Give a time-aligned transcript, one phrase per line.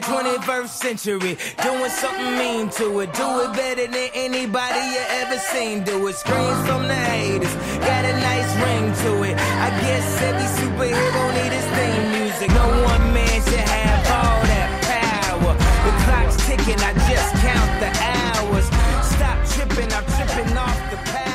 [0.00, 1.36] that 21st century.
[1.62, 3.12] Doing something mean to it.
[3.12, 5.84] Do it better than anybody you ever seen.
[5.84, 6.16] Do it.
[6.16, 7.54] Screams from the haters.
[7.84, 9.36] Got a nice ring to it.
[9.36, 12.48] I guess every superhero need his theme music.
[12.50, 15.52] No one man should have all that power.
[15.84, 16.80] The clock's ticking.
[16.80, 18.66] I just count the hours.
[19.14, 19.90] Stop tripping.
[19.92, 21.26] I'm tripping off the power.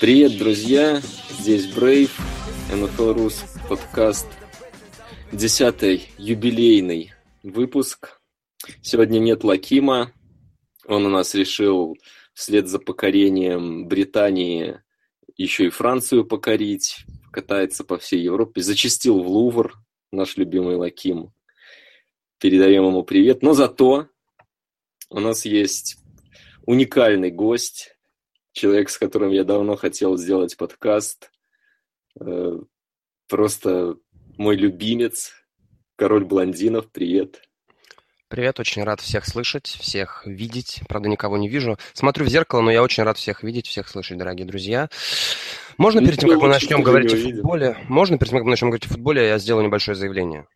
[0.00, 1.02] Привет, друзья!
[1.38, 2.10] Здесь Брейв,
[2.70, 4.26] NFL Рус, подкаст.
[5.32, 7.12] Десятый юбилейный
[7.51, 8.21] выпуск.
[8.81, 10.13] Сегодня нет Лакима.
[10.87, 11.95] Он у нас решил
[12.33, 14.81] вслед за покорением Британии
[15.37, 17.05] еще и Францию покорить.
[17.31, 18.61] Катается по всей Европе.
[18.61, 19.75] Зачистил в Лувр
[20.11, 21.33] наш любимый Лаким.
[22.39, 23.41] Передаем ему привет.
[23.41, 24.07] Но зато
[25.09, 25.97] у нас есть
[26.65, 27.95] уникальный гость.
[28.53, 31.31] Человек, с которым я давно хотел сделать подкаст.
[32.19, 32.59] Э,
[33.27, 33.95] Просто
[34.37, 35.31] мой любимец,
[35.95, 36.89] король блондинов.
[36.91, 37.41] Привет.
[38.27, 40.81] Привет, очень рад всех слышать, всех видеть.
[40.89, 41.77] Правда, никого не вижу.
[41.93, 44.89] Смотрю в зеркало, но я очень рад всех видеть, всех слышать, дорогие друзья.
[45.77, 48.69] Можно перед тем, как мы начнем говорить о футболе, можно перед тем, как мы начнем
[48.69, 50.47] говорить о футболе, я сделаю небольшое заявление.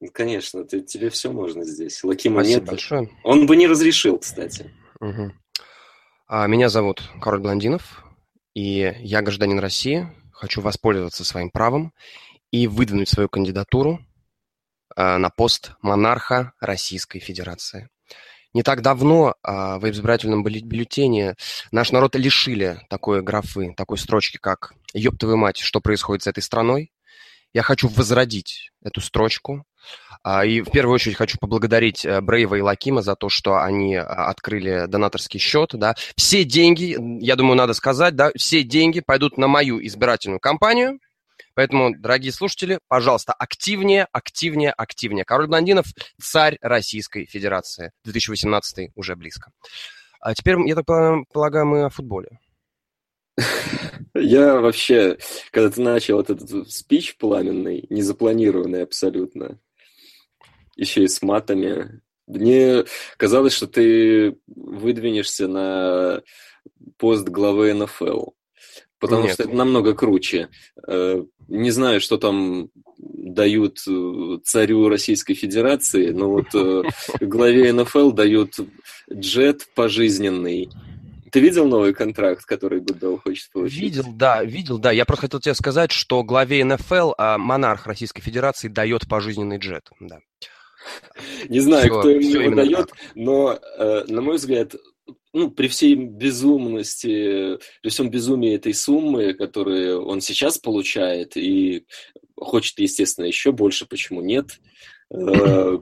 [0.00, 2.02] Ну, Конечно, ты, тебе все можно здесь.
[2.04, 2.68] Лакима Спасибо нет.
[2.68, 3.10] большое.
[3.24, 4.70] Он бы не разрешил, кстати.
[5.00, 5.32] Мгм.
[6.28, 8.04] А, Меня зовут Король Блондинов,
[8.54, 10.08] и я гражданин России.
[10.32, 11.92] Хочу воспользоваться своим правом
[12.50, 14.00] и выдвинуть свою кандидатуру
[14.96, 17.88] на пост монарха Российской Федерации.
[18.54, 21.36] Не так давно а, в избирательном бюлле- бюллетене
[21.70, 26.42] наш народ лишили такой графы, такой строчки, как «Ёб твою мать, что происходит с этой
[26.42, 26.92] страной?».
[27.54, 29.64] Я хочу возродить эту строчку,
[30.22, 33.96] а, И в первую очередь хочу поблагодарить э, Брейва и Лакима за то, что они
[33.96, 35.70] открыли донаторский счет.
[35.72, 35.94] Да.
[36.16, 40.98] Все деньги, я думаю, надо сказать, да, все деньги пойдут на мою избирательную кампанию.
[41.54, 45.24] Поэтому, дорогие слушатели, пожалуйста, активнее, активнее, активнее.
[45.24, 45.86] Король блондинов–
[46.20, 47.92] царь Российской Федерации.
[48.04, 49.50] 2018 уже близко.
[50.20, 52.38] А теперь, я так пола- полагаю, мы о футболе.
[54.14, 55.18] Я вообще,
[55.50, 59.58] когда ты начал этот спич пламенный, незапланированный абсолютно,
[60.76, 62.84] еще и с матами, мне
[63.16, 66.22] казалось, что ты выдвинешься на
[66.98, 68.30] пост главы НФЛ.
[69.02, 69.34] Потому Нет.
[69.34, 70.48] что это намного круче.
[70.86, 76.84] Э, Не знаю, что там дают э, царю Российской Федерации, но вот э,
[77.20, 78.60] главе НФЛ дают
[79.12, 80.70] джет пожизненный.
[81.32, 83.80] Ты видел новый контракт, который Гудел хочет получить?
[83.80, 84.92] Видел, да, видел, да.
[84.92, 89.90] Я просто хотел тебе сказать, что главе НФЛ а, монарх Российской Федерации дает пожизненный джет.
[89.98, 90.20] Да.
[91.48, 94.74] Не знаю, Всё, кто ему его дает, но, э, на мой взгляд,
[95.32, 101.86] ну, при всей безумности, при всем безумии этой суммы, которую он сейчас получает, и
[102.36, 104.60] хочет, естественно, еще больше, почему нет,
[105.10, 105.78] э,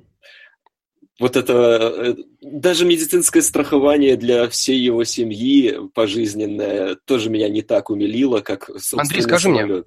[1.20, 7.90] вот это э, даже медицинское страхование для всей его семьи пожизненное тоже меня не так
[7.90, 9.86] умилило, как собственно, Андрей, скажи мне, самолет.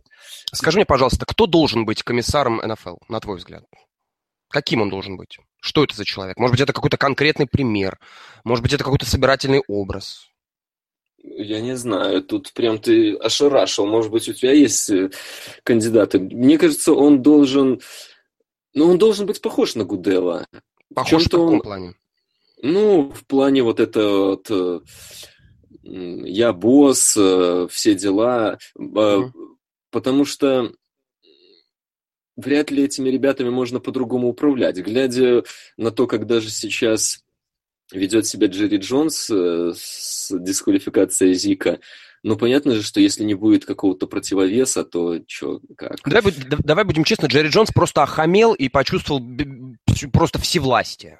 [0.54, 3.66] Скажи мне, пожалуйста, кто должен быть комиссаром НФЛ, на твой взгляд?
[4.50, 5.40] Каким он должен быть?
[5.66, 6.38] Что это за человек?
[6.38, 7.98] Может быть, это какой-то конкретный пример?
[8.44, 10.28] Может быть, это какой-то собирательный образ?
[11.24, 13.86] Я не знаю, тут прям ты ошарашил.
[13.86, 15.10] Может быть, у тебя есть э,
[15.64, 16.20] кандидаты.
[16.20, 17.80] Мне кажется, он должен...
[18.74, 20.46] Ну, он должен быть похож на Гудела.
[20.94, 21.94] Похож в чём-то каком он- плане?
[22.62, 24.48] Ну, в плане вот это вот...
[24.52, 24.82] э,
[25.84, 28.58] Я босс, э, все дела.
[28.76, 29.34] Мгм.
[29.92, 30.74] Потому что
[32.36, 34.78] вряд ли этими ребятами можно по-другому управлять.
[34.78, 35.44] Глядя
[35.78, 37.24] на то, как даже сейчас
[37.92, 41.80] ведет себя Джерри Джонс э, с дисквалификацией Зика,
[42.24, 45.98] ну, понятно же, что если не будет какого-то противовеса, то что, как?
[46.06, 46.34] Давай,
[46.64, 49.22] давай будем честны, Джерри Джонс просто охамел и почувствовал
[50.12, 51.20] просто всевластие.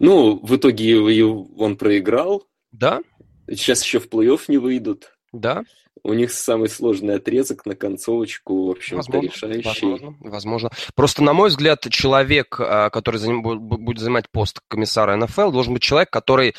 [0.00, 3.00] Ну, в итоге он проиграл, Да?
[3.48, 5.13] сейчас еще в плей-офф не выйдут.
[5.34, 5.64] Да?
[6.02, 9.68] У них самый сложный отрезок на концовочку, в общем-то, Возможно, решающий.
[9.86, 10.70] возможно, возможно.
[10.94, 15.50] Просто, на мой взгляд, человек, а, который заним- бу- бу- будет занимать пост комиссара НФЛ,
[15.50, 16.54] должен быть человек, который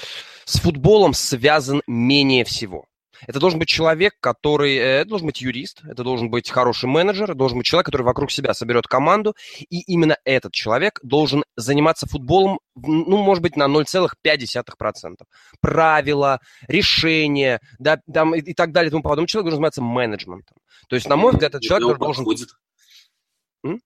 [0.46, 2.86] с футболом связан менее всего.
[3.28, 4.76] Это должен быть человек, который...
[4.76, 8.04] э, Это должен быть юрист, это должен быть хороший менеджер, это должен быть человек, который
[8.04, 9.36] вокруг себя соберет команду,
[9.70, 15.16] и именно этот человек должен заниматься футболом, ну, может быть, на 0,5%.
[15.62, 19.28] Правила, решения, да, там, и, и так далее и тому подобное.
[19.28, 20.58] Человек должен заниматься менеджментом.
[20.90, 22.24] То есть, на мой взгляд, этот человек должен...
[22.24, 22.50] подходит.
[23.64, 23.80] М?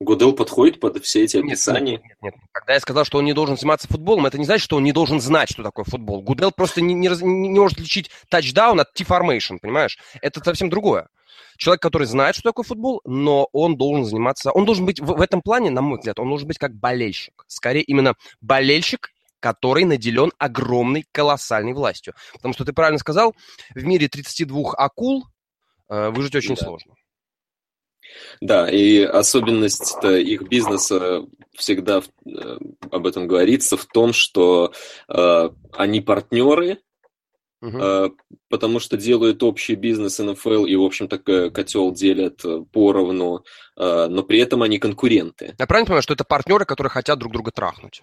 [0.00, 1.92] Гудел подходит под все эти описания.
[1.92, 2.34] Нет, нет, нет.
[2.52, 4.92] Когда я сказал, что он не должен заниматься футболом, это не значит, что он не
[4.92, 6.22] должен знать, что такое футбол.
[6.22, 9.98] Гудел просто не, не- не может отличить тачдаун от T-формейшн, понимаешь?
[10.22, 11.08] Это совсем другое.
[11.58, 15.20] человек, который знает, что такое футбол, но он должен заниматься, он должен быть в, в
[15.20, 17.44] этом плане, на мой взгляд, он должен быть как болельщик.
[17.46, 22.14] Скорее именно болельщик, который наделен огромной, колоссальной властью.
[22.32, 23.34] Потому что ты правильно сказал,
[23.74, 25.26] в мире 32 акул
[25.90, 26.64] э, выжить очень да.
[26.64, 26.94] сложно.
[28.40, 32.58] Да, и особенность их бизнеса всегда э,
[32.90, 34.72] об этом говорится в том, что
[35.08, 36.78] э, они партнеры,
[37.60, 37.78] угу.
[37.78, 38.10] э,
[38.48, 41.18] потому что делают общий бизнес НФЛ и, в общем-то,
[41.50, 42.42] котел делят
[42.72, 43.44] поровну,
[43.76, 45.54] э, но при этом они конкуренты.
[45.58, 48.02] Я правильно понимаю, что это партнеры, которые хотят друг друга трахнуть?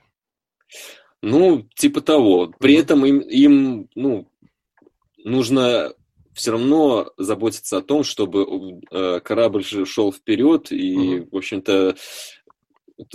[1.21, 2.53] Ну, типа того.
[2.59, 4.29] При этом им, им ну,
[5.23, 5.93] нужно
[6.37, 11.29] все равно заботиться о том, чтобы э, корабль же шел вперед, и, mm-hmm.
[11.31, 11.95] в общем-то,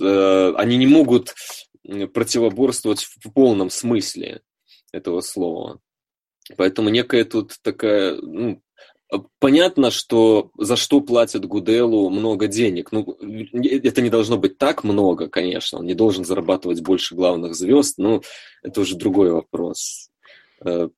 [0.01, 1.35] э, они не могут
[2.13, 4.43] противоборствовать в полном смысле
[4.93, 5.81] этого слова.
[6.57, 8.61] Поэтому некая тут такая, ну,
[9.39, 12.91] понятно, что за что платят Гуделу много денег.
[12.91, 13.17] Ну,
[13.53, 15.79] это не должно быть так много, конечно.
[15.79, 18.23] Он не должен зарабатывать больше главных звезд, но
[18.63, 20.11] это уже другой вопрос.
[20.65, 20.89] Э,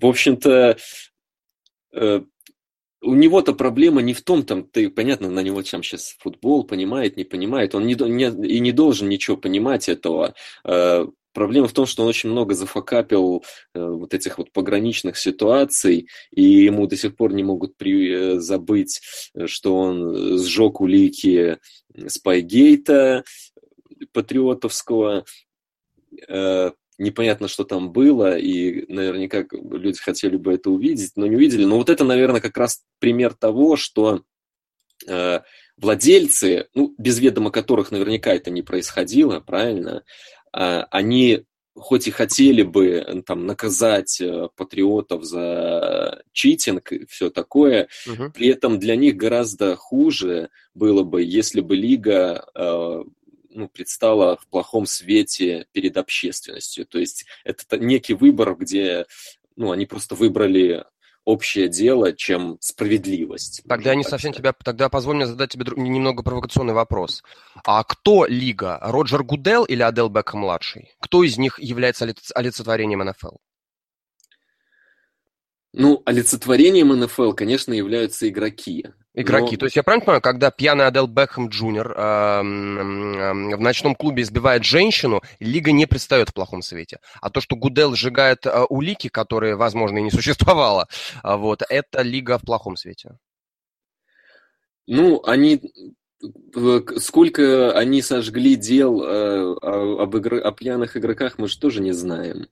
[0.00, 0.76] в общем-то,
[1.92, 2.22] Э,
[3.00, 7.16] у него-то проблема не в том, там, ты, понятно, на него там сейчас футбол понимает,
[7.16, 10.34] не понимает, он не, не, и не должен ничего понимать этого.
[10.64, 13.44] Э, проблема в том, что он очень много зафакапил
[13.74, 19.00] э, вот этих вот пограничных ситуаций, и ему до сих пор не могут при, забыть,
[19.46, 21.58] что он сжег улики
[22.08, 23.24] Спайгейта
[24.12, 25.24] патриотовского,
[26.98, 31.64] непонятно, что там было, и наверняка люди хотели бы это увидеть, но не увидели.
[31.64, 34.22] Но вот это, наверное, как раз пример того, что
[35.06, 35.40] э,
[35.76, 40.02] владельцы, ну, без ведома которых наверняка это не происходило, правильно,
[40.52, 41.44] э, они
[41.78, 48.30] хоть и хотели бы там наказать э, патриотов за читинг и все такое, угу.
[48.32, 53.04] при этом для них гораздо хуже было бы, если бы лига э,
[53.58, 56.86] ну, предстала в плохом свете перед общественностью.
[56.86, 59.06] То есть это некий выбор, где
[59.56, 60.84] ну, они просто выбрали
[61.24, 63.62] общее дело, чем справедливость.
[63.68, 64.54] Тогда не совсем тебя...
[64.64, 67.24] Тогда позволь мне задать тебе немного провокационный вопрос.
[67.64, 68.78] А кто лига?
[68.80, 70.94] Роджер Гудел или Адел Бекхэм-младший?
[71.00, 73.36] Кто из них является олицетворением НФЛ?
[75.74, 78.86] Ну, олицетворением НФЛ, конечно, являются игроки.
[79.20, 79.56] Игроки.
[79.56, 79.58] Но...
[79.58, 84.22] То есть я правильно понимаю, когда пьяный Адел Бекхэм Джуниор э, э, в ночном клубе
[84.22, 87.00] избивает женщину, лига не предстает в плохом свете.
[87.20, 90.86] А то, что Гудел сжигает э, улики, которые, возможно, и не существовало,
[91.24, 93.18] э, вот, это лига в плохом свете.
[94.86, 95.60] Ну, они
[96.98, 99.54] сколько они сожгли дел э,
[100.00, 100.34] об игр...
[100.34, 102.46] о пьяных игроках, мы же тоже не знаем.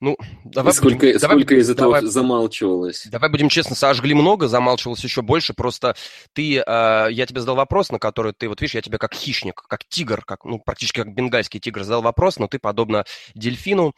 [0.00, 3.08] Ну, давай сколько, будем, сколько давай, из этого давай, замалчивалось?
[3.10, 5.54] Давай будем честно, сожгли много, замалчивалось еще больше.
[5.54, 5.96] Просто
[6.32, 6.62] ты, э,
[7.10, 10.22] я тебе задал вопрос, на который ты, вот видишь, я тебе как хищник, как тигр,
[10.24, 13.04] как, ну, практически как бенгальский тигр задал вопрос, но ты, подобно
[13.34, 13.92] дельфину,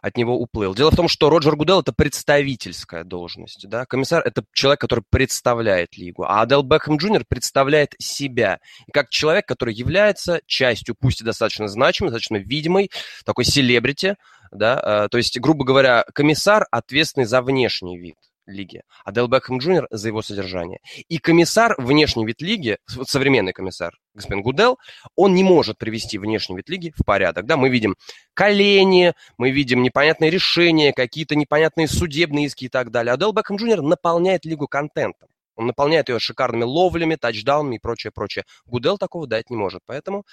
[0.00, 0.74] от него уплыл.
[0.74, 3.68] Дело в том, что Роджер Гуделл– это представительская должность.
[3.68, 3.84] Да?
[3.86, 6.24] Комиссар– это человек, который представляет лигу.
[6.24, 8.60] А Оделл Бекхэм Джуниор представляет себя.
[8.86, 12.90] И как человек, который является частью, пусть и достаточно значимой, достаточно видимой,
[13.24, 14.16] такой селебрити,
[14.50, 18.16] да, э, то есть, грубо говоря, комиссар ответственный за внешний вид
[18.48, 20.80] лиги, Оделл Бекхэм Джуниор за его содержание.
[21.08, 24.78] И комиссар, внешний вид лиги, современный комиссар, господин Гуделл,
[25.14, 27.46] он не может привести внешний вид лиги в порядок.
[27.46, 27.56] Да?
[27.56, 27.96] Мы видим
[28.34, 33.12] колени, мы видим непонятные решения, какие-то непонятные судебные иски и так далее.
[33.12, 35.28] А Дел Бекхэм Джуниор наполняет лигу контентом.
[35.54, 38.44] Он наполняет ее шикарными ловлями, тачдаунами и прочее, прочее.
[38.64, 40.24] Гудел такого дать не может, поэтому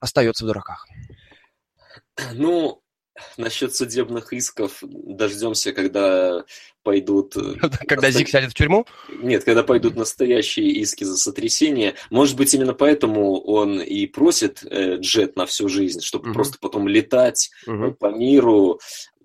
[0.00, 0.86] остается в дураках.
[2.32, 2.81] Ну,
[3.36, 6.44] Насчет судебных исков дождемся, когда
[6.82, 7.36] пойдут...
[7.36, 7.54] Э,
[7.86, 8.86] когда Зик сядет в тюрьму?
[9.22, 11.94] Нет, когда пойдут настоящие иски за сотрясение.
[12.10, 16.34] Может быть, именно поэтому он и просит э, джет на всю жизнь, чтобы угу.
[16.34, 17.92] просто потом летать угу.
[17.92, 18.80] по миру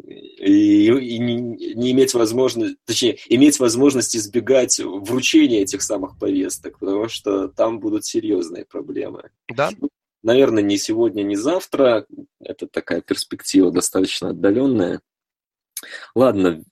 [0.06, 7.10] и, и не, не иметь возможности, точнее, иметь возможность избегать вручения этих самых повесток, потому
[7.10, 9.32] что там будут серьезные проблемы.
[9.50, 9.72] Да.
[10.28, 12.06] Наверное, не сегодня, не завтра.
[12.42, 15.00] Это такая перспектива достаточно отдаленная.
[16.16, 16.66] Ладно,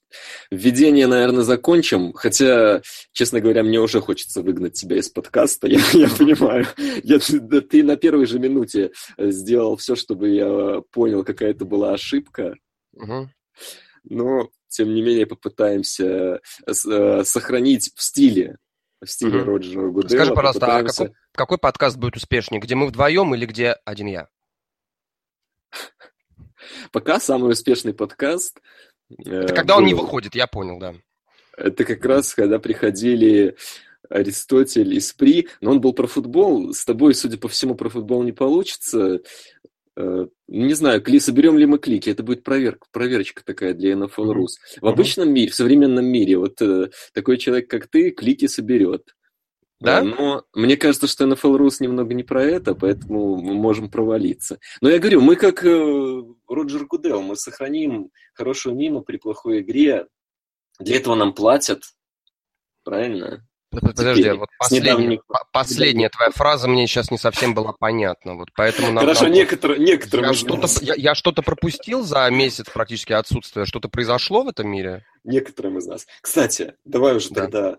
[0.51, 2.11] введение, наверное, закончим.
[2.11, 2.81] Хотя,
[3.13, 5.67] честно говоря, мне уже хочется выгнать тебя из подкаста.
[5.69, 6.67] Я, я понимаю.
[7.01, 11.93] Я, да, ты на первой же минуте сделал все, чтобы я понял, какая это была
[11.93, 12.55] ошибка.
[12.91, 13.29] Угу.
[14.09, 18.57] Но, тем не менее, попытаемся э, сохранить в стиле
[19.01, 19.51] в стиле угу.
[19.51, 20.09] Роджера Гудела.
[20.09, 21.03] Скажи, пожалуйста, попытаемся...
[21.03, 22.61] а какой, какой подкаст будет успешнее?
[22.61, 24.27] Где мы вдвоем или где один я?
[26.91, 28.59] Пока самый успешный подкаст.
[29.19, 29.81] Это э, когда был...
[29.81, 30.95] он не выходит, я понял, да.
[31.57, 33.55] Это как раз, когда приходили
[34.09, 36.73] Аристотель и Спри, но он был про футбол.
[36.73, 39.21] С тобой, судя по всему, про футбол не получится.
[39.97, 42.09] Э, не знаю, кли, соберем ли мы клики.
[42.09, 44.57] Это будет проверка, проверочка такая для NFL Rus.
[44.81, 49.15] В обычном мире, в современном мире, вот э, такой человек, как ты, клики соберет.
[49.79, 50.01] Да?
[50.01, 54.59] Но мне кажется, что NFL Rus немного не про это, поэтому мы можем провалиться.
[54.81, 60.07] Но я говорю, мы как э, Роджер Гудел, мы сохраним хорошую мимо при плохой игре.
[60.79, 61.83] Для этого нам платят,
[62.83, 63.45] правильно?
[63.81, 65.19] Подожди, Теперь, вот последняя,
[65.51, 68.35] последняя твоя фраза мне сейчас не совсем была понятна.
[68.35, 69.33] Вот поэтому нам, Хорошо, нам...
[69.33, 73.65] некоторые, некоторым я что-то, я, я что-то пропустил за месяц практически отсутствия?
[73.65, 75.05] Что-то произошло в этом мире?
[75.23, 76.07] Некоторым из нас.
[76.21, 77.41] Кстати, давай уже да.
[77.41, 77.77] тогда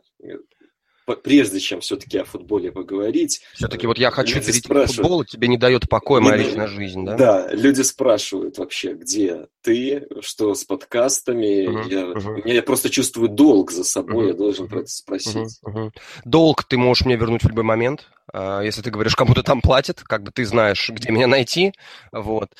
[1.14, 3.40] прежде чем все-таки о футболе поговорить.
[3.54, 7.16] Все-таки вот я хочу перейти к футболу, тебе не дает покоя моя личная жизнь, да?
[7.16, 11.66] Да, люди спрашивают вообще, где ты, что с подкастами.
[11.66, 12.52] Uh-huh, я, uh-huh.
[12.52, 15.60] я просто чувствую долг за собой, uh-huh, я должен uh-huh, про это спросить.
[15.64, 15.90] Uh-huh, uh-huh.
[16.24, 20.02] Долг ты можешь мне вернуть в любой момент, а, если ты говоришь, кому-то там платят,
[20.02, 21.72] как бы ты знаешь, где меня найти.
[22.10, 22.50] Вот.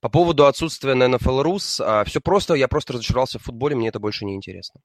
[0.00, 3.98] По поводу отсутствия на NFL Rus, все просто, я просто разочаровался в футболе, мне это
[3.98, 4.80] больше не интересно.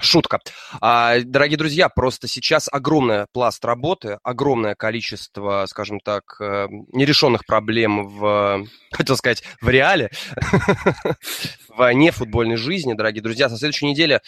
[0.00, 0.40] Шутка.
[0.80, 8.08] А, дорогие друзья, просто сейчас огромный пласт работы, огромное количество, скажем так, э, нерешенных проблем
[8.08, 10.10] в, хотел сказать, в реале,
[11.68, 13.50] в нефутбольной жизни, дорогие друзья.
[13.50, 14.20] Со следующей недели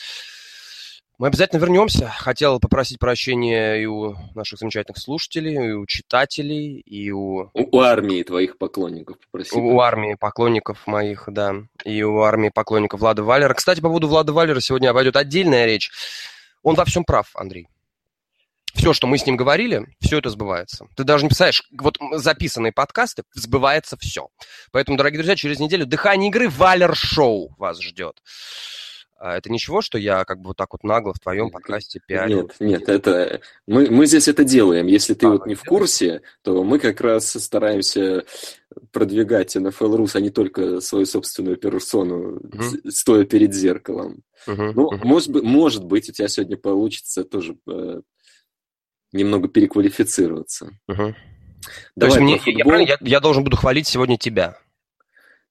[1.23, 2.09] мы обязательно вернемся.
[2.09, 7.49] Хотел попросить прощения и у наших замечательных слушателей, и у читателей, и у...
[7.55, 9.61] У, армии твоих поклонников попросил.
[9.61, 11.55] У армии поклонников моих, да.
[11.85, 13.55] И у армии поклонников Влада Валера.
[13.55, 15.93] Кстати, по поводу Влада Валера сегодня пойдет отдельная речь.
[16.65, 17.69] Он во всем прав, Андрей.
[18.75, 20.89] Все, что мы с ним говорили, все это сбывается.
[20.97, 24.27] Ты даже не представляешь, вот записанные подкасты, сбывается все.
[24.73, 28.21] Поэтому, дорогие друзья, через неделю «Дыхание игры» Валер Шоу вас ждет.
[29.25, 32.39] А это ничего, что я как бы вот так вот нагло в твоем подкасте пиарю?
[32.39, 34.89] Нет, нет, это мы, мы здесь это делаем.
[34.89, 38.25] Если ты а, вот не в курсе, то мы как раз стараемся
[38.91, 42.91] продвигать NFL Rus, а не только свою собственную персону, угу.
[42.91, 44.25] стоя перед зеркалом.
[44.49, 45.07] Угу, ну, угу.
[45.07, 48.01] Может, быть, может быть, у тебя сегодня получится тоже э,
[49.13, 50.73] немного переквалифицироваться.
[50.89, 50.97] Угу.
[50.97, 51.15] Давай
[51.97, 54.59] То есть мне, я, я, я должен буду хвалить сегодня тебя.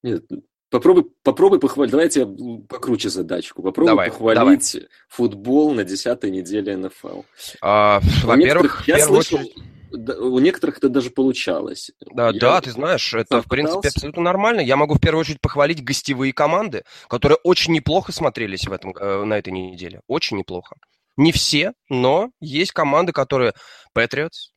[0.03, 0.25] Нет,
[0.71, 1.91] Попробуй, попробуй похвалить.
[1.91, 2.27] Давайте я
[2.69, 3.61] покруче задачку.
[3.61, 4.87] Попробуй давай, похвалить давай.
[5.09, 7.23] футбол на десятой неделе НФЛ.
[7.61, 10.17] А, во-первых, я слышал, очередь...
[10.17, 11.91] у некоторых это даже получалось.
[12.15, 14.61] Да, я да, ты знаешь, это в принципе абсолютно нормально.
[14.61, 19.25] Я могу в первую очередь похвалить гостевые команды, которые очень неплохо смотрелись в этом, э,
[19.25, 19.99] на этой неделе.
[20.07, 20.77] Очень неплохо.
[21.17, 23.53] Не все, но есть команды, которые
[23.93, 24.50] Patriots,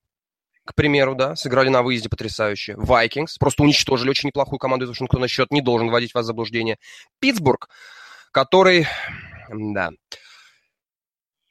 [0.65, 2.73] к примеру, да, сыграли на выезде потрясающе.
[2.75, 5.29] Vikings просто уничтожили очень неплохую команду из Вашингтона.
[5.29, 6.79] Счет не должен вводить вас в заблуждение.
[7.21, 7.69] Питтсбург,
[8.33, 8.87] который,
[9.51, 9.91] да.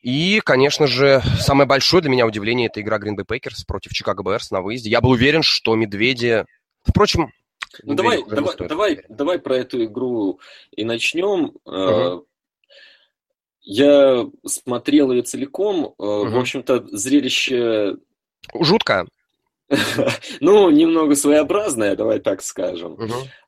[0.01, 4.21] И, конечно же, самое большое для меня удивление– это игра Green Bay Packers против Чикаго
[4.21, 4.89] Берс на выезде.
[4.89, 6.45] Я был уверен, что медведи...
[6.83, 7.31] Впрочем,
[7.83, 10.39] ну, давай, давай, давай, давай про эту игру
[10.71, 11.53] и начнем.
[11.63, 12.27] Угу.
[13.61, 15.93] Я смотрел ее целиком.
[15.97, 16.29] Угу.
[16.29, 17.95] В общем-то, зрелище
[18.59, 19.05] Жутко.
[20.39, 22.97] Ну, немного своеобразная, давай так скажем.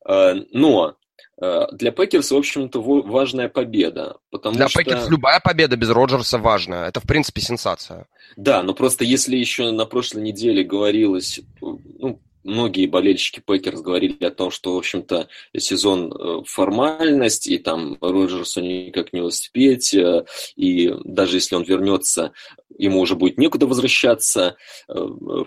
[0.08, 0.96] Э, но
[1.42, 4.18] э, для Packers, в общем-то, важная победа.
[4.32, 4.80] Потому для что...
[4.80, 6.88] Packers любая победа без Роджерса важна.
[6.88, 8.08] Это, в принципе, сенсация.
[8.36, 14.32] Да, но просто если еще на прошлой неделе говорилось, ну, многие болельщики Packers говорили о
[14.32, 20.25] том, что, в общем-то, сезон э, формальность, и там Роджерсу никак не успеть, э,
[20.56, 22.32] и даже если он вернется,
[22.78, 24.56] ему уже будет некуда возвращаться,
[24.88, 24.94] э,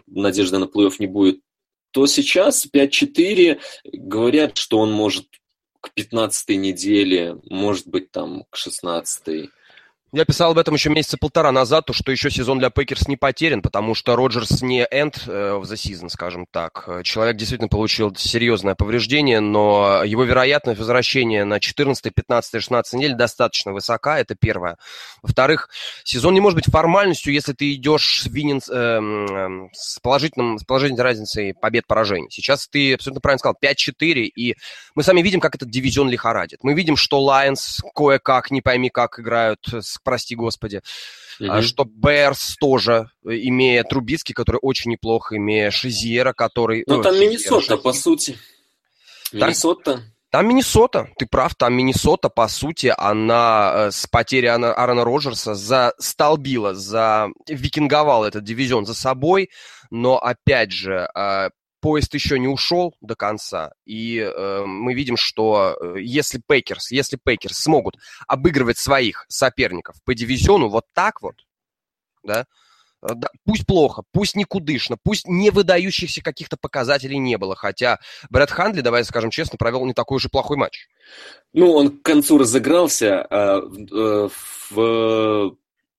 [0.07, 1.41] надежды на плей-офф не будет,
[1.93, 5.27] то сейчас 5-4 говорят, что он может
[5.81, 9.51] к 15 неделе, может быть, там к 16
[10.13, 13.17] я писал об этом еще месяца полтора назад, то, что еще сезон для Пейкерс не
[13.17, 16.89] потерян, потому что Роджерс не энд в the season, скажем так.
[17.05, 23.73] Человек действительно получил серьезное повреждение, но его вероятность возвращения на 14, 15, 16 недель достаточно
[23.73, 24.79] высока, это первое.
[25.23, 25.69] Во-вторых,
[26.05, 31.53] сезон не может быть формальностью, если ты идешь винен, э, с, положительным, с положительной разницей
[31.53, 32.29] побед-поражений.
[32.31, 34.57] Сейчас ты абсолютно правильно сказал, 5-4, и
[34.95, 36.61] мы сами видим, как этот дивизион лихорадит.
[36.63, 40.83] Мы видим, что Лайонс кое-как, не пойми как, играют с прости господи,
[41.41, 41.63] mm-hmm.
[41.63, 46.85] что Берс тоже, э, имея Трубицкий, который очень неплохо, имея Шизера, который...
[46.87, 47.77] Ну, там Шизера, Миннесота, Шизера.
[47.79, 48.39] по сути.
[49.33, 50.03] Миннесота.
[50.31, 56.75] Там Миннесота, ты прав, там Миннесота, по сути, она э, с потерей Аарона Роджерса застолбила,
[56.75, 59.49] за викинговала этот дивизион за собой,
[59.91, 61.49] но, опять же, э,
[61.89, 67.17] поезд еще не ушел до конца, и э, мы видим, что э, если Пейкерс, если
[67.17, 71.47] Пейкерс смогут обыгрывать своих соперников по дивизиону вот так вот,
[72.23, 72.45] да,
[73.01, 78.51] э, да, пусть плохо, пусть никудышно, пусть не выдающихся каких-то показателей не было, хотя Брэд
[78.51, 80.89] Хандли, давай скажем честно, провел не такой уж и плохой матч.
[81.55, 85.57] Ну, он к концу разыгрался, а в, в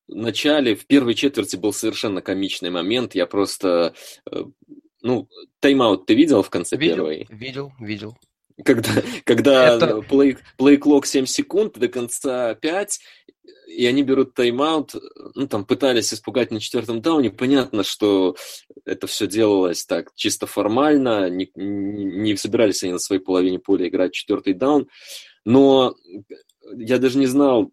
[0.08, 3.16] начале, в первой четверти был совершенно комичный момент.
[3.16, 3.96] Я просто...
[5.02, 5.28] Ну,
[5.60, 7.28] тайм-аут ты видел в конце видел, первой?
[7.30, 8.18] Видел, видел.
[8.64, 8.90] Когда,
[9.24, 10.02] когда Это...
[10.02, 13.00] плей, плей-клок 7 секунд, до конца 5,
[13.68, 14.96] и они берут тайм-аут,
[15.36, 17.30] ну, там, пытались испугать на четвертом дауне.
[17.30, 18.36] Понятно, что
[18.86, 24.14] это все делалось так, чисто формально, не, не собирались они на своей половине поля играть
[24.14, 24.90] четвертый даун,
[25.46, 25.96] но
[26.76, 27.72] я даже не знал,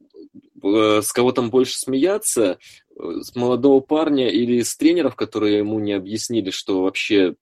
[0.62, 2.58] Э, с кого там больше смеяться,
[2.98, 7.34] с молодого парня или с тренеров, которые ему не объяснили, что вообще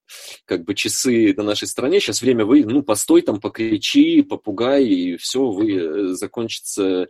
[0.44, 5.16] как бы часы на нашей стране, сейчас время вы, ну, постой там, покричи, попугай, и
[5.16, 7.08] все, вы э, закончится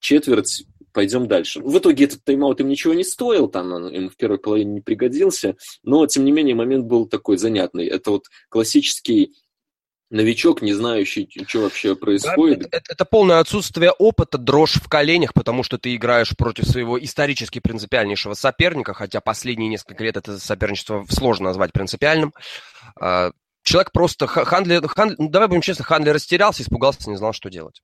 [0.00, 1.60] четверть, пойдем дальше.
[1.60, 4.80] В итоге этот тайм-аут им ничего не стоил, там он им в первой половине не
[4.80, 7.86] пригодился, но, тем не менее, момент был такой занятный.
[7.86, 9.32] Это вот классический
[10.12, 12.60] новичок, не знающий, что вообще происходит.
[12.60, 17.02] Да, это, это полное отсутствие опыта, дрожь в коленях, потому что ты играешь против своего
[17.02, 22.34] исторически принципиальнейшего соперника, хотя последние несколько лет это соперничество сложно назвать принципиальным.
[23.62, 24.26] А, человек просто...
[24.26, 27.82] Хандли, Хандли, ну, давай будем честны, Хандли растерялся, испугался, не знал, что делать.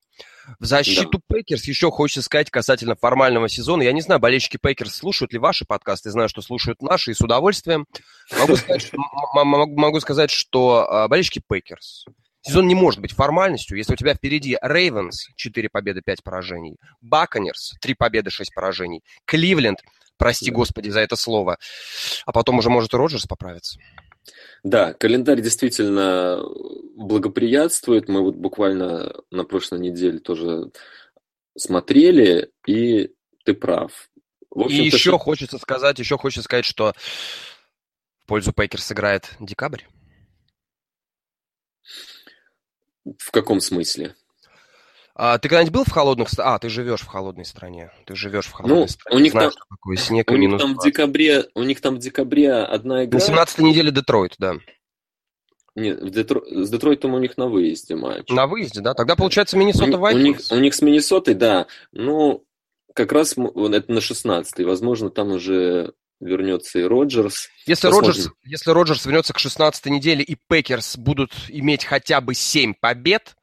[0.59, 1.35] В защиту да.
[1.35, 3.83] Packers еще хочется сказать касательно формального сезона.
[3.83, 6.11] Я не знаю, болельщики Packers слушают ли ваши подкасты.
[6.11, 7.87] Знаю, что слушают наши, и с удовольствием.
[8.39, 8.99] Могу сказать, что,
[9.45, 12.07] могу сказать, что болельщики Packers
[12.43, 17.75] Сезон не может быть формальностью, если у тебя впереди Ravens 4 победы, 5 поражений, Buccaneers
[17.81, 19.81] 3 победы, 6 поражений, Кливленд,
[20.17, 21.59] прости господи за это слово,
[22.27, 23.79] а потом уже может и Роджерс поправиться.
[24.63, 26.43] Да, календарь действительно
[26.97, 28.09] благоприятствует.
[28.09, 30.71] Мы вот буквально на прошлой неделе тоже
[31.57, 33.15] смотрели, и
[33.45, 34.11] ты прав.
[34.69, 35.19] и еще что...
[35.19, 36.93] хочется сказать, еще хочется сказать, что
[38.19, 39.83] в пользу Пейкер сыграет декабрь.
[43.19, 44.15] В каком смысле?
[45.21, 46.29] А, ты когда-нибудь был в холодных...
[46.39, 47.91] А, ты живешь в холодной стране.
[48.07, 49.17] Ты живешь в холодной ну, стране.
[49.17, 51.99] У них Знаешь, там, какой снег у них там в декабре, у них там в
[51.99, 53.19] декабре одна игра.
[53.19, 54.55] На 17 неделе Детройт, да.
[55.75, 56.41] Нет, в Детро...
[56.47, 58.29] с Детройтом у них на выезде матч.
[58.29, 58.95] На выезде, да?
[58.95, 60.53] Тогда получается Миннесота Вайкингс.
[60.53, 61.67] У них, у них с Миннесотой, да.
[61.91, 62.45] Ну,
[62.95, 64.65] как раз это на 16-й.
[64.65, 67.49] Возможно, там уже вернется и Роджерс.
[67.67, 72.75] Если Роджерс, если Роджерс вернется к 16 неделе и Пекерс будут иметь хотя бы 7
[72.81, 73.35] побед,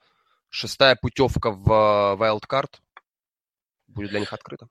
[0.55, 2.79] шестая путевка в wild card
[3.87, 4.67] будет для них открыта.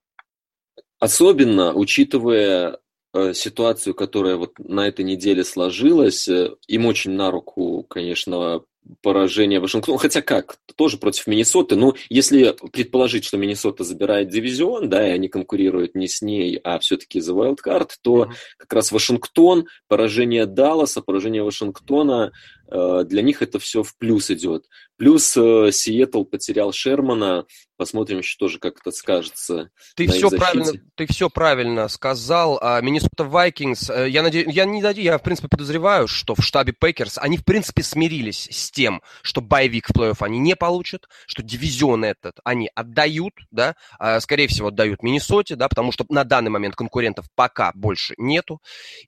[0.99, 2.79] Особенно, учитывая
[3.13, 8.61] э, ситуацию, которая вот на этой неделе сложилась, э, им очень на руку, конечно,
[9.01, 9.97] поражение Вашингтона.
[9.97, 11.75] Хотя как, тоже против Миннесоты.
[11.75, 16.79] Ну, если предположить, что Миннесота забирает дивизион, да, и они конкурируют не с ней, а
[16.79, 18.33] все-таки за wildcard, то mm-hmm.
[18.57, 22.31] как раз Вашингтон, поражение Далласа, поражение Вашингтона,
[22.67, 24.65] э, для них это все в плюс идет.
[24.97, 27.45] Плюс э, Сиэтл потерял Шермана,
[27.77, 29.69] Посмотрим еще тоже, как это скажется.
[29.95, 32.57] Ты все правильно, ты все правильно сказал.
[32.61, 36.41] А, Миннесота Вайкингс, э, я надеюсь, я не надеюсь, я в принципе подозреваю, что в
[36.41, 41.07] штабе Пекерс они в принципе смирились с тем, что боевик в плей-офф они не получат,
[41.25, 46.25] что дивизион этот они отдают, да, а, скорее всего отдают Миннесоте, да, потому что на
[46.25, 48.61] данный момент конкурентов пока больше нету.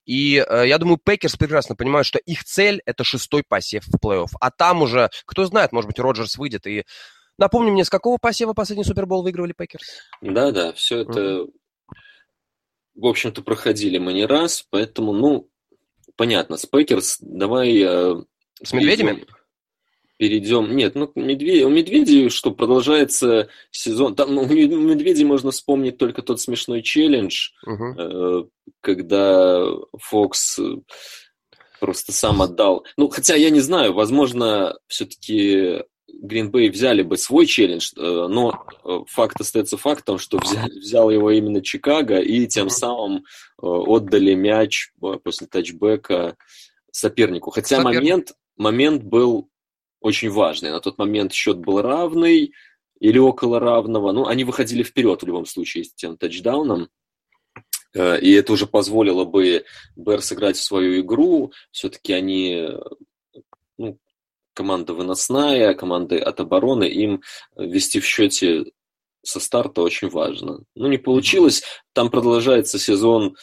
[0.06, 4.30] И э, я думаю, Пекерс прекрасно понимают, что их цель это шестой посев в плей-офф,
[4.40, 6.84] а там уже, кто знает, может быть, Роджерс выйдет и
[7.40, 9.86] Напомни мне, с какого посева последний Супербол выигрывали Пекерс?
[10.22, 11.52] Да, да, все это, mm-hmm.
[12.96, 15.48] в общем-то, проходили мы не раз, поэтому, ну,
[16.16, 17.80] понятно, с Пекерс давай...
[17.80, 18.16] Э,
[18.64, 19.28] с медведями?
[20.18, 20.76] Перейдем.
[20.76, 24.16] Нет, ну, медведи, у медведей, что продолжается сезон.
[24.16, 27.94] Там ну, у медведей можно вспомнить только тот смешной челлендж, uh-huh.
[27.98, 28.44] э,
[28.82, 29.64] когда
[29.98, 30.60] Фокс
[31.80, 32.84] просто сам отдал.
[32.98, 39.00] Ну, хотя я не знаю, возможно, все-таки Гринбей взяли бы свой челлендж, э, но э,
[39.08, 43.22] факт остается фактом, что взял, взял его именно Чикаго и тем самым э,
[43.62, 44.92] отдали мяч
[45.24, 46.36] после тачбека
[46.92, 47.52] сопернику.
[47.52, 48.02] Хотя Соперник.
[48.02, 49.50] момент, момент был
[50.02, 50.72] очень важный.
[50.72, 52.54] На тот момент счет был равный
[53.00, 54.12] или около равного.
[54.12, 56.90] Ну, они выходили вперед в любом случае с тем тачдауном.
[57.96, 59.64] И это уже позволило бы
[59.96, 61.52] Бэр сыграть в свою игру.
[61.72, 62.70] Все-таки они
[63.78, 63.98] ну,
[64.54, 67.22] команда выносная, команды от обороны, им
[67.56, 68.66] вести в счете
[69.24, 70.64] со старта очень важно.
[70.76, 71.64] Ну, не получилось.
[71.94, 73.36] Там продолжается сезон.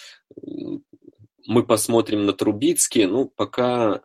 [1.46, 3.06] Мы посмотрим на Трубицкий.
[3.06, 4.02] Ну, пока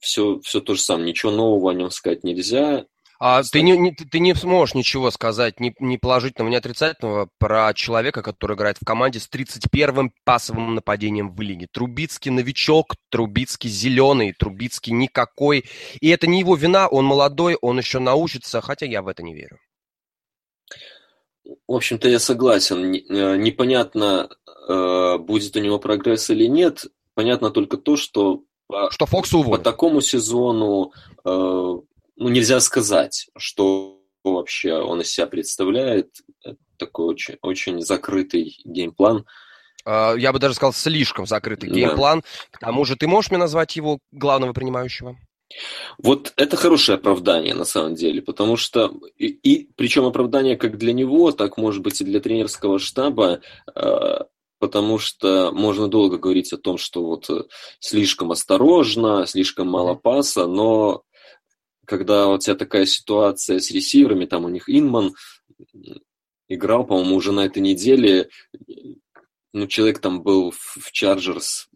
[0.00, 1.08] все, все то же самое.
[1.08, 2.86] Ничего нового о нем сказать нельзя.
[3.22, 7.74] А ты не, не, ты не сможешь ничего сказать ни, ни положительного, ни отрицательного про
[7.74, 11.68] человека, который играет в команде с 31-м пасовым нападением в лиге.
[11.70, 15.66] Трубицкий новичок, Трубицкий зеленый, Трубицкий никакой.
[16.00, 19.34] И это не его вина, он молодой, он еще научится, хотя я в это не
[19.34, 19.58] верю.
[21.68, 22.94] В общем-то, я согласен.
[22.94, 24.30] Э, непонятно,
[24.66, 26.86] э, будет у него прогресс или нет.
[27.12, 28.44] Понятно только то, что
[28.90, 29.58] что Фокс уволен.
[29.58, 30.92] По такому сезону
[31.24, 31.28] э,
[32.20, 36.10] ну, нельзя сказать, что вообще он из себя представляет.
[36.44, 39.24] Это такой очень, очень закрытый game plan.
[39.84, 41.74] А, я бы даже сказал, слишком закрытый да.
[41.74, 42.22] game plan.
[42.50, 45.16] К тому же ты можешь мне назвать его главного принимающего?
[45.98, 50.92] Вот это хорошее оправдание на самом деле, потому что и, и причем оправдание как для
[50.92, 53.40] него, так может быть и для тренерского штаба,
[53.74, 54.18] э,
[54.60, 57.44] потому что можно долго говорить о том, что вот э,
[57.80, 61.02] слишком осторожно, слишком мало паса, но
[61.86, 65.14] когда у тебя такая ситуация с ресиверами, там у них Инман
[66.46, 68.28] играл, по-моему, уже на этой неделе,
[69.52, 71.68] ну, человек там был в Чарджерс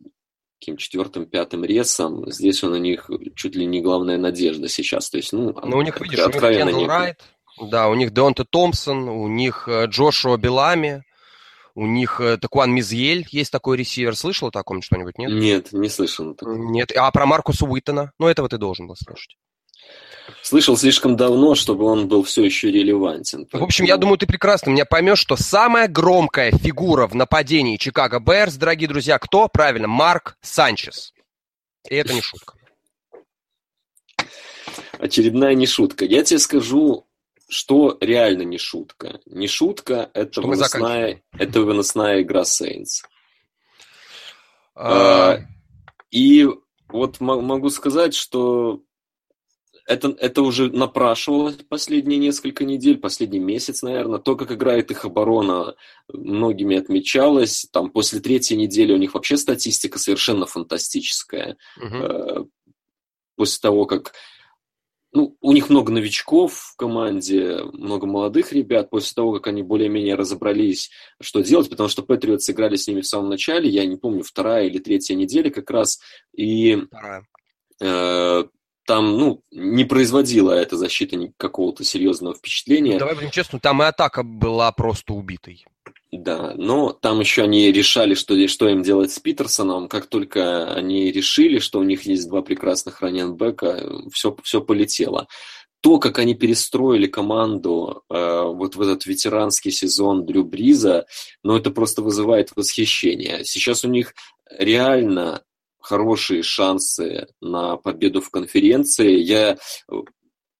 [0.60, 5.18] каким четвертым, пятым ресом, здесь он у них чуть ли не главная надежда сейчас, то
[5.18, 7.20] есть, ну, Но у них, видишь, откровенно у них Райт,
[7.60, 11.04] да, у них Деонта Томпсон, у них э, Джошуа Белами,
[11.74, 14.16] у них э, Такуан Мизьель, есть такой ресивер.
[14.16, 15.30] Слышал о таком что-нибудь, нет?
[15.30, 16.36] Нет, не слышал.
[16.42, 16.92] Нет.
[16.96, 18.12] А про Маркуса Уиттона?
[18.18, 19.36] Ну, этого ты должен был слышать.
[20.42, 23.46] Слышал слишком давно, чтобы он был все еще релевантен.
[23.52, 28.20] В общем, я думаю, ты прекрасно меня поймешь, что самая громкая фигура в нападении Чикаго
[28.20, 29.48] Берс, дорогие друзья, кто?
[29.48, 31.12] Правильно, Марк Санчес.
[31.90, 32.54] И это не шутка.
[34.98, 36.04] Очередная не шутка.
[36.04, 37.06] Я тебе скажу,
[37.48, 39.20] что реально не шутка.
[39.26, 43.02] Не шутка– это, выносная, это выносная игра Saints.
[44.74, 45.38] А...
[46.10, 46.48] И
[46.88, 48.84] вот могу сказать, что
[49.86, 54.20] это, это уже напрашивалось последние несколько недель, последний месяц, наверное.
[54.20, 55.74] То, как играет их оборона,
[56.12, 57.66] многими отмечалось.
[57.72, 61.56] Там после третьей недели у них вообще статистика совершенно фантастическая.
[61.82, 62.50] Угу.
[63.36, 64.12] После того, как
[65.14, 68.90] ну, у них много новичков в команде, много молодых ребят.
[68.90, 73.06] После того, как они более-менее разобрались, что делать, потому что Патриот сыграли с ними в
[73.06, 76.00] самом начале, я не помню, вторая или третья неделя как раз,
[76.36, 76.78] и
[77.80, 78.44] э,
[78.86, 82.98] там, ну, не производила эта защита какого-то серьезного впечатления.
[82.98, 85.64] Давай будем честны, там и атака была просто убитой.
[86.16, 89.88] Да, но там еще они решали, что, что им делать с Питерсоном.
[89.88, 95.26] Как только они решили, что у них есть два прекрасных раненбека, все, все полетело.
[95.80, 101.06] То, как они перестроили команду э, вот в этот ветеранский сезон Дрю Бриза,
[101.42, 103.44] ну, это просто вызывает восхищение.
[103.44, 104.14] Сейчас у них
[104.56, 105.42] реально
[105.80, 109.18] хорошие шансы на победу в конференции.
[109.18, 109.58] Я,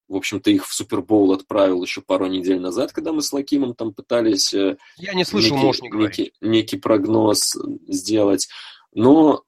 [0.09, 3.95] в общем-то, их в Супербоул отправил еще пару недель назад, когда мы с Лакимом там
[3.95, 7.57] пытались э, Я не слышал, некий, не некий, некий прогноз
[7.88, 8.49] сделать.
[8.93, 9.45] Но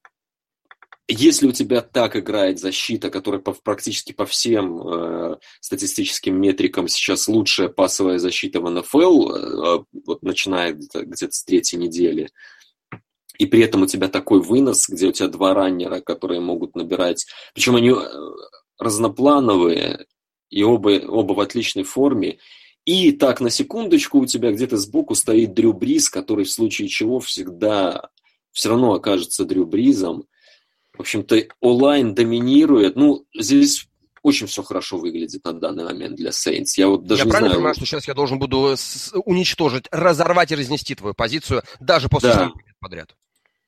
[1.08, 7.28] если у тебя так играет защита, которая по, практически по всем э, статистическим метрикам сейчас
[7.28, 12.30] лучшая пасовая защита в НФЛ, э, вот начиная где-то, где с третьей недели,
[13.38, 17.26] и при этом у тебя такой вынос, где у тебя два раннера, которые могут набирать,
[17.54, 17.94] причем они э,
[18.78, 20.06] разноплановые,
[20.50, 22.38] и оба, оба в отличной форме.
[22.84, 27.18] И так, на секундочку, у тебя где-то сбоку стоит Дрю Бриз, который в случае чего
[27.18, 28.10] всегда
[28.52, 30.24] все равно окажется Дрю Бризом.
[30.96, 32.96] В общем-то, онлайн доминирует.
[32.96, 33.88] Ну, здесь
[34.22, 36.72] очень все хорошо выглядит на данный момент для Saints.
[36.76, 37.58] Я вот даже я не правильно знаю...
[37.58, 38.74] понимаю, что сейчас я должен буду
[39.24, 42.52] уничтожить, разорвать и разнести твою позицию даже после да.
[42.80, 43.14] подряд?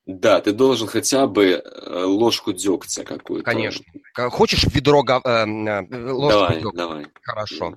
[0.08, 3.44] Да, ты должен хотя бы э, ложку дегтя какую-то.
[3.44, 3.84] Конечно.
[4.30, 5.22] Хочешь ведро гов...
[5.24, 6.76] э, э ложку давай, дегтя?
[6.76, 7.06] Давай.
[7.22, 7.74] Хорошо.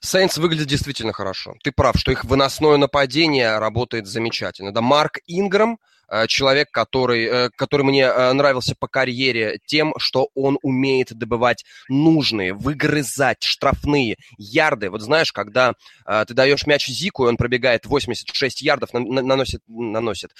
[0.00, 1.54] Сейнс выглядит действительно хорошо.
[1.64, 4.72] Ты прав, что их выносное нападение работает замечательно.
[4.72, 5.95] Да, Марк Инграм– Э,
[6.28, 12.52] человек, который, э, который мне э, нравился по карьере тем, что он умеет добывать нужные,
[12.52, 14.90] выгрызать штрафные ярды.
[14.90, 15.74] Вот знаешь, когда
[16.06, 20.30] ты даешь мяч Зику, и он пробегает 86 ярдов, наносит, наносит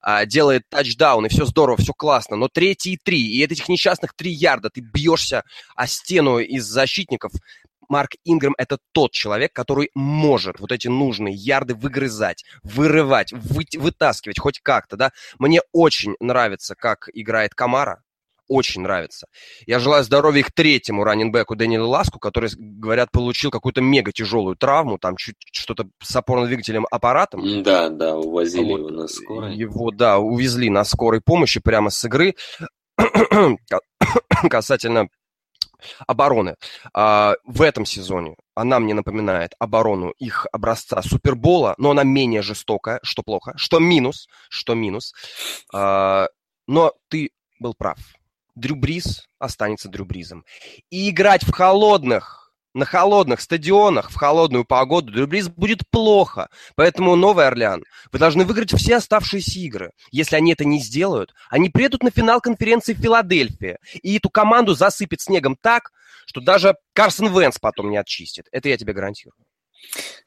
[0.00, 4.14] а, делает тачдаун, и все здорово, все классно, но третий и три, и этих несчастных
[4.14, 7.32] три ярда ты бьешься о стену из защитников,
[7.88, 14.38] Марк Ингрэм– это тот человек, который может вот эти нужные ярды выгрызать, вырывать, вы, вытаскивать
[14.38, 15.12] хоть как-то, да.
[15.38, 18.02] Мне очень нравится, как играет Камара,
[18.48, 19.26] очень нравится.
[19.66, 24.98] Я желаю здоровья их третьему раненбеку Дэниелу Ласку, который, говорят, получил какую-то мега тяжелую травму,
[24.98, 27.62] там чуть что-то с опорно-двигательным аппаратом.
[27.62, 28.78] Да, да, увозили вот.
[28.78, 29.56] его на скорой.
[29.56, 32.34] Его, да, увезли на скорой помощи прямо с игры.
[34.50, 35.08] касательно
[36.06, 36.56] обороны.
[36.92, 43.00] А, в этом сезоне она мне напоминает оборону их образца Супербола, но она менее жестокая,
[43.02, 45.12] что плохо, что минус, что минус.
[45.72, 46.28] А,
[46.66, 47.98] но ты был прав.
[48.54, 50.44] Дрю Бриз останется Дрю Бризом.
[50.90, 52.43] И играть в холодных
[52.74, 56.48] на холодных стадионах в холодную погоду Дрюбриз будет плохо.
[56.74, 59.92] Поэтому Новый Орлеан, вы должны выиграть все оставшиеся игры.
[60.10, 63.78] Если они это не сделают, они приедут на финал конференции в Филадельфии.
[64.02, 65.92] И эту команду засыпет снегом так,
[66.26, 68.46] что даже Карсон Венс потом не очистит.
[68.50, 69.36] Это я тебе гарантирую.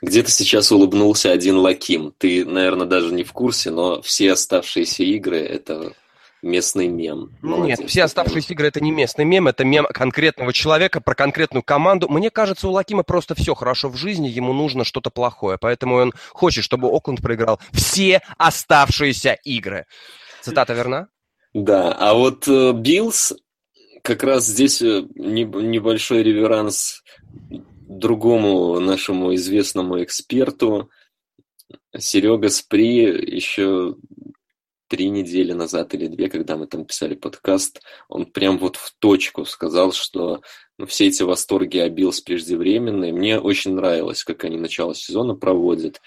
[0.02, 2.14] Где-то сейчас улыбнулся один Лаким.
[2.18, 5.94] Ты, наверное, даже не в курсе, но все оставшиеся игры– это
[6.42, 7.32] местный мем.
[7.42, 11.16] Ну, Молодец, Нет, все оставшиеся игры это не местный мем, это мем конкретного человека про
[11.16, 12.08] конкретную команду.
[12.10, 16.14] Мне кажется, у Лакима просто все хорошо в жизни, ему нужно что-то плохое, поэтому он
[16.32, 19.86] хочет, чтобы Окленд проиграл все оставшиеся игры.
[20.42, 21.08] Цитата верна?
[21.54, 23.34] Да, а вот э, Биллс,
[24.04, 27.04] как раз здесь э, небольшой реверанс
[27.88, 30.90] другому нашему известному эксперту,
[31.98, 33.96] Серега Спри еще
[34.88, 39.46] три недели назад или две, когда мы там писали подкаст, он прям вот в точку
[39.46, 40.42] сказал, что
[40.78, 43.14] ну, все эти восторги о Биллс преждевременные.
[43.14, 46.02] Мне очень нравилось, как они начало сезона проводят.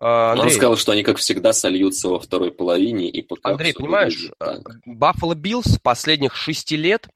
[0.00, 3.72] А, Андрей, Он сказал, что они, как всегда, сольются во второй половине и пока Андрей,
[3.72, 4.30] понимаешь,
[4.84, 7.08] Баффало Биллс последних шести лет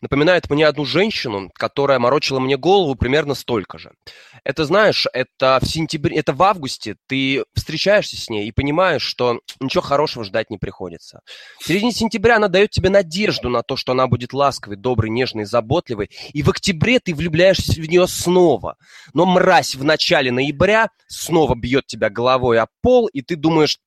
[0.00, 3.92] напоминает мне одну женщину, которая морочила мне голову примерно столько же.
[4.44, 9.40] Это, знаешь, это в сентябре, это в августе ты встречаешься с ней и понимаешь, что
[9.60, 11.20] ничего хорошего ждать не приходится.
[11.60, 15.44] В середине сентября она дает тебе надежду на то, что она будет ласковой, доброй, нежной,
[15.44, 18.76] заботливой, и в октябре ты влюбляешься в нее снова.
[19.14, 23.78] Но мразь в начале ноября снова бьет тебя головой о пол, и ты думаешь,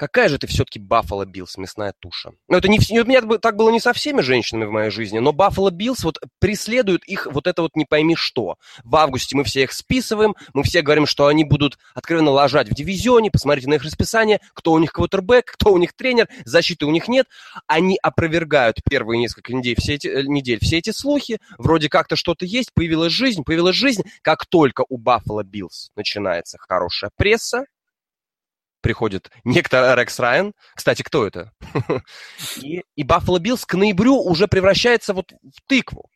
[0.00, 2.32] какая же ты все-таки Баффало Биллс, мясная туша.
[2.48, 5.34] Ну, это не, у меня так было не со всеми женщинами в моей жизни, но
[5.34, 8.56] Баффало Биллс вот преследуют их вот это вот не пойми что.
[8.82, 12.74] В августе мы все их списываем, мы все говорим, что они будут откровенно ложать в
[12.74, 16.90] дивизионе, посмотрите на их расписание, кто у них квотербек, кто у них тренер, защиты у
[16.90, 17.26] них нет.
[17.66, 22.46] Они опровергают первые несколько недель все эти, э, недель все эти слухи, вроде как-то что-то
[22.46, 24.04] есть, появилась жизнь, появилась жизнь.
[24.22, 27.66] Как только у Баффало Биллс начинается хорошая пресса,
[28.80, 30.52] приходит некто Рекс Райан.
[30.74, 31.52] Кстати, кто это?
[32.56, 36.08] И, и Баффало Биллс к ноябрю уже превращается вот в тыкву.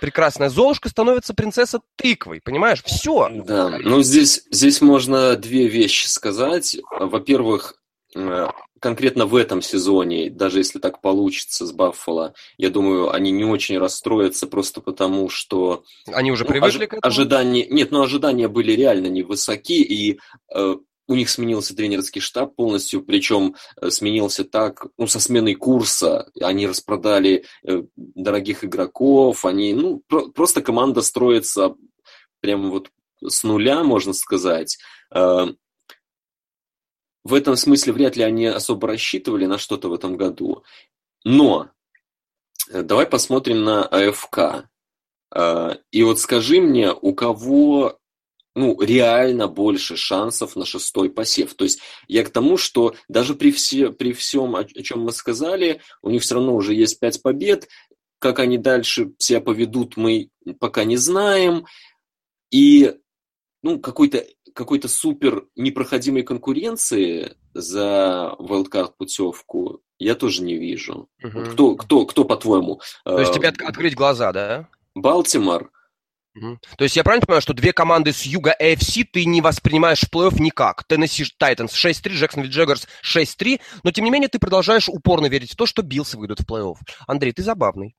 [0.00, 2.82] Прекрасная Золушка становится принцесса тыквой, понимаешь?
[2.84, 3.28] Все.
[3.44, 6.76] Да, ну здесь, здесь можно две вещи сказать.
[6.90, 7.74] Во-первых,
[8.14, 8.46] э,
[8.80, 13.78] конкретно в этом сезоне, даже если так получится с Баффало, я думаю, они не очень
[13.78, 15.82] расстроятся просто потому, что...
[16.06, 17.00] Они уже ну, привыкли ож- к этому?
[17.02, 17.66] Ожидания...
[17.66, 20.20] Нет, но ожидания были реально невысоки, и
[20.54, 20.76] э,
[21.08, 26.30] у них сменился тренерский штаб полностью, причем э, сменился так, ну, со сменой курса.
[26.40, 31.74] Они распродали э, дорогих игроков, они, ну, про- просто команда строится
[32.40, 32.90] прямо вот
[33.26, 34.78] с нуля, можно сказать.
[35.12, 35.46] Э,
[37.24, 40.62] в этом смысле вряд ли они особо рассчитывали на что-то в этом году.
[41.24, 41.70] Но
[42.70, 44.68] давай посмотрим на АФК.
[45.90, 47.98] И вот скажи мне, у кого
[48.58, 51.54] ну, реально больше шансов на шестой посев.
[51.54, 55.12] То есть я к тому, что даже при, все, при всем, о, о чем мы
[55.12, 57.68] сказали, у них все равно уже есть пять побед.
[58.18, 61.66] Как они дальше себя поведут, мы пока не знаем.
[62.50, 62.94] И
[63.62, 71.08] ну, какой-то какой супер непроходимой конкуренции за wildcard путевку я тоже не вижу.
[71.22, 71.32] Угу.
[71.32, 72.80] Вот кто, кто, кто, по-твоему?
[73.04, 74.68] То есть тебе открыть глаза, да?
[74.96, 75.70] Балтимор,
[76.34, 80.12] то есть я правильно понимаю, что две команды с юга AFC ты не воспринимаешь в
[80.12, 80.84] плей-офф никак?
[80.84, 85.56] Теннесси Тайтанс 6-3, Джексонвилл Джеггерс 6-3, но тем не менее ты продолжаешь упорно верить в
[85.56, 86.76] то, что Биллсы выйдут в плей-офф.
[87.06, 87.96] Андрей, ты забавный.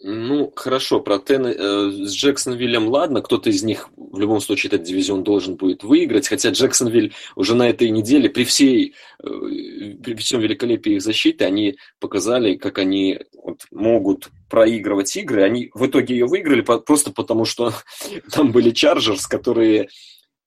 [0.00, 1.46] Ну, хорошо, про Тен...
[1.46, 6.28] э, с Джексонвиллем ладно, кто-то из них в любом случае этот дивизион должен будет выиграть,
[6.28, 11.78] хотя Джексонвиль уже на этой неделе при всей, э, при всем великолепии их защиты, они
[11.98, 15.42] показали, как они вот, могут проигрывать игры.
[15.42, 16.78] Они в итоге ее выиграли по...
[16.78, 17.72] просто потому, что
[18.32, 19.88] там были Чарджерс, которые,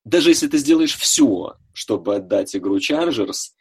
[0.05, 3.53] даже если ты сделаешь все, чтобы отдать игру Чарджерс,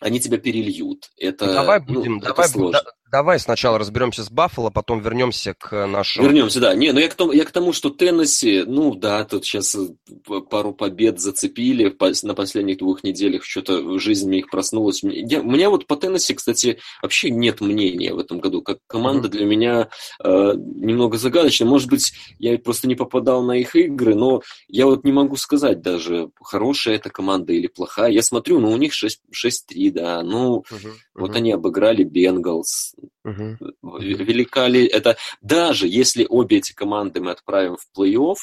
[0.00, 1.10] они тебя перельют.
[1.16, 2.82] Это, давай ну, будем, ну, давай, сложно.
[3.10, 6.26] Давай сначала разберемся с Баффало, потом вернемся к нашему...
[6.26, 6.74] Вернемся, да.
[6.74, 10.40] Не, ну я к тому, я к тому, что Теннесси, ну да, тут сейчас э,
[10.50, 15.02] пару побед зацепили на последних двух неделях, что-то жизнь мне их проснулась.
[15.02, 18.60] Я, у меня вот по Теннесси, кстати, вообще нет мнения в этом году.
[18.60, 19.30] Как команда mm-hmm.
[19.30, 19.88] для меня
[20.22, 21.68] э, немного загадочная.
[21.68, 25.80] Может быть, я просто не попадал на их игры, но я вот не могу сказать
[25.80, 28.10] даже, хорошая эта команда или плохая.
[28.10, 30.92] Я смотрю, ну у них 6-3, да, ну mm-hmm.
[31.14, 33.98] вот они обыграли Бенгалс Угу.
[34.00, 35.16] Велика ли это?
[35.40, 38.36] Даже если обе эти команды мы отправим в плей-офф,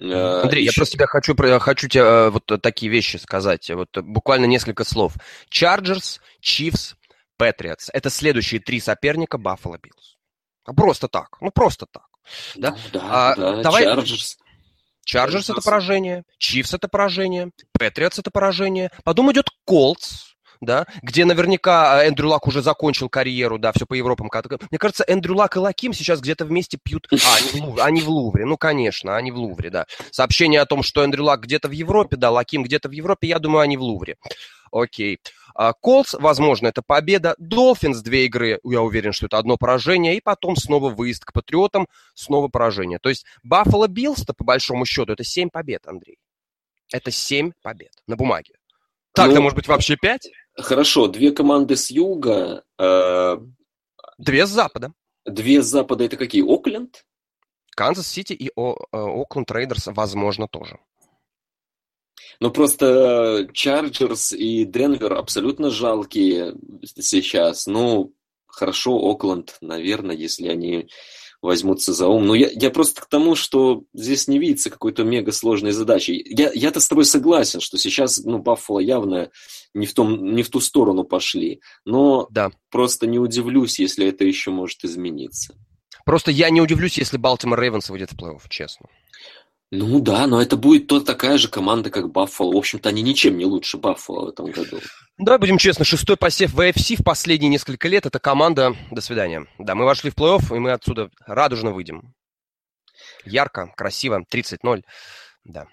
[0.00, 0.72] э, Андрей, еще...
[0.72, 3.70] я просто тебя хочу, хочу тебе э, вот такие вещи сказать.
[3.70, 5.14] Вот буквально несколько слов.
[5.50, 6.94] Chargers, Chiefs,
[7.40, 7.88] Patriots.
[7.92, 10.16] Это следующие три соперника Buffalo Bills.
[10.64, 11.38] А просто так.
[11.40, 12.06] Ну, просто так.
[12.56, 13.62] Да, ну, да, а, да.
[13.62, 13.86] Давай...
[13.86, 14.36] Chargers.
[15.08, 18.90] Chargers это поражение, Chiefs это поражение, Patriots это поражение.
[19.04, 23.94] Потом идет Colts, да, где наверняка а, Эндрю Лак уже закончил карьеру, да, все по
[23.94, 24.30] Европам.
[24.70, 27.08] Мне кажется, Эндрю Лак и Лаким сейчас где-то вместе пьют...
[27.12, 29.86] А, они в, Лувре, они в Лувре, ну, конечно, они в Лувре, да.
[30.10, 33.38] Сообщение о том, что Эндрю Лак где-то в Европе, да, Лаким где-то в Европе, я
[33.38, 34.16] думаю, они в Лувре.
[34.70, 35.18] Окей.
[35.80, 37.34] Колс, возможно, это победа.
[37.38, 40.16] Долфинс две игры, я уверен, что это одно поражение.
[40.16, 43.00] И потом снова выезд к Патриотам, снова поражение.
[43.00, 46.18] То есть Баффало Биллс-то, по большому счету, это семь побед, Андрей.
[46.92, 48.54] Это семь побед на бумаге.
[49.14, 50.28] Так-то, ну, может быть, вообще пять?
[50.58, 52.64] Хорошо, две команды с юга.
[52.78, 53.38] Э,
[54.18, 54.92] две с запада.
[55.24, 56.42] Две с запада это какие?
[56.42, 57.04] Окленд?
[57.76, 60.78] Канзас-Сити и О, э, Окленд Рейдерс, возможно, тоже.
[62.40, 67.66] Ну, просто Чарджерс и Денвер абсолютно жалкие сейчас.
[67.66, 68.12] Ну,
[68.46, 70.88] хорошо, Окленд, наверное, если они
[71.40, 72.26] возьмутся за ум.
[72.26, 76.22] Но я, я просто к тому, что здесь не видится какой-то мега сложной задачи.
[76.26, 79.30] Я, я-то с тобой согласен, что сейчас ну, Баффало явно
[79.74, 81.60] не в, том, не в ту сторону пошли.
[81.84, 82.50] Но да.
[82.70, 85.54] просто не удивлюсь, если это еще может измениться.
[86.04, 88.86] Просто я не удивлюсь, если Балтимор Рейвенс выйдет в плей-офф, честно.
[89.70, 92.54] Ну да, но это будет то такая же команда, как Баффало.
[92.54, 94.80] В общем-то, они ничем не лучше Баффало в этом году.
[95.18, 99.46] Давай будем честны, шестой посев в AFC в последние несколько лет– это команда «До свидания».
[99.58, 102.14] Да, мы вошли в плей-офф, и мы отсюда радужно выйдем.
[103.24, 104.82] Ярко, красиво, 30-0,
[105.44, 105.66] да.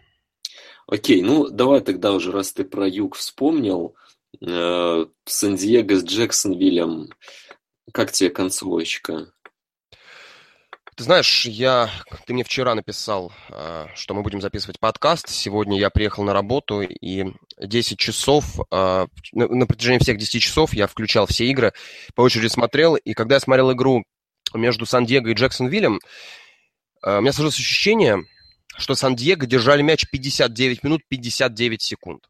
[0.88, 3.96] Окей, ну давай тогда уже, раз ты про юг вспомнил,
[4.42, 7.10] э, Сан-Диего с Джексонвиллем,
[7.92, 9.32] как тебе концовочка?
[10.96, 11.90] Ты знаешь, я,
[12.26, 15.28] ты мне вчера написал, а, что мы будем записывать подкаст.
[15.28, 20.88] Сегодня я приехал на работу, и 10 часов, а, на протяжении всех 10 часов я
[20.88, 21.74] включал все игры,
[22.16, 24.06] по очереди смотрел, и когда я смотрел игру
[24.54, 26.00] между Сан-Диего и Джексонвиллем,
[27.02, 28.24] а, у меня сложилось ощущение,
[28.78, 32.30] что Сан-Диего держали мяч 59 минут 59 секунд.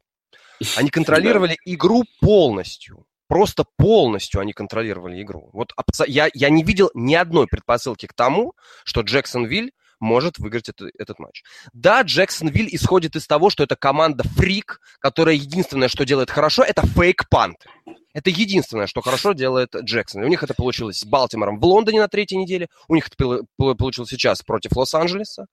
[0.76, 3.06] Они контролировали игру полностью.
[3.28, 5.50] Просто полностью они контролировали игру.
[5.52, 5.72] Вот
[6.06, 11.18] я, я не видел ни одной предпосылки к тому, что Джексонвиль может выиграть это, этот
[11.18, 11.42] матч.
[11.72, 16.86] Да, Джексонвиль исходит из того, что это команда фрик, которая единственное, что делает хорошо, это
[16.86, 17.66] фейк-пант.
[18.12, 20.22] Это единственное, что хорошо делает Джексон.
[20.22, 24.10] У них это получилось с Балтимором в Лондоне на третьей неделе, у них это получилось
[24.10, 25.46] сейчас против Лос-Анджелеса.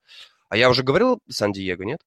[0.50, 2.00] А я уже говорил Сан-Диего, нет?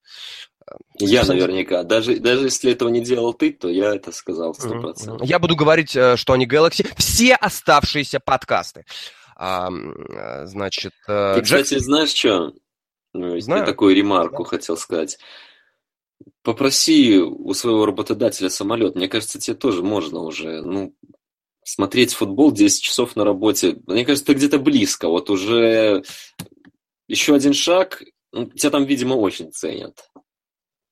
[0.99, 1.83] Я наверняка.
[1.83, 5.27] Даже, даже если этого не делал ты, то я это сказал сто процентов.
[5.27, 6.87] Я буду говорить, э, что они Galaxy.
[6.97, 8.85] Все оставшиеся подкасты.
[9.37, 9.69] А,
[10.47, 10.93] значит...
[11.07, 11.63] Э, ты, Джек...
[11.63, 12.55] кстати, знаешь что?
[13.13, 13.61] Ну, Знаю.
[13.61, 14.51] Я такую ремарку да.
[14.51, 15.19] хотел сказать.
[16.43, 18.95] Попроси у своего работодателя самолет.
[18.95, 20.95] Мне кажется, тебе тоже можно уже, ну,
[21.65, 23.79] смотреть футбол 10 часов на работе.
[23.87, 25.09] Мне кажется, ты где-то близко.
[25.09, 26.03] Вот уже
[27.09, 28.03] еще один шаг.
[28.33, 30.09] Ну, тебя там, видимо, очень ценят.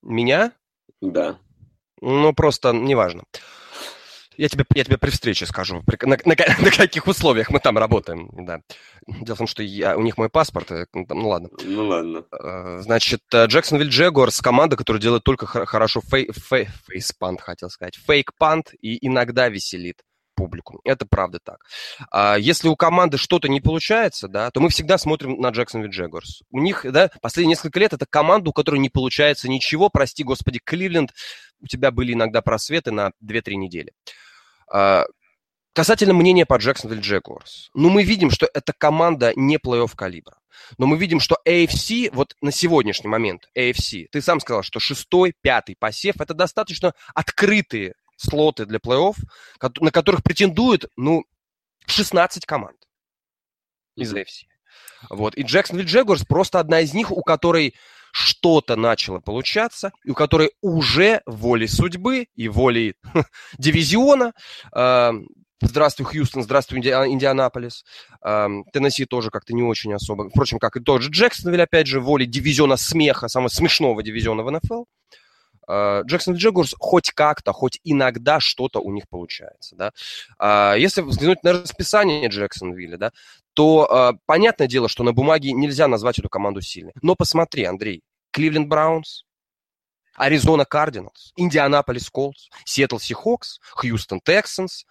[0.04, 0.52] Меня?
[1.00, 1.38] Да.
[2.00, 3.24] Ну, просто неважно.
[4.36, 7.78] Я тебе, я тебе при встрече скажу, при, на, на, на каких условиях мы там
[7.78, 8.28] работаем.
[8.32, 8.60] Да.
[9.06, 10.70] Дело в том, что я, у них мой паспорт.
[10.72, 11.48] И, ну, ну ладно.
[11.62, 12.24] Ну ладно.
[12.32, 18.72] Э, значит, Джексонвилл Джегуарс команда, которая делает только хорошо фей, фей, фейспант, хотел сказать, фейк-пант
[18.80, 20.02] и иногда веселит
[20.34, 20.80] публику.
[20.84, 21.58] Это правда так.
[22.10, 26.42] А если у команды что-то не получается, да, то мы всегда смотрим на Джексонвилл Джегорс.
[26.50, 29.88] У них, да, последние несколько лет это команда, у которой не получается ничего.
[29.88, 31.12] Прости, господи, Кливленд,
[31.60, 33.92] у тебя были иногда просветы на 2-3 недели.
[34.70, 35.04] А,
[35.72, 37.70] касательно мнения по Джексонвилл Джегорс.
[37.74, 40.36] Ну, мы видим, что эта команда не плей-офф калибра.
[40.78, 45.34] Но мы видим, что AFC, вот на сегодняшний момент AFC, ты сам сказал, что шестой,
[45.40, 49.16] пятый посев, это достаточно открытые слоты для плей-офф,
[49.80, 51.24] на которых претендует, ну,
[51.86, 52.76] 16 команд
[53.96, 54.46] из AFC.
[55.10, 55.36] Вот.
[55.36, 57.74] И Джексонвилл Джегорс просто одна из них, у которой
[58.12, 62.94] что-то начало получаться, и у которой уже волей судьбы и волей
[63.58, 64.32] дивизиона
[64.74, 65.12] э,
[65.60, 66.88] Здравствуй, Хьюстон, здравствуй, Инди...
[66.88, 67.84] Индианаполис.
[68.22, 70.28] Эм, Теннесси тоже как-то не очень особо.
[70.28, 74.50] Впрочем, как и тот же Джексонвиль, опять же, воли дивизиона смеха, самого смешного дивизиона в
[74.50, 74.82] НФЛ.
[74.82, 74.84] Э,
[75.68, 79.76] Джексонвилл Джегуарс хоть как-то, хоть иногда что-то у них получается.
[79.76, 79.92] Да?
[80.38, 83.12] Э, если взглянуть на расписание Джексонвилля, да,
[83.54, 86.92] то э, понятное дело, что на бумаге нельзя назвать эту команду сильной.
[87.02, 88.02] Но посмотри, Андрей,
[88.32, 89.24] Кливленд Браунс,
[90.16, 94.84] Аризона Кардиналс, Индианаполис Колтс, Сиэтл Сихокс, Хьюстон Тексанс,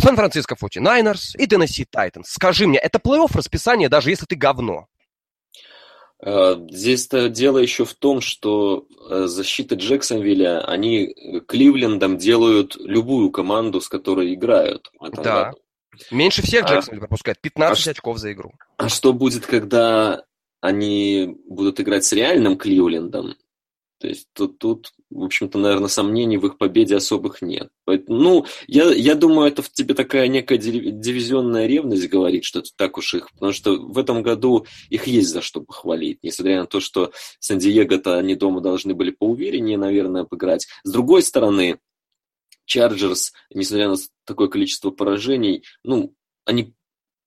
[0.00, 2.30] Сан-Франциско 49 и Теннесси Тайтанс.
[2.30, 4.86] Скажи мне, это плей-офф расписание, даже если ты говно?
[6.22, 11.14] Э, здесь-то дело еще в том, что э, защита Джексонвилля, они
[11.46, 14.90] Кливлендом делают любую команду, с которой играют.
[15.00, 15.44] Да.
[15.46, 15.58] Году.
[16.10, 18.52] Меньше всех а Джексонвилл а, пропускает, 15 а очков за игру.
[18.76, 20.24] А что будет, когда
[20.60, 23.34] они будут играть с реальным Кливлендом?
[24.00, 27.68] То есть тут, тут в общем-то, наверное, сомнений в их победе особых нет.
[27.86, 32.96] Ну, я, я думаю, это в тебе такая некая дивизионная ревность говорит, что это так
[32.96, 33.30] уж их...
[33.32, 36.20] Потому что в этом году их есть за что похвалить.
[36.22, 40.66] Несмотря на то, что Сан-Диего-то они дома должны были поувереннее, наверное, обыграть.
[40.82, 41.78] С другой стороны,
[42.64, 46.14] Чарджерс, несмотря на такое количество поражений, ну,
[46.46, 46.72] они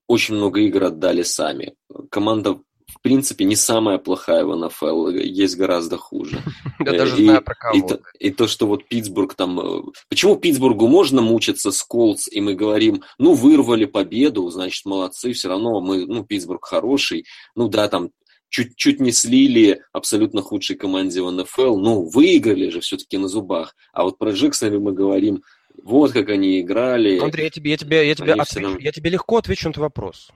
[0.08, 1.76] очень много игр отдали сами.
[2.10, 2.60] Команда
[2.94, 6.42] в принципе, не самая плохая в НФЛ, есть гораздо хуже.
[6.80, 8.00] Я даже знаю про кого.
[8.20, 9.60] И то, что вот Питтсбург там...
[9.60, 15.34] Э, почему Питтсбургу можно мучиться с Колдс, и мы говорим, ну, вырвали победу, значит, молодцы,
[15.34, 17.26] все равно мы, ну, Питтсбург хороший,
[17.56, 18.12] ну, да, там
[18.50, 23.76] чуть-чуть не слили абсолютно худшей команде в НФЛ, ну, выиграли же все-таки на зубах.
[23.94, 25.42] А вот про Джексона мы говорим,
[25.82, 27.18] вот как они играли.
[27.18, 28.80] Андрей, я тебе, я тебе, я тебе, отвечу, равно...
[28.80, 30.30] я тебе легко отвечу на твой вопрос.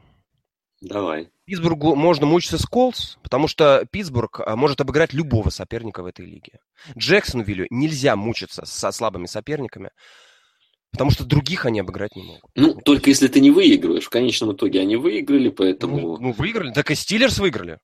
[0.81, 1.29] Давай.
[1.45, 6.25] Питтсбургу можно мучиться с Колс, потому что Питтсбург а, может обыграть любого соперника в этой
[6.25, 6.59] лиге.
[6.97, 9.89] Джексонвиллю нельзя мучиться со слабыми соперниками,
[10.91, 12.51] потому что других они обыграть не могут.
[12.55, 14.05] Ну, только если ты не выигрываешь.
[14.05, 15.99] В конечном итоге они выиграли, поэтому...
[15.99, 16.71] Ну, ну выиграли.
[16.73, 17.79] Так и Стиллерс выиграли.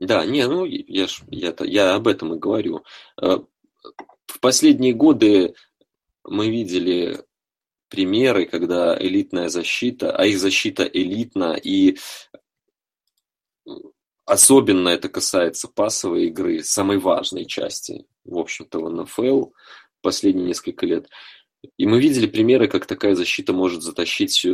[0.00, 2.82] Да, не, ну, я, ж, я, я об этом и говорю.
[3.20, 3.38] Э,
[4.26, 5.54] в последние годы
[6.24, 7.20] мы видели
[7.92, 11.98] примеры, когда элитная защита, а их защита элитна, и
[14.24, 19.46] особенно это касается пасовой игры, самой важной части, в общем-то, в НФЛ
[20.00, 21.08] последние несколько лет.
[21.76, 24.50] И мы видели примеры, как такая защита может затащить э,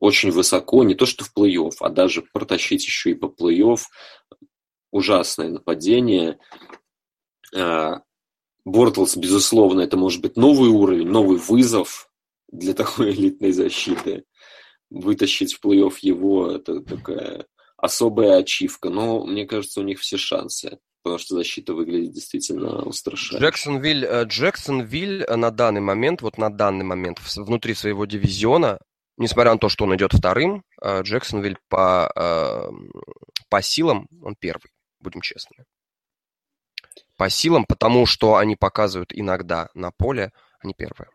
[0.00, 3.80] очень высоко, не то что в плей-офф, а даже протащить еще и по плей-офф.
[4.90, 6.38] Ужасное нападение.
[8.64, 12.10] Бортлс, безусловно, это может быть новый уровень, новый вызов
[12.50, 14.24] для такой элитной защиты.
[14.90, 17.46] Вытащить в плей-офф его– это такая
[17.76, 18.90] особая ачивка.
[18.90, 23.38] Но мне кажется, у них все шансы потому что защита выглядит действительно устрашающе.
[23.38, 28.80] Джексонвиль, э, Джексонвиль на данный момент, вот на данный момент внутри своего дивизиона,
[29.16, 32.70] несмотря на то, что он идет вторым, э, Джексонвиль по, э,
[33.48, 35.64] по силам он первый, будем честны
[37.16, 41.10] по силам, потому что они показывают иногда на поле, они первые.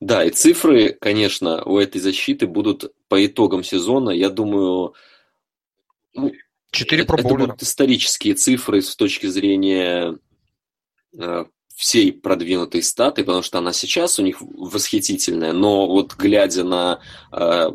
[0.00, 4.94] Да, и цифры, конечно, у этой защиты будут по итогам сезона, я думаю,
[6.70, 10.18] Четыре это, это будут исторические цифры с точки зрения
[11.18, 11.44] э,
[11.74, 17.00] всей продвинутой статы, потому что она сейчас у них восхитительная, но вот глядя на
[17.30, 17.70] э,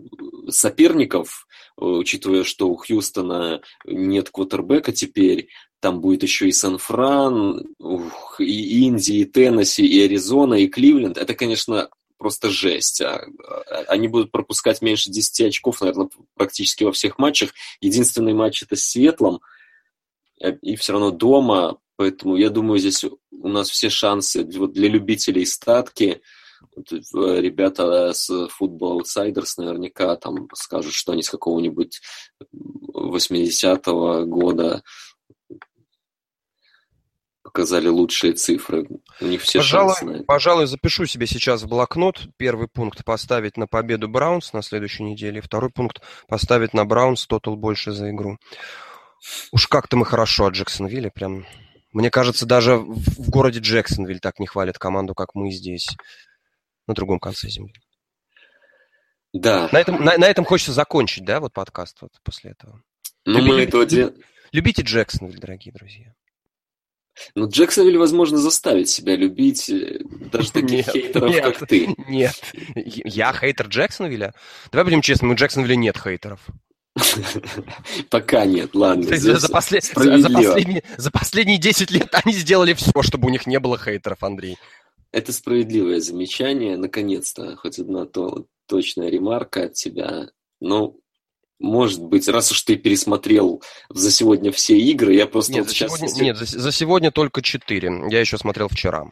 [0.49, 7.67] соперников, учитывая, что у Хьюстона нет квотербека теперь, там будет еще и Сан-Фран,
[8.39, 11.17] и Индия, и Теннесси, и Аризона, и Кливленд.
[11.17, 13.01] Это, конечно, просто жесть.
[13.01, 17.51] А, а, они будут пропускать меньше 10 очков, наверное, практически во всех матчах.
[17.81, 19.39] Единственный матч это с Светлом,
[20.41, 21.79] э, и все равно дома.
[21.95, 26.21] Поэтому я думаю, здесь у нас все шансы вот для любителей статки.
[26.75, 32.01] Э, ребята с Football Outsiders наверняка там скажут, что они с какого-нибудь
[32.93, 34.83] 80-го года
[37.57, 38.87] показали лучшие цифры.
[39.19, 40.23] У них все пожалуй, шансы.
[40.25, 42.27] Пожалуй, запишу себе сейчас в блокнот.
[42.37, 45.41] Первый пункт поставить на победу Браунс на следующей неделе.
[45.41, 48.37] Второй пункт поставить на Браунс тотал больше за игру.
[49.51, 51.09] Уж как-то мы хорошо от Джексонвилля.
[51.09, 51.47] Прям,
[51.93, 55.87] мне кажется, даже в городе Джексонвиль так не хвалят команду, как мы здесь,
[56.85, 57.73] на другом конце земли.
[59.33, 59.67] Да.
[59.71, 62.83] На этом, на, на этом хочется закончить, да, вот подкаст вот после этого.
[63.25, 64.13] Ну, мы это...
[64.51, 66.13] Любите Джексонвиль, дорогие друзья.
[67.35, 69.99] Ну, Джексонвиль, возможно, заставит себя любить э,
[70.31, 71.87] даже таких нет, хейтеров, нет, как ты.
[72.07, 72.35] Нет,
[72.75, 74.33] я хейтер Джексонвилля?
[74.71, 76.39] Давай будем честны, у Джексонвилля нет хейтеров.
[78.09, 79.15] Пока нет, ладно.
[79.15, 79.83] За, за, послед...
[79.83, 84.23] за, последние, за последние 10 лет они сделали все, чтобы у них не было хейтеров,
[84.23, 84.57] Андрей.
[85.11, 90.29] Это справедливое замечание, наконец-то, хоть одна то, точная ремарка от тебя.
[90.59, 90.99] Ну,
[91.59, 95.75] может быть, раз уж ты пересмотрел за сегодня все игры, я просто нет, вот за
[95.75, 95.97] сейчас...
[95.97, 97.91] сегодня, нет, за, за сегодня только четыре.
[98.09, 99.11] Я еще смотрел вчера.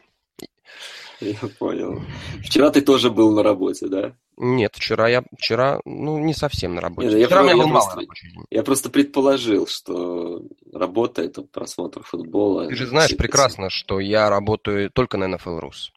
[1.20, 2.02] Я понял.
[2.44, 4.14] Вчера ты тоже был на работе, да?
[4.38, 7.08] Нет, вчера я вчера, ну, не совсем на работе.
[7.08, 8.44] Нет, я, вчера про- у меня я был рабочий день.
[8.50, 10.42] я просто предположил, что
[10.74, 12.68] работа это просмотр футбола.
[12.68, 15.90] Ты же знаешь Все- прекрасно, что я работаю только на NFL Rus.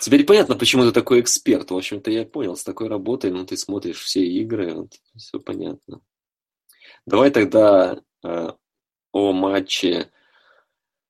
[0.00, 1.70] Теперь понятно, почему ты такой эксперт.
[1.70, 6.00] В общем-то, я понял, с такой работой, ну, ты смотришь все игры, вот, все понятно.
[7.06, 8.48] Давай тогда э,
[9.12, 10.10] о матче,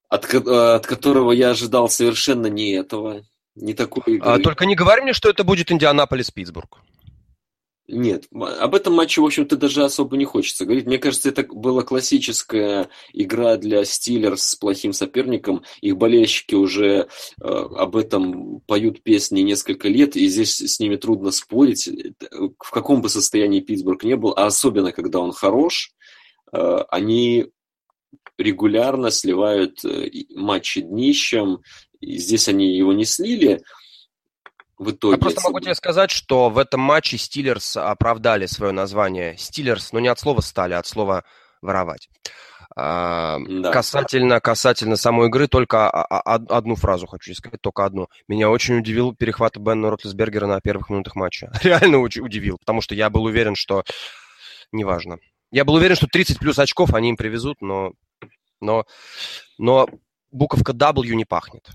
[0.09, 0.39] от, э,
[0.77, 3.25] от которого я ожидал совершенно не этого,
[3.61, 4.31] не такой игры.
[4.31, 6.79] А, только не говори мне, что это будет Индианаполис-Питтсбург.
[7.91, 10.85] Нет, об этом матче, в общем-то, даже особо не хочется говорить.
[10.85, 15.63] Мне кажется, это была классическая игра для Стиллерс с плохим соперником.
[15.81, 17.09] Их болельщики уже
[17.41, 21.89] э, об этом поют песни несколько лет, и здесь с ними трудно спорить.
[22.59, 25.93] В каком бы состоянии Питтсбург не был, а особенно, когда он хорош,
[26.53, 27.47] э, они
[28.37, 31.61] регулярно сливают э, матчи днищем.
[32.01, 33.61] И здесь они его не слили.
[34.79, 35.17] В итоге...
[35.17, 39.99] Я просто могу тебе сказать, что в этом матче Стиллерс оправдали свое название Стиллерс, но
[39.99, 41.25] не от слова стали, а от слова
[41.61, 42.09] воровать.
[42.77, 43.73] А, Да.
[43.73, 48.07] Касательно, касательно самой игры, только од- одну фразу хочу сказать, только одну.
[48.29, 51.51] Меня очень удивил перехват Бена Ротлесбергера на первых минутах матча.
[51.65, 53.83] Реально уч- удивил, потому что я был уверен, что...
[54.71, 55.19] Неважно.
[55.51, 57.93] Я был уверен, что 30 плюс очков они им привезут, но...
[58.61, 58.85] Но,
[59.57, 59.89] но
[60.31, 61.67] буковка W не пахнет.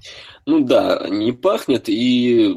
[0.45, 2.55] Ну да, не пахнет, и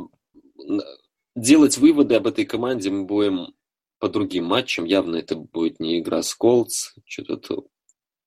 [1.35, 3.55] делать выводы об этой команде мы будем
[3.99, 4.85] по другим матчам.
[4.85, 7.65] Явно это будет не игра с Колдс, что-то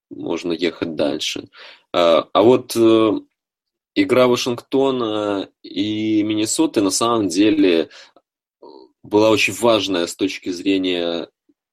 [0.09, 1.49] можно ехать дальше.
[1.93, 3.11] А, а вот э,
[3.95, 7.89] игра Вашингтона и Миннесоты на самом деле
[9.03, 11.29] была очень важная с точки зрения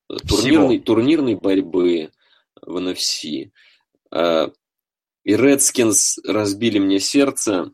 [0.09, 2.11] э, турнирной, турнирной борьбы
[2.61, 3.51] в NFC.
[5.27, 7.73] И Redskins разбили мне сердце.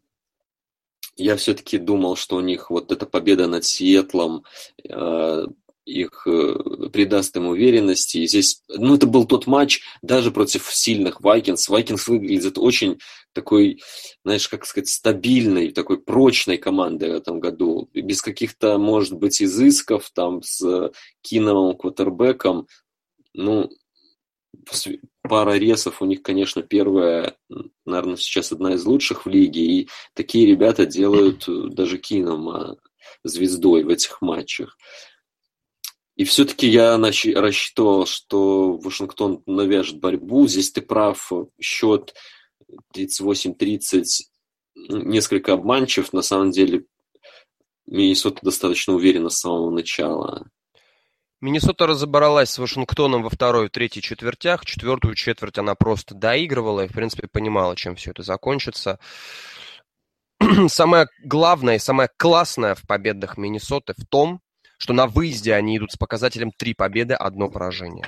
[1.16, 4.44] Я все-таки думал, что у них вот эта победа над Сиэтлом
[4.82, 5.46] э,
[5.84, 8.18] их э, придаст им уверенности.
[8.18, 11.68] И здесь, ну, это был тот матч даже против сильных Вайкинс.
[11.68, 12.98] Вайкинс выглядит очень
[13.34, 13.82] такой,
[14.24, 17.90] знаешь, как сказать, стабильной, такой прочной командой в этом году.
[17.92, 20.90] Без каких-то, может быть, изысков там с
[21.20, 22.66] Киновым квотербеком.
[23.34, 23.68] Ну,
[25.22, 27.36] пара ресов у них, конечно, первая,
[27.84, 32.76] наверное, сейчас одна из лучших в лиге, и такие ребята делают э, даже Кинома
[33.24, 34.76] звездой в этих матчах.
[36.16, 40.46] И все-таки я рассчитывал, что Вашингтон навяжет борьбу.
[40.46, 42.14] Здесь ты прав, счет
[42.94, 44.04] 38-30
[44.74, 46.12] ну, несколько обманчив.
[46.12, 46.84] На самом деле
[47.86, 50.50] Миннесота достаточно уверенно с самого начала.
[51.42, 54.64] Миннесота разобралась с Вашингтоном во второй и третьей четвертях.
[54.64, 59.00] Четвертую четверть она просто доигрывала и, в принципе, понимала, чем все это закончится.
[60.68, 64.40] Самое главное и самое классное в победах Миннесоты в том,
[64.78, 68.06] что на выезде они идут с показателем три победы, одно поражение.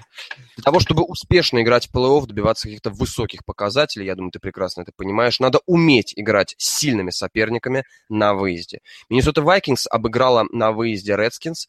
[0.55, 4.82] Для того, чтобы успешно играть в плей-офф, добиваться каких-то высоких показателей, я думаю, ты прекрасно
[4.82, 8.78] это понимаешь, надо уметь играть с сильными соперниками на выезде.
[9.09, 11.66] Миннесота Вайкингс обыграла на выезде Редскинс,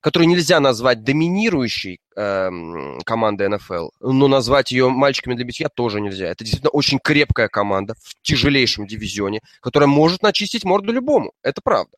[0.00, 6.26] которую нельзя назвать доминирующей эм, командой НФЛ, но назвать ее мальчиками для битья тоже нельзя.
[6.26, 11.32] Это действительно очень крепкая команда в тяжелейшем дивизионе, которая может начистить морду любому.
[11.42, 11.96] Это правда.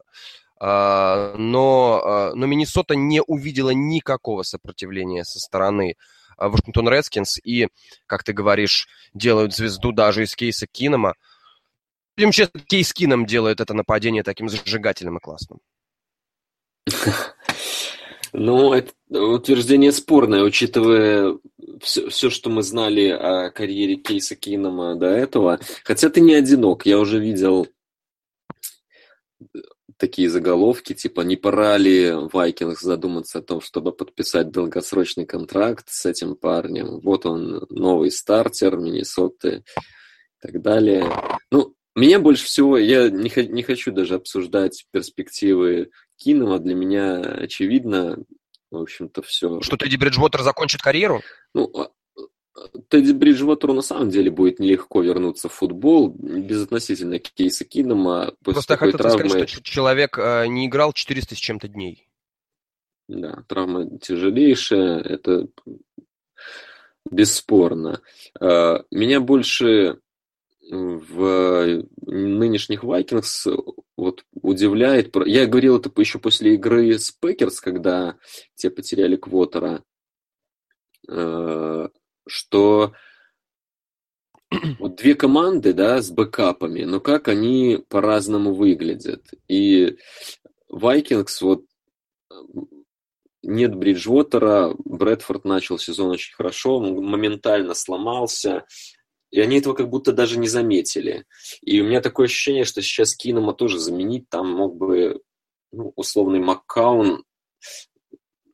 [0.62, 5.94] А, но, а, но Миннесота не увидела никакого сопротивления со стороны
[6.36, 7.68] а, Вашингтон Редскинс и,
[8.06, 11.14] как ты говоришь, делают звезду даже из кейса Кинома.
[12.14, 15.60] Прям честно, кейс Кином делает это нападение таким зажигательным и классным.
[18.32, 21.38] Ну, это утверждение спорное, учитывая
[21.80, 25.60] все, все, что мы знали о карьере Кейса Кинома до этого.
[25.84, 27.66] Хотя ты не одинок, я уже видел
[29.96, 36.06] такие заголовки, типа, не пора ли Вайкингс задуматься о том, чтобы подписать долгосрочный контракт с
[36.06, 37.00] этим парнем.
[37.00, 41.04] Вот он, новый стартер Миннесоты и так далее.
[41.50, 45.90] Ну, меня больше всего, я не, не хочу даже обсуждать перспективы
[46.20, 48.18] Кинома, для меня очевидно,
[48.70, 49.60] в общем-то, все.
[49.62, 51.22] Что Тедди Бриджвотер закончит карьеру?
[51.54, 51.72] Ну,
[52.88, 58.34] Тедди Бриджвотеру на самом деле будет нелегко вернуться в футбол, безотносительно кейса Кинома.
[58.44, 59.28] После Просто я хотел травмы...
[59.30, 62.06] сказать, что человек э, не играл 400 с чем-то дней.
[63.08, 65.48] Да, травма тяжелейшая, это
[67.10, 68.02] бесспорно.
[68.38, 69.98] Меня больше
[70.70, 73.48] в нынешних Вайкингс
[73.96, 75.14] вот удивляет.
[75.26, 78.16] Я говорил это еще после игры с Пекерс, когда
[78.54, 79.82] те потеряли Квотера,
[81.08, 81.88] э,
[82.26, 82.92] что
[84.78, 89.26] вот две команды, да, с бэкапами, но как они по-разному выглядят.
[89.48, 89.98] И
[90.68, 91.64] Вайкингс, вот
[93.42, 98.66] нет Бриджвотера, Брэдфорд начал сезон очень хорошо, моментально сломался,
[99.30, 101.24] и они этого как будто даже не заметили.
[101.62, 105.20] И у меня такое ощущение, что сейчас Кинома тоже заменить, там мог бы
[105.72, 107.24] ну, условный Маккаун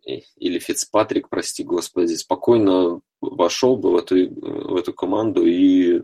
[0.05, 6.03] или Фицпатрик, прости господи, спокойно вошел бы в эту, в эту команду и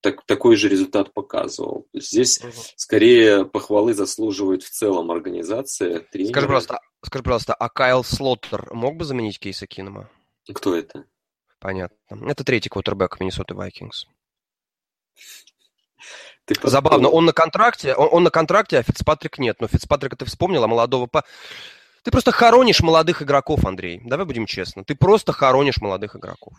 [0.00, 1.88] так, такой же результат показывал.
[1.92, 2.52] Здесь угу.
[2.76, 6.00] скорее похвалы заслуживает в целом организация.
[6.12, 6.32] Тренера.
[6.32, 10.08] Скажи, пожалуйста, скажи, пожалуйста, а Кайл Слоттер мог бы заменить Кейса Кинома?
[10.52, 11.04] Кто это?
[11.60, 11.96] Понятно.
[12.30, 14.06] Это третий квотербек Миннесоты Вайкингс.
[16.62, 19.60] Забавно, он на контракте, он, он на контракте, а Фицпатрик нет.
[19.60, 21.24] Но Фицпатрика ты вспомнил, а молодого по...
[22.04, 24.00] Ты просто хоронишь молодых игроков, Андрей.
[24.04, 24.84] Давай будем честны.
[24.84, 26.54] Ты просто хоронишь молодых игроков.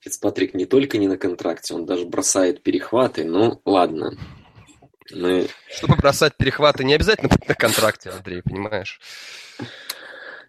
[0.00, 3.24] Фицпатрик не только не на контракте, он даже бросает перехваты.
[3.24, 4.16] Ну, ладно.
[5.12, 5.48] Мы...
[5.68, 9.00] Чтобы бросать перехваты, не обязательно быть на контракте, Андрей, понимаешь?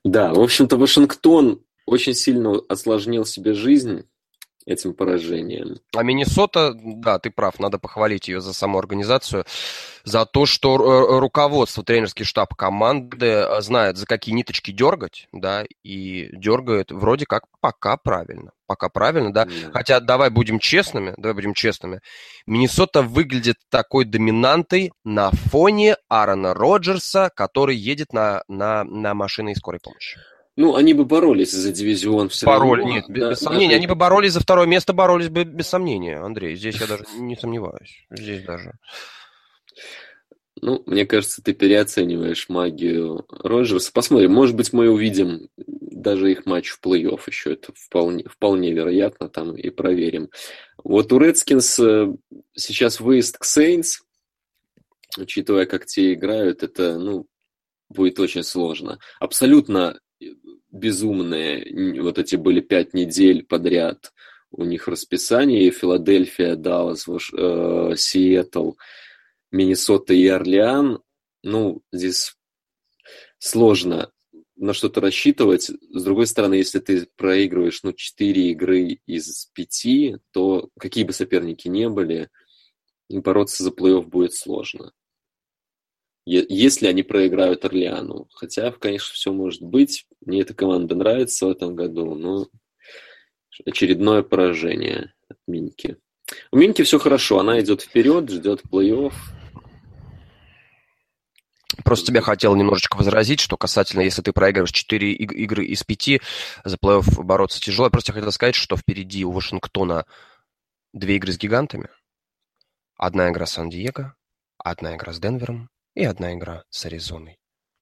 [0.03, 4.05] Да, в общем-то, Вашингтон очень сильно осложнил себе жизнь
[4.65, 5.79] этим поражением.
[5.95, 9.45] А Миннесота, да, ты прав, надо похвалить ее за саму организацию,
[10.03, 10.77] за то, что
[11.19, 17.43] руководство, тренерский штаб команды э, знает, за какие ниточки дергать, да, и дергает вроде как
[17.59, 18.51] пока правильно.
[18.67, 19.43] Пока правильно, да.
[19.43, 19.71] Yeah.
[19.73, 21.99] Хотя давай будем честными, давай будем честными.
[22.45, 29.79] Миннесота выглядит такой доминантой на фоне Аарона Роджерса, который едет на, на, на машине скорой
[29.83, 30.19] помощи.
[30.61, 32.93] Ну, они бы боролись за дивизион все Пароль, равно.
[32.93, 33.75] Нет, без, да, без сомнения.
[33.77, 36.55] Они бы боролись за второе место, боролись бы без сомнения, Андрей.
[36.55, 38.05] Здесь я даже не сомневаюсь.
[38.11, 38.73] Здесь даже.
[40.61, 43.91] Ну, мне кажется, ты переоцениваешь магию Роджерса.
[43.91, 47.53] Посмотрим, может быть, мы увидим даже их матч в плей-офф еще.
[47.53, 50.29] Это вполне, вполне вероятно, там и проверим.
[50.83, 52.13] Вот у Редскинс э,
[52.53, 54.03] сейчас выезд к Сейнс,
[55.17, 57.25] учитывая, как те играют, это, ну,
[57.89, 58.99] будет очень сложно.
[59.19, 59.99] Абсолютно
[60.71, 62.01] безумные.
[62.01, 64.11] Вот эти были пять недель подряд
[64.51, 65.71] у них расписание.
[65.71, 68.73] Филадельфия, Даллас, э, Сиэтл,
[69.51, 71.01] Миннесота и Орлеан.
[71.43, 72.35] Ну, здесь
[73.37, 74.11] сложно
[74.55, 75.69] на что-то рассчитывать.
[75.69, 81.67] С другой стороны, если ты проигрываешь ну, 4 игры из 5, то какие бы соперники
[81.67, 82.29] не были,
[83.09, 84.91] бороться за плей-офф будет сложно
[86.25, 88.27] если они проиграют Орлеану.
[88.33, 90.05] Хотя, конечно, все может быть.
[90.25, 92.47] Мне эта команда нравится в этом году, но
[93.65, 95.97] очередное поражение от Минки.
[96.51, 99.13] У Минки все хорошо, она идет вперед, ждет плей-офф.
[101.83, 106.21] Просто тебе хотел немножечко возразить, что касательно, если ты проигрываешь 4 игры из 5,
[106.63, 107.87] за плей-офф бороться тяжело.
[107.87, 110.05] Я просто хотел сказать, что впереди у Вашингтона
[110.93, 111.89] две игры с гигантами,
[112.95, 114.15] одна игра с Сан-Диего,
[114.57, 117.37] одна игра с Денвером, и одна игра с Аризоной.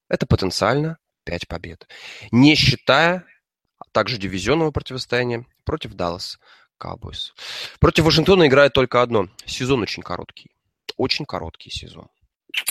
[0.07, 1.87] Это потенциально 5 побед.
[2.31, 3.25] Не считая
[3.91, 6.39] также дивизионного противостояния против Даллас
[6.81, 7.33] Cowboys.
[7.79, 9.29] Против Вашингтона играет только одно.
[9.45, 10.51] Сезон очень короткий.
[10.97, 12.07] Очень короткий сезон.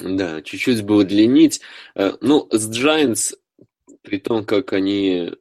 [0.01, 1.61] Да, чуть-чуть бы удлинить.
[1.95, 3.34] Э, ну, с Giants,
[4.03, 5.32] при том, как они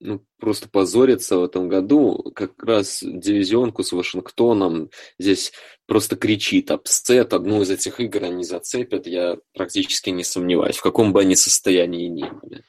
[0.00, 2.32] ну, просто позориться в этом году.
[2.34, 5.52] Как раз дивизионку с Вашингтоном здесь
[5.90, 7.32] просто кричит upset.
[7.32, 12.06] Одну из этих игр они зацепят, я практически не сомневаюсь, в каком бы они состоянии
[12.06, 12.62] ни были.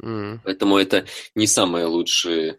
[0.00, 0.38] Мм.
[0.44, 1.04] Поэтому это
[1.34, 2.56] не самые лучшие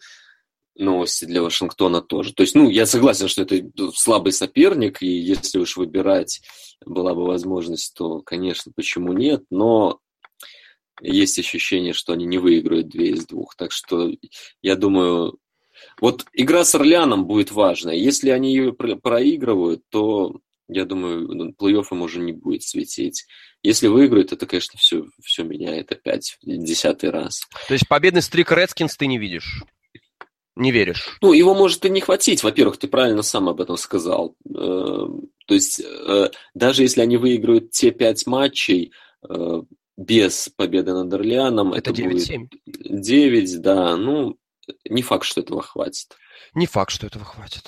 [0.75, 2.35] новости для Вашингтона тоже.
[2.35, 3.59] То есть, ну, я согласен, что это
[3.95, 6.43] слабый соперник, и если уж выбирать
[6.85, 10.01] была бы возможность, то, конечно, почему нет, но
[11.01, 13.55] есть ощущение, что они не выиграют две из двух.
[13.55, 14.11] Так что
[14.61, 15.39] я думаю,
[15.99, 17.95] вот игра с Орлеаном будет важная.
[17.95, 23.25] Если они ее проигрывают, то я думаю, ну, плей-офф им уже не будет светить.
[23.61, 27.41] Если выиграют, это, конечно, все, все меняет опять десятый раз.
[27.67, 29.63] То есть победный стрик Редскинс ты не видишь?
[30.55, 31.17] Не веришь?
[31.21, 32.41] Ну, его может и не хватить.
[32.41, 34.35] Во-первых, ты правильно сам об этом сказал.
[34.47, 35.07] Э,
[35.47, 38.93] то есть, э, даже если они выиграют те пять матчей,
[39.29, 39.61] э,
[39.97, 41.73] без победы над Орлеаном.
[41.73, 42.47] Это, это 9-7.
[42.65, 43.95] Будет 9, да.
[43.95, 44.37] Ну,
[44.89, 46.15] не факт, что этого хватит.
[46.53, 47.63] Не факт, что этого хватит.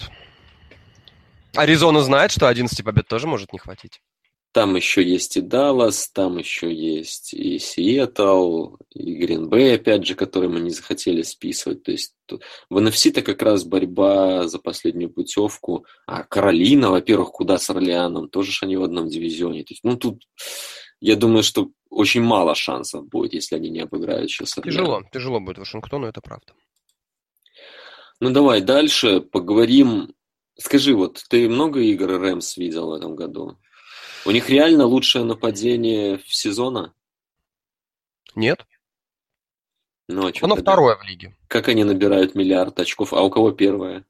[1.55, 3.99] Аризона знает, что 11 побед тоже может не хватить.
[4.57, 10.49] там еще есть и Даллас, там еще есть и Сиэтл, и Гринбей, опять же, который
[10.49, 11.83] мы не захотели списывать.
[11.83, 12.15] То есть
[12.69, 15.85] в NFC-то как раз борьба за последнюю путевку.
[16.07, 18.29] А Каролина, во-первых, куда с Орлеаном?
[18.29, 19.63] Тоже же они в одном дивизионе.
[19.63, 20.23] То есть, ну, тут
[21.01, 24.55] я думаю, что очень мало шансов будет, если они не обыграют сейчас.
[24.55, 26.53] Тяжело, тяжело будет Вашингтону, это правда.
[28.19, 30.15] Ну давай дальше поговорим.
[30.57, 33.59] Скажи, вот ты много игр Рэмс видел в этом году?
[34.25, 36.93] У них реально лучшее нападение в сезона?
[38.35, 38.65] Нет.
[40.07, 40.71] Ну, а Оно тогда?
[40.71, 41.35] второе в лиге.
[41.47, 43.13] Как они набирают миллиард очков?
[43.13, 44.05] А у кого первое?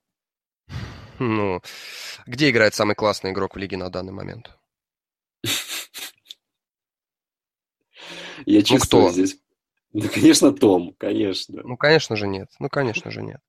[1.20, 1.62] Ну,
[2.28, 4.52] где играет самый классный игрок в лиге на данный момент?
[8.46, 9.40] Я ну, чувствую здесь.
[10.00, 11.62] Ну, конечно, Том, конечно.
[11.64, 12.50] Ну, конечно же, нет.
[12.60, 13.42] Ну, конечно же, нет.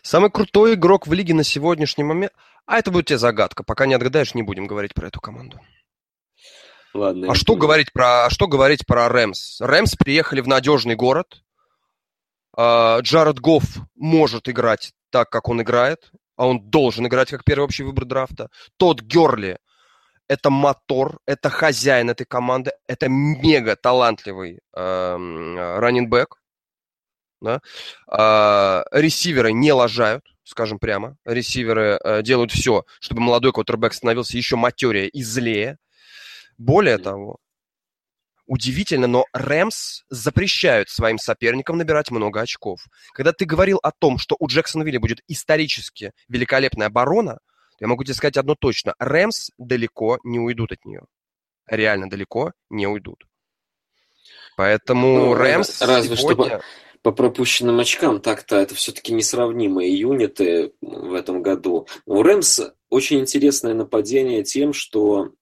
[0.00, 2.32] Самый крутой игрок в лиге на сегодняшний момент...
[2.66, 3.64] А это будет тебе загадка.
[3.64, 5.60] Пока не отгадаешь, не будем говорить про эту команду.
[6.94, 7.32] Ладно.
[7.32, 7.62] А что понял.
[7.62, 9.60] говорить про, а что говорить про Рэмс?
[9.60, 11.42] Рэмс приехали в надежный город.
[12.56, 13.64] А, Джаред Гофф
[13.96, 18.50] может играть так, как он играет, а он должен играть как первый общий выбор драфта.
[18.76, 19.58] Тот Герли
[20.28, 26.36] это мотор, это хозяин этой команды, это мега талантливый раннинбэк.
[27.40, 27.60] Да?
[28.10, 31.16] Э, ресиверы не лажают, скажем прямо.
[31.24, 35.76] Ресиверы э, делают все, чтобы молодой квотербек становился еще матерее и злее.
[36.56, 37.36] Более того,
[38.46, 42.86] удивительно, но Рэмс запрещают своим соперникам набирать много очков.
[43.12, 47.38] Когда ты говорил о том, что у Джексонвилля будет исторически великолепная оборона,
[47.80, 48.94] я могу тебе сказать одно точно.
[48.98, 51.02] Рэмс далеко не уйдут от нее.
[51.66, 53.26] Реально далеко не уйдут.
[54.56, 56.44] Поэтому ну, Рэмс разве сегодня...
[56.46, 56.62] что
[57.02, 61.86] по, по пропущенным очкам так-то это все-таки несравнимые юниты в этом году.
[62.06, 65.32] У Рэмс очень интересное нападение тем, что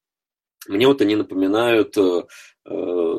[0.66, 2.24] мне вот они напоминают, э,
[2.66, 3.14] э,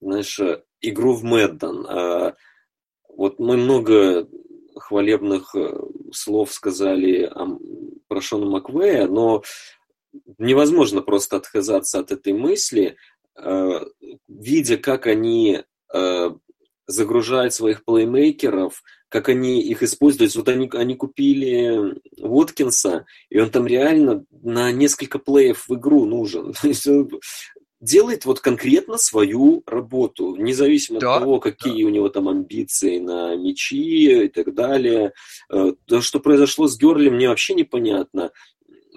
[0.00, 0.40] знаешь,
[0.80, 1.86] игру в Мэддон.
[1.86, 2.32] Э,
[3.08, 4.26] вот мы много
[4.76, 5.78] хвалебных э,
[6.12, 7.30] слов сказали
[8.08, 9.42] про Шона Маквея, но
[10.38, 12.96] невозможно просто отказаться от этой мысли,
[13.36, 13.80] э,
[14.28, 15.62] видя, как они
[15.92, 16.30] э,
[16.86, 20.34] загружают своих плеймейкеров, как они их используют.
[20.34, 26.52] Вот они, они купили Уоткинса, и он там реально на несколько плеев в игру нужен
[27.84, 31.88] делает вот конкретно свою работу, независимо да, от того, какие да.
[31.88, 35.12] у него там амбиции на мячи и так далее.
[35.52, 38.32] Э, то, что произошло с Герли, мне вообще непонятно.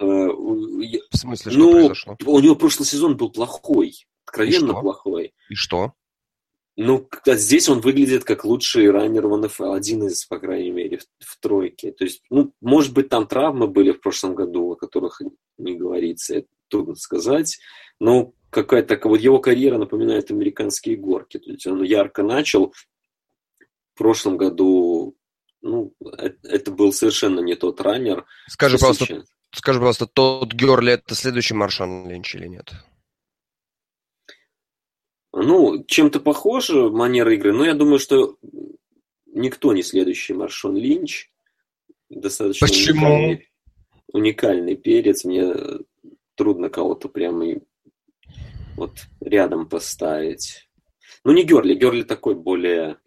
[0.00, 2.16] Э, в смысле, что ну, произошло?
[2.24, 5.34] У него прошлый сезон был плохой, откровенно и плохой.
[5.50, 5.92] И что?
[6.76, 11.06] Ну, здесь он выглядит как лучший раннер в НФЛ, один из, по крайней мере, в,
[11.18, 11.90] в тройке.
[11.90, 15.20] То есть, ну, может быть, там травмы были в прошлом году, о которых
[15.58, 17.58] не говорится, трудно сказать.
[17.98, 21.38] Но какая-то вот его карьера напоминает американские горки.
[21.38, 22.72] То есть он ярко начал.
[23.94, 25.16] В прошлом году
[25.60, 25.94] ну,
[26.44, 28.24] это был совершенно не тот раннер.
[28.46, 29.26] Скажи, сейчас.
[29.52, 32.72] скажи, пожалуйста, тот Герли это следующий Маршан Линч или нет?
[35.32, 38.38] Ну, чем-то похоже манера игры, но я думаю, что
[39.26, 41.30] никто не следующий Маршон Линч.
[42.08, 43.06] Достаточно Почему?
[43.06, 43.48] Уникальный,
[44.12, 45.24] уникальный перец.
[45.24, 45.54] Мне
[46.34, 47.56] трудно кого-то прямо
[48.78, 50.68] вот рядом поставить.
[51.24, 52.98] Ну, не Герли, Герли такой более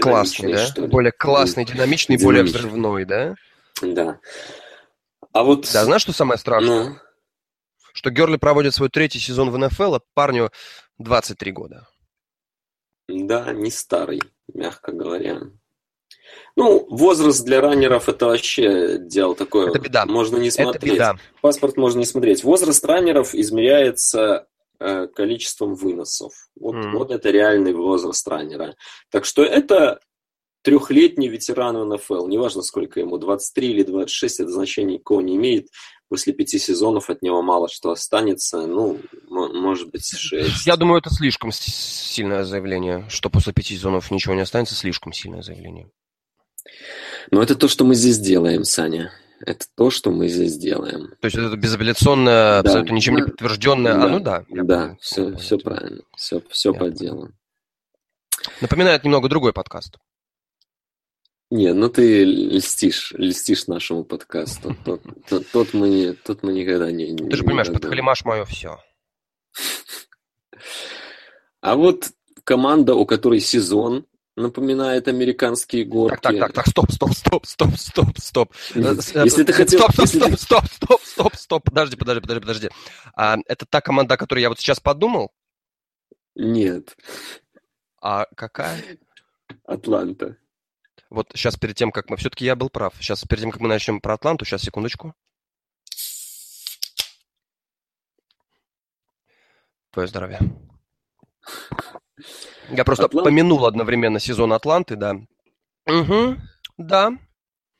[0.00, 0.66] классный, да?
[0.66, 0.88] Что ли.
[0.88, 3.34] Более классный, динамичный, динамичный, более взрывной, да?
[3.82, 4.20] Да.
[5.32, 5.68] А вот...
[5.72, 6.90] Да, знаешь, что самое страшное?
[6.90, 6.96] Ну...
[7.92, 10.50] Что Герли проводит свой третий сезон в НФЛ, а парню
[10.98, 11.88] 23 года.
[13.08, 14.20] Да, не старый,
[14.52, 15.42] мягко говоря.
[16.56, 19.70] Ну, возраст для раннеров это вообще дело такое.
[19.70, 20.06] Это беда.
[20.06, 20.82] Можно не смотреть.
[20.84, 21.16] Это беда.
[21.40, 22.44] Паспорт можно не смотреть.
[22.44, 24.46] Возраст раннеров измеряется
[24.78, 26.32] э, количеством выносов.
[26.58, 26.92] Вот, mm.
[26.92, 28.76] вот это реальный возраст раннера.
[29.10, 29.98] Так что это
[30.62, 32.28] трехлетний ветеран НФЛ.
[32.28, 35.68] Неважно, сколько ему, 23 или 26, это значение никакого не имеет.
[36.08, 38.66] После пяти сезонов от него мало что останется.
[38.66, 40.66] Ну, может быть, шесть.
[40.66, 44.76] Я думаю, это слишком сильное заявление, что после пяти сезонов ничего не останется.
[44.76, 45.90] Слишком сильное заявление.
[47.30, 49.12] Но это то, что мы здесь делаем, Саня.
[49.44, 51.08] Это то, что мы здесь делаем.
[51.20, 52.58] То есть это безапелляционное, да.
[52.60, 53.94] абсолютно ничем не подтвержденное.
[53.94, 54.04] Да.
[54.04, 54.44] А, ну да.
[54.48, 56.02] Да, все, все правильно.
[56.16, 57.30] Все, все по делу.
[58.60, 59.98] Напоминает немного другой подкаст.
[61.50, 64.76] Не, ну ты льстишь, льстишь нашему подкасту.
[64.84, 67.14] Тот, тот, тот, мы, тот мы никогда не...
[67.14, 68.78] Ты же понимаешь, подхалимаш мое все.
[71.60, 72.10] А вот
[72.44, 74.04] команда, у которой сезон
[74.36, 76.20] напоминает американские горки.
[76.20, 78.54] Так, так, так, так, стоп, стоп, стоп, стоп, стоп, стоп.
[78.74, 79.80] Если ты хотел...
[79.80, 82.68] Стоп, стоп, стоп, стоп, стоп, стоп, стоп, подожди, подожди, подожди, подожди.
[83.14, 85.32] А, это та команда, о которой я вот сейчас подумал?
[86.34, 86.96] Нет,
[88.00, 88.82] А какая?
[89.64, 90.36] Атланта.
[91.10, 92.16] Вот сейчас перед тем, как мы...
[92.16, 92.94] Все-таки я был прав.
[92.98, 95.14] Сейчас перед тем, как мы начнем про Атланту, сейчас, секундочку.
[99.92, 100.40] Твое здоровье.
[102.70, 103.28] Я просто Атланта?
[103.28, 105.16] помянул одновременно сезон Атланты, да.
[105.86, 106.36] Угу,
[106.78, 107.12] да.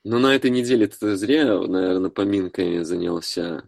[0.05, 3.65] Но на этой неделе ты зря, наверное, поминками занялся.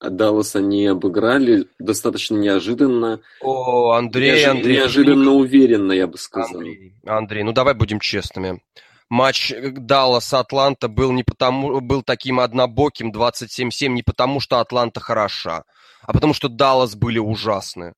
[0.00, 3.20] А Даллас они обыграли достаточно неожиданно.
[3.40, 4.76] О, Андрей, Неожи- Андрей.
[4.78, 6.56] Неожиданно уверенно, я бы сказал.
[6.60, 8.62] Андрей, Андрей, ну давай будем честными.
[9.08, 15.64] Матч Даллас-Атланта был не потому, был таким однобоким 27-7 не потому, что Атланта хороша,
[16.02, 17.94] а потому что Даллас были ужасны.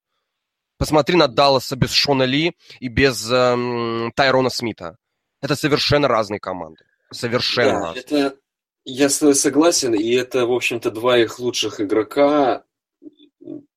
[0.83, 4.97] Посмотри на Далласа без Шона Ли и без эм, Тайрона Смита.
[5.41, 6.85] Это совершенно разные команды.
[7.13, 8.03] Совершенно Да, разные.
[8.03, 8.37] это
[8.85, 12.65] я с тобой согласен, и это, в общем-то, два их лучших игрока,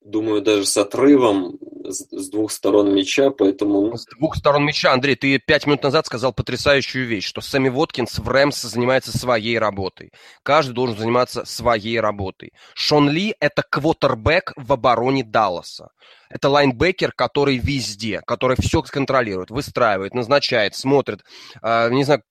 [0.01, 1.59] думаю, даже с отрывом
[1.91, 6.05] с, двух сторон мяча, поэтому ну, С двух сторон мяча, Андрей, ты пять минут назад
[6.05, 10.11] сказал потрясающую вещь, что Сэмми Воткинс в Рэмс занимается своей работой.
[10.43, 12.51] Каждый должен заниматься своей работой.
[12.73, 15.89] Шон Ли– это квотербек в обороне Далласа.
[16.29, 21.21] Это лайнбекер, который везде, который все контролирует, выстраивает, назначает, смотрит,
[21.61, 22.23] э, не знаю,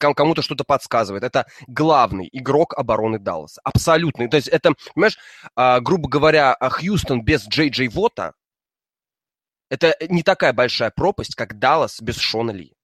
[0.00, 1.22] ком- кому-то что-то подсказывает.
[1.22, 3.60] Это главный игрок обороны Далласа.
[3.62, 4.28] Абсолютный.
[4.28, 5.18] То есть это, понимаешь,
[5.54, 8.32] а, грубо говоря, а, Хьюстон без Джей Джей Вота
[9.70, 12.74] это не такая большая пропасть, как Даллас без Шона Ли.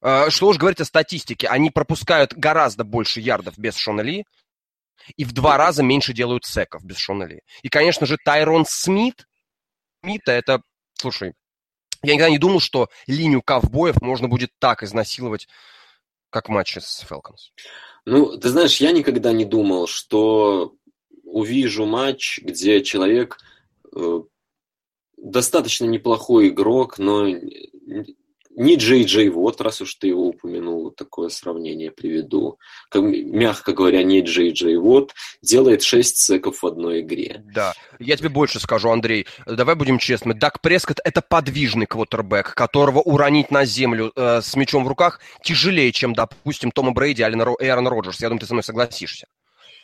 [0.00, 1.48] А, Что уж говорить о статистике.
[1.48, 4.24] Они пропускают гораздо больше ярдов без Шона Ли
[5.16, 7.40] и в два раза меньше делают секов без Шона Ли.
[7.62, 9.26] И, конечно же, Тайрон Смит,
[10.02, 10.62] Смита это,
[10.94, 11.34] слушай,
[12.02, 15.48] я никогда не думал, что линию ковбоев можно будет так изнасиловать,
[16.30, 17.52] как в матче с Фелконс.
[18.04, 20.74] Ну, ты знаешь, я никогда не думал, что
[21.24, 23.38] увижу матч, где человек
[23.94, 24.20] э,
[25.22, 27.26] достаточно неплохой игрок, но
[28.58, 32.58] не Джей Джей Вот, раз уж ты его упомянул, такое сравнение приведу.
[32.90, 37.44] Как, мягко говоря, не Джей Джей Вот, делает 6 секов в одной игре.
[37.54, 37.72] Да.
[38.00, 39.26] Я тебе больше скажу, Андрей.
[39.46, 40.34] Давай будем честны.
[40.34, 45.92] Дак Прескотт– это подвижный квотербек, которого уронить на землю э, с мячом в руках тяжелее,
[45.92, 48.20] чем, допустим, Тома Брейди и Аарона Роджерс.
[48.20, 49.28] Я думаю, ты со мной согласишься.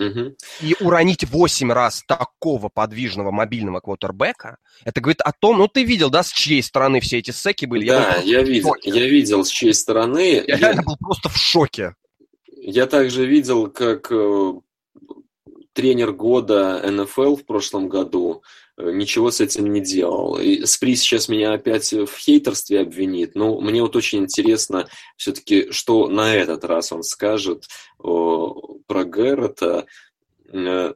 [0.00, 0.36] Угу.
[0.60, 6.10] И уронить 8 раз такого подвижного мобильного квотербека, это говорит о том, ну ты видел,
[6.10, 7.86] да, с чьей стороны все эти секи были?
[7.88, 10.42] Да, я, в видел, я видел с чьей стороны.
[10.46, 11.94] Я реально был просто в шоке.
[12.56, 14.52] Я также видел, как э,
[15.74, 18.42] тренер года НФЛ в прошлом году
[18.76, 20.38] ничего с этим не делал.
[20.38, 26.08] И Спри сейчас меня опять в хейтерстве обвинит, но мне вот очень интересно все-таки, что
[26.08, 27.68] на этот раз он скажет
[27.98, 29.86] о, про Гэррета.
[30.52, 30.94] Э,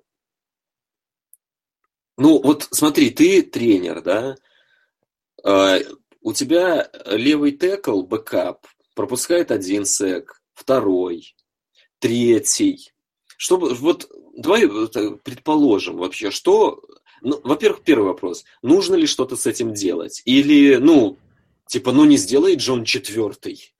[2.16, 4.37] Ну, вот смотри, ты тренер, да?
[5.45, 5.81] Э,
[6.20, 8.66] У тебя левый tackle, backup,
[8.97, 11.37] пропускает один sack, второй,
[12.01, 12.93] третий.
[13.37, 16.83] Чтобы, вот, давай э, предположим вообще, что...
[17.23, 18.45] Ну, во-первых, первый вопрос.
[18.62, 20.23] Нужно ли что-то с этим делать?
[20.25, 21.19] Или, ну,
[21.66, 23.75] типа, ну не сделает Джон четвертый?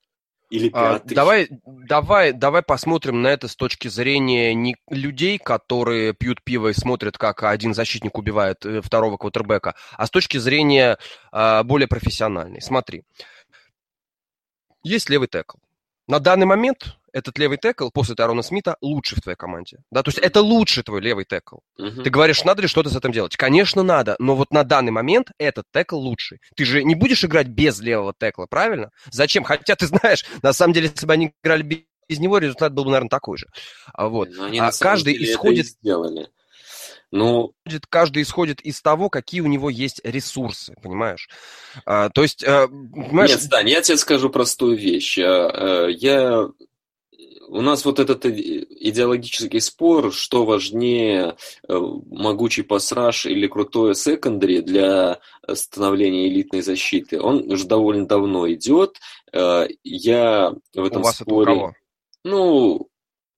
[0.51, 1.15] Или А, пятый?
[1.15, 6.73] давай, давай, давай посмотрим на это с точки зрения не людей, которые пьют пиво и
[6.73, 10.97] смотрят, как один защитник убивает э, второго квотербека, а с точки зрения
[11.33, 12.63] а, более профессиональной.
[12.63, 13.03] Смотри,
[14.83, 15.59] есть левый текл.
[16.07, 19.79] На данный момент этот левый текл после Тайрона Смита лучший в твоей команде.
[19.91, 20.03] Да?
[20.03, 21.57] То есть это лучший твой левый текл.
[21.79, 22.03] Мгм.
[22.03, 23.37] Ты говоришь, надо ли что-то с этим делать?
[23.37, 26.39] Конечно, надо, но вот на данный момент этот текл лучший.
[26.57, 28.91] Ты же не будешь играть без левого текла, правильно?
[29.11, 29.45] Зачем?
[29.45, 32.91] Хотя ты знаешь, на самом деле, если бы они играли без него, результат был бы,
[32.91, 33.47] наверное, такой же.
[33.93, 34.29] А Вот.
[34.35, 36.29] Но они А каждый деле исходит- сделали.
[37.11, 41.29] Ну, Исходит- Каждый исходит из того, какие у него есть ресурсы, понимаешь?
[41.87, 45.19] А, то есть, э, понимаешь, Нет, Стань, я тебе скажу простую вещь.
[45.19, 46.49] А, э, Я...
[47.49, 51.37] У нас вот этот идеологический спор, что важнее,
[51.67, 55.21] э, могучий пассаж или крутое секондари для
[55.53, 58.99] становления элитной защиты, он уже довольно давно идет.
[59.33, 61.55] Э, Я в у этом вас это у споре...
[61.55, 61.75] кого?
[62.25, 62.89] Ну,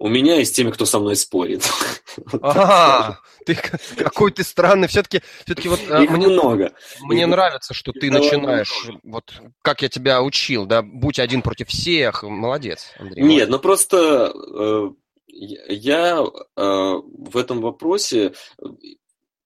[0.01, 1.63] у меня и с теми, кто со мной спорит.
[2.43, 3.55] Ага, ты
[3.97, 4.89] какой ты странный.
[4.89, 6.73] Все-таки, все-таки вот э, Их мне, много.
[7.01, 9.33] мне нравится, что ты начинаешь, вот
[9.63, 13.25] как я тебя учил, да, будь один против всех, молодец, Андрей.
[13.25, 14.91] Нет, ну просто э,
[15.33, 16.23] я э,
[16.57, 18.33] в этом вопросе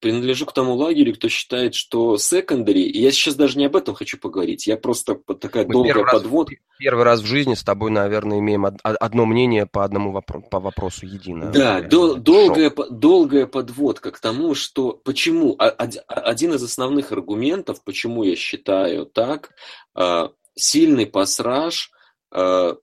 [0.05, 3.94] принадлежу к тому лагерю, кто считает, что секондари, и я сейчас даже не об этом
[3.94, 6.57] хочу поговорить, я просто такая Мы долгая подводка.
[6.78, 11.07] Первый раз в жизни с тобой, наверное, имеем одно мнение по одному вопросу, по вопросу
[11.07, 11.50] едино.
[11.52, 18.36] Да, дол- долгая, долгая подводка к тому, что почему, один из основных аргументов, почему я
[18.36, 19.52] считаю так,
[19.94, 21.90] а, сильный пассаж
[22.30, 22.76] а,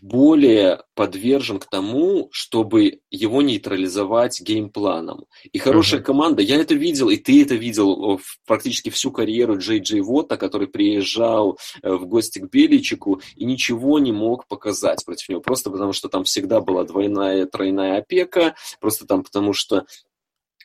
[0.00, 5.26] более подвержен к тому, чтобы его нейтрализовать геймпланом.
[5.52, 6.04] И хорошая uh-huh.
[6.04, 10.36] команда, я это видел, и ты это видел в практически всю карьеру Джей Джей Вота,
[10.36, 15.70] который приезжал э, в гости к Беличику и ничего не мог показать против него, просто
[15.70, 19.86] потому что там всегда была двойная, тройная опека, просто там потому что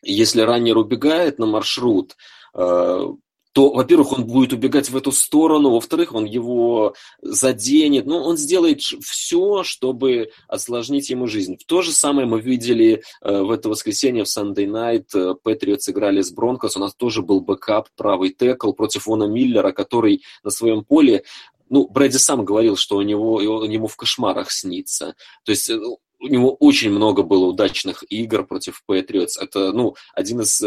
[0.03, 2.15] если runner убегает на маршрут,
[2.55, 3.07] э,
[3.53, 8.81] то, во-первых, он будет убегать в эту сторону, во-вторых, он его заденет, ну, он сделает
[8.81, 11.57] все, чтобы осложнить ему жизнь.
[11.65, 16.21] То же самое мы видели э, в это воскресенье в Sunday Night, э, Patriots играли
[16.21, 20.83] с Broncos, у нас тоже был backup, правый tackle против Вона Миллера, который на своем
[20.83, 21.23] поле
[21.69, 25.15] ну, Брэди сам говорил, что у него, у него в кошмарах снится.
[25.45, 29.37] То есть э, у него очень много было удачных игр против Патриотс.
[29.37, 30.61] Это, ну, один из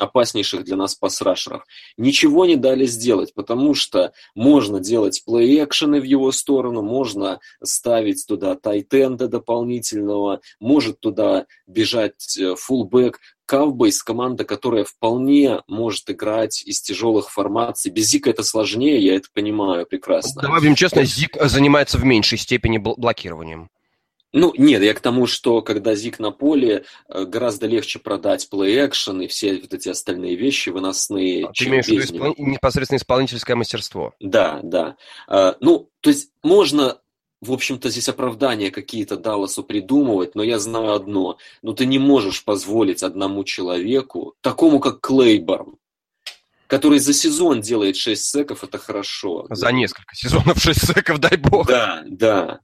[0.00, 1.64] опаснейших для нас пасрашеров.
[1.96, 8.56] Ничего не дали сделать, потому что можно делать плей-экшены в его сторону, можно ставить туда
[8.56, 13.18] тайтенда дополнительного, может туда бежать фулбэк.
[13.50, 17.90] Cowboys– команда, которая вполне может играть из тяжелых формаций.
[17.90, 20.40] Без Зика это сложнее, я это понимаю прекрасно.
[20.40, 23.68] Давай будем честно, Зик занимается в меньшей степени блокированием.
[24.32, 29.24] Ну, нет, я к тому, что когда Зик на поле, э, гораздо легче продать плей-экшен
[29.24, 31.46] и все вот эти остальные вещи выносные.
[31.46, 32.34] А ты имеешь в виду испол...
[32.38, 34.14] непосредственно исполнительское мастерство?
[34.20, 34.96] Да, да.
[35.26, 36.98] А, ну, то есть можно
[37.40, 41.38] в общем-то, здесь оправдания какие-то Далласу придумывать, но я знаю одно.
[41.62, 45.76] Ну, ты не можешь позволить одному человеку, такому как Клейборн,
[46.66, 49.46] который за сезон делает 6 секов, это хорошо.
[49.48, 51.66] За несколько сезонов 6 секов, дай бог.
[51.66, 52.60] Да, да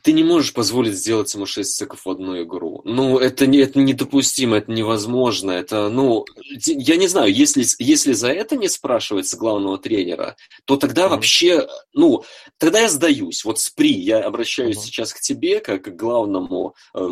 [0.00, 2.80] ты не можешь позволить сделать ему 6 секов в одну игру.
[2.84, 5.50] Ну, это, не, это недопустимо, это невозможно.
[5.50, 6.24] Это, ну,
[6.66, 11.08] я не знаю, если, если за это не спрашивается главного тренера, то тогда mm-hmm.
[11.10, 12.24] вообще, ну,
[12.58, 13.44] тогда я сдаюсь.
[13.44, 14.84] Вот Спри, я обращаюсь mm-hmm.
[14.84, 17.08] сейчас к тебе, как к главному э,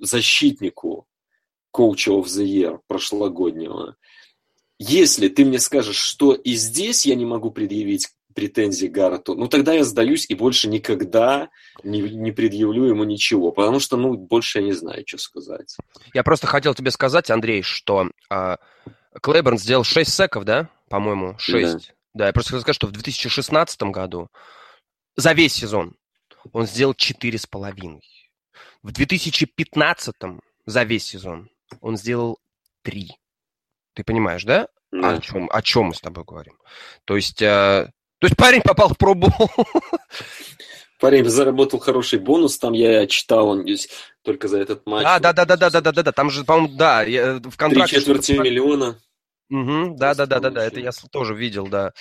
[0.00, 1.06] защитнику
[1.74, 3.96] Coach of the Year прошлогоднего.
[4.78, 8.08] Если ты мне скажешь, что и здесь я не могу предъявить
[8.38, 11.48] претензий Гаррету, ну тогда я сдаюсь и больше никогда
[11.82, 15.76] не, не предъявлю ему ничего, потому что, ну, больше я не знаю, что сказать.
[16.14, 18.56] Я просто хотел тебе сказать, Андрей, что э,
[19.20, 21.72] Клейборн сделал 6 секов, да, по-моему, 6.
[21.72, 21.94] Да.
[22.14, 24.28] да, я просто хотел сказать, что в 2016 году
[25.16, 25.96] за весь сезон
[26.52, 27.98] он сделал 4,5.
[28.84, 30.14] В 2015
[30.64, 32.38] за весь сезон он сделал
[32.82, 33.10] 3.
[33.94, 34.68] Ты понимаешь, да?
[34.92, 35.14] Да.
[35.14, 36.56] О чем, о чем мы с тобой говорим?
[37.04, 39.28] То есть э, то есть парень попал в пробу.
[41.00, 43.88] Парень заработал хороший бонус, там я читал, он здесь
[44.22, 45.06] только за этот матч.
[45.06, 47.94] А, да, да, да, да, да, да, да, да, там же, по-моему, да, в контракте.
[47.94, 48.98] Три четверти миллиона.
[49.50, 51.92] Угу, да, да, да, да, да, это я тоже видел, да.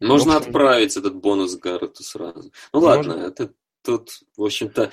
[0.00, 0.48] Можно общем...
[0.48, 2.52] отправить этот бонус Гаррету сразу.
[2.72, 3.26] Ну ладно, Можно?
[3.26, 3.52] это
[3.82, 4.92] тут, в общем-то,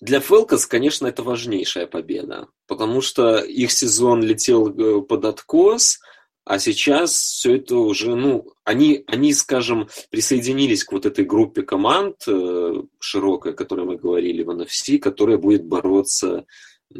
[0.00, 6.00] для Фелкас, конечно, это важнейшая победа, потому что их сезон летел э, под откос,
[6.44, 12.16] а сейчас все это уже, ну, они, они, скажем, присоединились к вот этой группе команд
[12.26, 16.46] э, широкой, о которой мы говорили в NFC, которая будет бороться
[16.92, 16.96] э,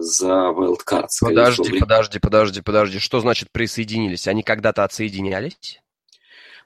[0.00, 1.08] за wildcard.
[1.20, 1.78] Подожди, всего.
[1.78, 2.98] подожди, подожди, подожди.
[2.98, 4.26] Что значит присоединились?
[4.26, 5.80] Они когда-то отсоединялись?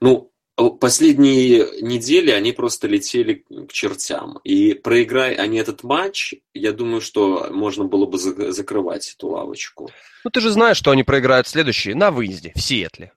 [0.01, 4.39] Ну, Последние недели они просто летели к чертям.
[4.45, 9.91] И проиграя они этот матч, я думаю, что можно было бы закрывать эту лавочку.
[10.23, 13.13] Ну ты же знаешь, что они проиграют следующие на выезде в Сиэтле.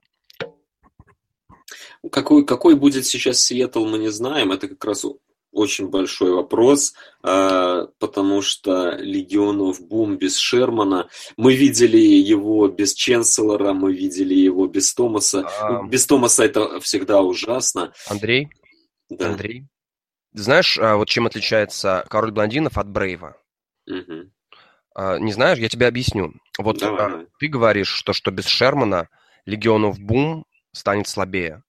[2.11, 4.51] Какой, какой будет сейчас Сиэтл, мы не знаем.
[4.51, 5.05] Это как раз
[5.57, 6.93] очень большой вопрос,
[7.23, 11.09] а, потому что Легионов бум без Шермана.
[11.35, 15.47] Мы видели его без Ченселора, мы видели его без Томаса.
[15.59, 15.83] А...
[15.83, 17.91] Без Томаса это всегда ужасно.
[18.07, 18.49] Андрей?
[19.09, 19.31] Да.
[19.31, 19.65] Андрей?
[20.33, 23.35] Знаешь, а, вот чем отличается король блондинов от Брейва?
[23.87, 24.31] Угу.
[25.19, 26.33] Не знаешь, я тебе объясню.
[26.57, 27.27] Вот Давай.
[27.39, 29.09] ты говоришь, что, что без Шермана
[29.45, 31.63] Легионов бум станет слабее.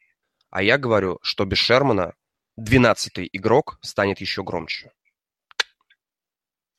[0.51, 2.14] А я говорю, что без Шермана
[2.59, 4.91] двенадцатый игрок станет еще громче.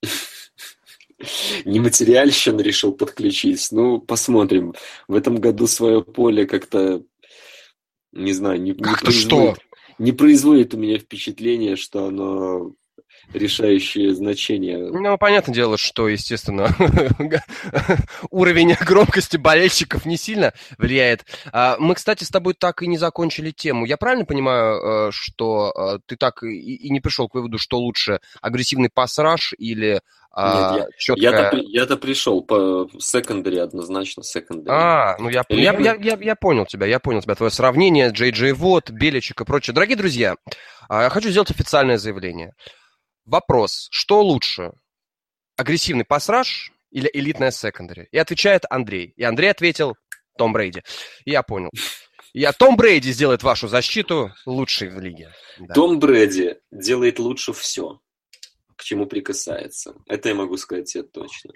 [1.66, 3.68] Нематериальщин решил подключить.
[3.72, 4.74] Ну, посмотрим.
[5.08, 7.04] В этом году свое поле как-то,
[8.12, 9.56] не знаю, не, не, производит, что?
[9.98, 12.74] не производит у меня впечатление, что оно
[13.34, 14.78] решающее значение.
[14.78, 16.76] Ну, понятное дело, что, естественно,
[18.32, 21.26] уровень громкости болельщиков не сильно влияет.
[21.52, 23.86] А, мы, кстати, с тобой так и не закончили тему.
[23.86, 28.20] Я правильно понимаю, э, что э, ты так и не пришел к выводу, что лучше
[28.42, 31.32] агрессивный пассаж или а, Нет, я, четкая...
[31.32, 34.78] я-то, я-то пришел по секондари однозначно секондари.
[34.78, 35.62] А, ну я, Или...
[35.62, 37.36] я, я, я, я понял тебя, я понял тебя.
[37.36, 39.74] Твое сравнение, Джей Джей Вот, Беличек и прочее.
[39.74, 40.36] Дорогие друзья,
[40.88, 42.54] а, я хочу сделать официальное заявление.
[43.30, 44.72] Вопрос, что лучше,
[45.56, 48.08] агрессивный пассаж или элитная секондари?
[48.12, 49.14] И отвечает Андрей.
[49.16, 49.96] И Андрей ответил
[50.38, 50.84] Том Брейди.
[51.26, 51.70] И я понял.
[52.34, 55.32] Я Том Брейди сделает вашу защиту лучшей в лиге.
[55.60, 55.74] Да.
[55.74, 58.00] Том Брейди делает лучше все
[58.80, 59.94] к чему прикасается.
[60.08, 61.52] Это я могу сказать тебе точно.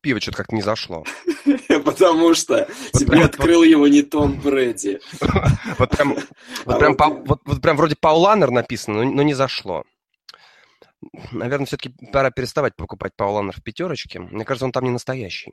[0.00, 1.04] Пиво что-то как-то не зашло.
[1.84, 5.00] Потому что тебе открыл его не Том Брэди.
[5.78, 6.16] Вот прям,
[7.24, 9.84] вот прям, вроде Пауланер написано, но, не зашло.
[11.30, 14.20] Наверное, все-таки пора переставать покупать Пауланер в пятерочке.
[14.20, 15.52] Мне кажется, он там не настоящий.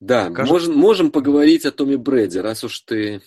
[0.00, 3.22] Да, можем, можем поговорить о Томе Брэди, раз уж ты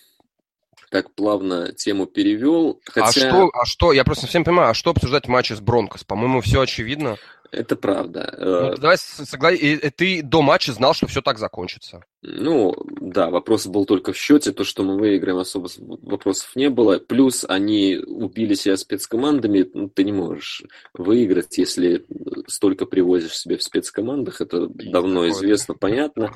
[0.92, 2.82] так плавно тему перевел.
[2.88, 3.28] А хотя...
[3.28, 6.04] А что, а что, я просто совсем понимаю, а что обсуждать матчи с Бронкос?
[6.04, 7.18] По-моему, все очевидно.
[7.52, 8.36] Это правда.
[8.38, 12.04] Ну, э, давай согласись, ты до матча знал, что все так закончится.
[12.22, 14.52] Ну, да, вопрос был только в счете.
[14.52, 16.98] То, что мы выиграем, особо вопросов не было.
[16.98, 19.70] Плюс они убили себя спецкомандами.
[19.74, 22.06] Ну, ты не можешь выиграть, если
[22.48, 24.42] столько привозишь себе в спецкомандах.
[24.42, 26.34] Это давно известно, понятно.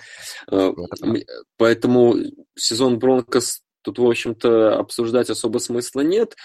[0.51, 0.71] Э,
[1.57, 2.15] поэтому
[2.55, 6.35] сезон Бронкос тут, в общем-то, обсуждать особо смысла нет.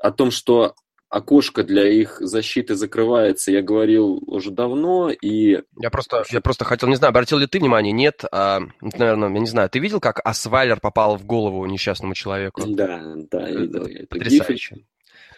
[0.00, 0.74] О том, что
[1.08, 5.62] окошко для их защиты закрывается, я говорил уже давно, и...
[5.80, 9.38] Я просто, я просто хотел, не знаю, обратил ли ты внимание, нет, а, наверное, я
[9.40, 12.62] не знаю, ты видел, как Асвайлер попал в голову несчастному человеку?
[12.66, 13.00] Да,
[13.30, 13.86] да, я видел.
[13.86, 14.74] Я Потрясающе.
[14.74, 14.84] Это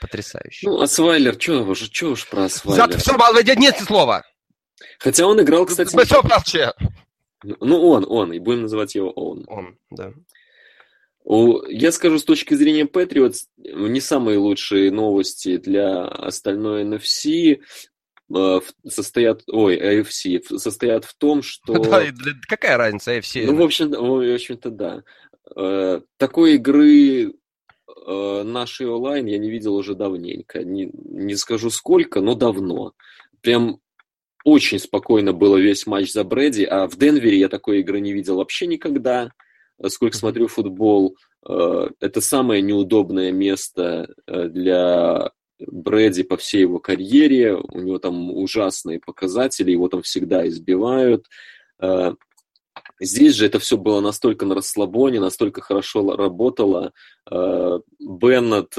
[0.01, 0.67] Потрясающе.
[0.67, 2.83] Ну, Асвайлер, что уж, что уж про Асвайлер?
[2.83, 4.25] Зато все, нет слова!
[4.99, 5.89] Хотя он играл, кстати...
[6.05, 6.65] Все, молчи!
[7.43, 9.45] Ну, он, он, и будем называть его он.
[9.47, 10.13] Он, да.
[11.25, 17.61] Я скажу, с точки зрения Patriots, не самые лучшие новости для остальной NFC
[18.35, 21.75] э, состоят, ой, AFC, состоят в том, что...
[21.83, 22.03] Да,
[22.49, 23.45] какая разница AFC?
[23.47, 25.03] Ну, в общем, в общем-то, да.
[25.55, 30.65] Э, такой игры э, нашей онлайн я не видел уже давненько.
[30.65, 32.95] Не, не скажу сколько, но давно.
[33.43, 33.81] Прям
[34.45, 38.37] очень спокойно было весь матч за Брэди, а в Денвере я такой игры не видел
[38.37, 39.33] вообще никогда
[39.89, 41.17] сколько смотрю футбол,
[41.49, 47.55] э, это самое неудобное место э, для Брэди по всей его карьере.
[47.57, 51.27] У него там ужасные показатели, его там всегда избивают.
[51.81, 52.15] Э,
[53.01, 56.93] здесь же это все было настолько на расслабоне, настолько хорошо работало.
[57.99, 58.75] Беннет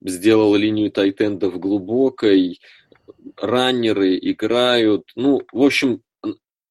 [0.00, 2.60] сделал линию тайтендов глубокой,
[3.36, 5.10] раннеры играют.
[5.16, 6.02] Ну, в общем,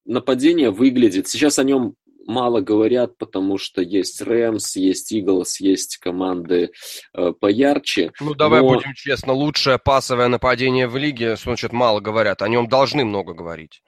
[0.06, 1.28] нападение выглядит.
[1.28, 1.96] Сейчас о нем
[2.28, 6.72] мало говорят, потому что есть Рэмс, есть Иглс, есть команды
[7.14, 8.12] э, поярче.
[8.20, 8.68] Ну, давай но...
[8.68, 13.82] будем честно, лучшее пасовое нападение в лиге, значит, мало говорят, о нем должны много говорить.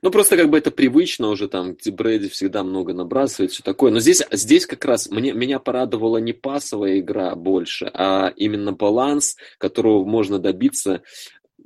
[0.00, 3.90] Ну, просто как бы это привычно уже, там, Брэди всегда много набрасывает, все такое.
[3.90, 9.36] Но здесь, здесь как раз мне, меня порадовала не пасовая игра больше, а именно баланс,
[9.58, 11.02] которого можно добиться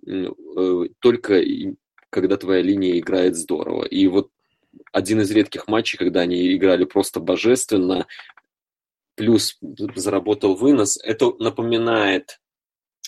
[0.06, 0.28] э,
[1.00, 1.42] только
[2.10, 3.84] когда твоя линия играет здорово.
[3.84, 4.30] И вот
[4.96, 8.06] один из редких матчей, когда они играли просто божественно,
[9.14, 10.98] плюс заработал вынос.
[11.02, 12.40] Это напоминает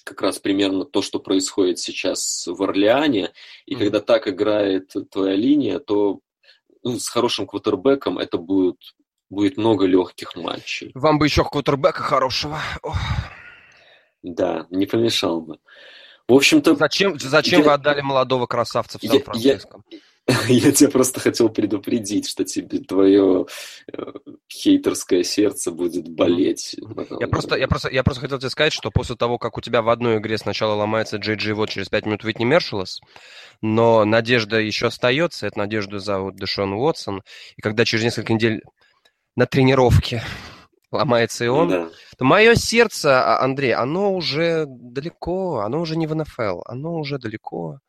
[0.05, 3.33] как раз примерно то, что происходит сейчас в Орлеане.
[3.65, 3.79] И mm-hmm.
[3.79, 6.21] когда так играет твоя линия, то
[6.83, 8.77] ну, с хорошим квотербеком это будет,
[9.31, 10.91] будет много легких матчей.
[10.95, 12.61] Вам бы еще квотербека хорошего.
[12.83, 12.99] Ох.
[14.23, 15.59] Да, не помешал бы.
[16.29, 16.77] В общем-то...
[16.77, 17.67] Зачем, зачем я...
[17.67, 19.83] вы отдали молодого красавца в Сан-Франциско?
[19.91, 19.99] Я,
[20.49, 23.47] Я тебя просто хотел предупредить, что тебе твое
[23.91, 24.13] э,
[24.53, 26.77] хейтерское сердце будет болеть.
[27.19, 29.81] Я просто, я, просто, я просто хотел тебе сказать, что после того, как у тебя
[29.81, 33.01] в одной игре сначала ломается Джей вот через 5 минут Витни Мершелос,
[33.63, 37.23] но надежда еще остается, это надежда зовут Дэшон Уотсон,
[37.57, 38.63] и когда через несколько недель
[39.35, 40.23] на тренировке
[40.93, 41.89] ломается и он, да.
[42.19, 47.19] то мое сердце, а, Андрей, оно уже далеко, оно уже не в НФЛ, оно уже
[47.19, 47.81] далеко.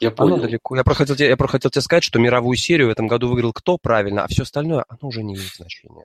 [0.00, 0.34] Я понял.
[0.34, 0.76] Оно далеко.
[0.76, 3.52] Я просто, хотел я просто хотел тебе сказать, что мировую серию в этом году выиграл
[3.52, 6.04] кто правильно, а все остальное, оно уже не имеет значения.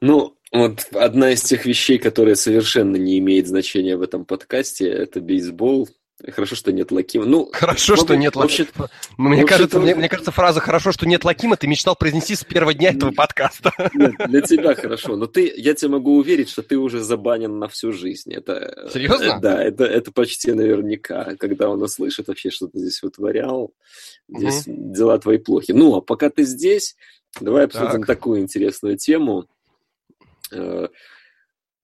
[0.00, 5.20] Ну, вот одна из тех вещей, которая совершенно не имеет значения в этом подкасте, это
[5.20, 5.88] бейсбол.
[6.32, 7.26] Хорошо, что нет Лакима.
[7.26, 8.88] Ну, хорошо, что нет Лакима.
[9.18, 12.72] Мне, кажется, мне, мне кажется, фраза «хорошо, что нет Лакима» ты мечтал произнести с первого
[12.72, 13.72] дня этого подкаста.
[13.92, 17.68] Нет, для тебя хорошо, но ты, я тебе могу уверить, что ты уже забанен на
[17.68, 18.32] всю жизнь.
[18.32, 19.40] Это, Серьезно?
[19.40, 23.72] Да, это, это почти наверняка, когда он услышит вообще, что ты здесь вытворял.
[24.28, 24.94] Здесь угу.
[24.94, 25.72] дела твои плохи.
[25.72, 26.96] Ну, а пока ты здесь,
[27.40, 28.06] давай обсудим так.
[28.06, 29.46] такую интересную тему.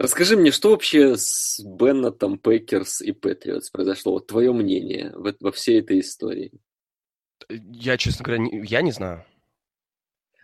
[0.02, 4.14] Расскажи мне, что вообще с Беннетом, Packers и Patriots произошло?
[4.14, 6.50] Вот твое мнение во, во всей этой истории.
[7.48, 9.24] Я, честно говоря, не, я не знаю.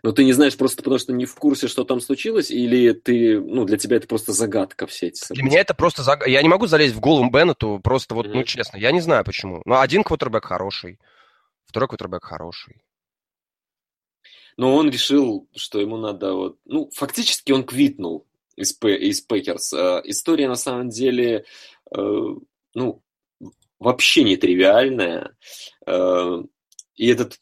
[0.01, 3.37] Но ты не знаешь просто потому, что не в курсе, что там случилось, или ты,
[3.41, 5.41] ну, для тебя это просто загадка все эти события?
[5.41, 6.29] Для меня это просто загадка.
[6.29, 8.33] Я не могу залезть в голову Беннету, просто вот, mm-hmm.
[8.33, 9.61] ну, честно, я не знаю почему.
[9.65, 10.99] Но один квотербек хороший,
[11.65, 12.81] второй квотербек хороший.
[14.55, 16.59] Но он решил, что ему надо вот...
[16.63, 18.28] Ну, фактически он квитнул
[18.59, 19.73] из, из Packers.
[19.73, 21.45] Э, история на самом деле,
[21.95, 22.25] э,
[22.75, 23.01] ну,
[23.79, 25.35] вообще не тривиальная.
[25.85, 26.43] Э,
[26.95, 27.39] и этот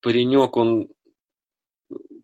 [0.00, 0.88] паренек, он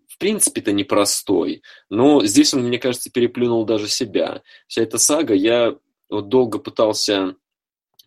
[0.06, 4.42] в принципе-то непростой, но здесь он, мне кажется, переплюнул даже себя.
[4.68, 5.76] Вся эта сага, я
[6.08, 7.34] вот долго пытался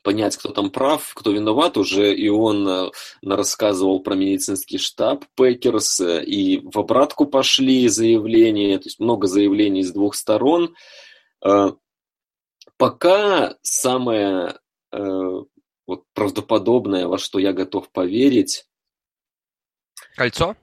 [0.08, 2.92] понять, кто там прав, кто виноват уже, и он э,
[3.24, 9.84] рассказывал про медицинский штаб Packers, э, и в обратку пошли заявления, то есть много заявлений
[9.84, 10.74] с двух сторон.
[11.46, 11.72] Э,
[12.78, 14.60] пока самое
[15.86, 18.66] вот, правдоподобное, во что я готов поверить...
[20.16, 20.56] Кольцо?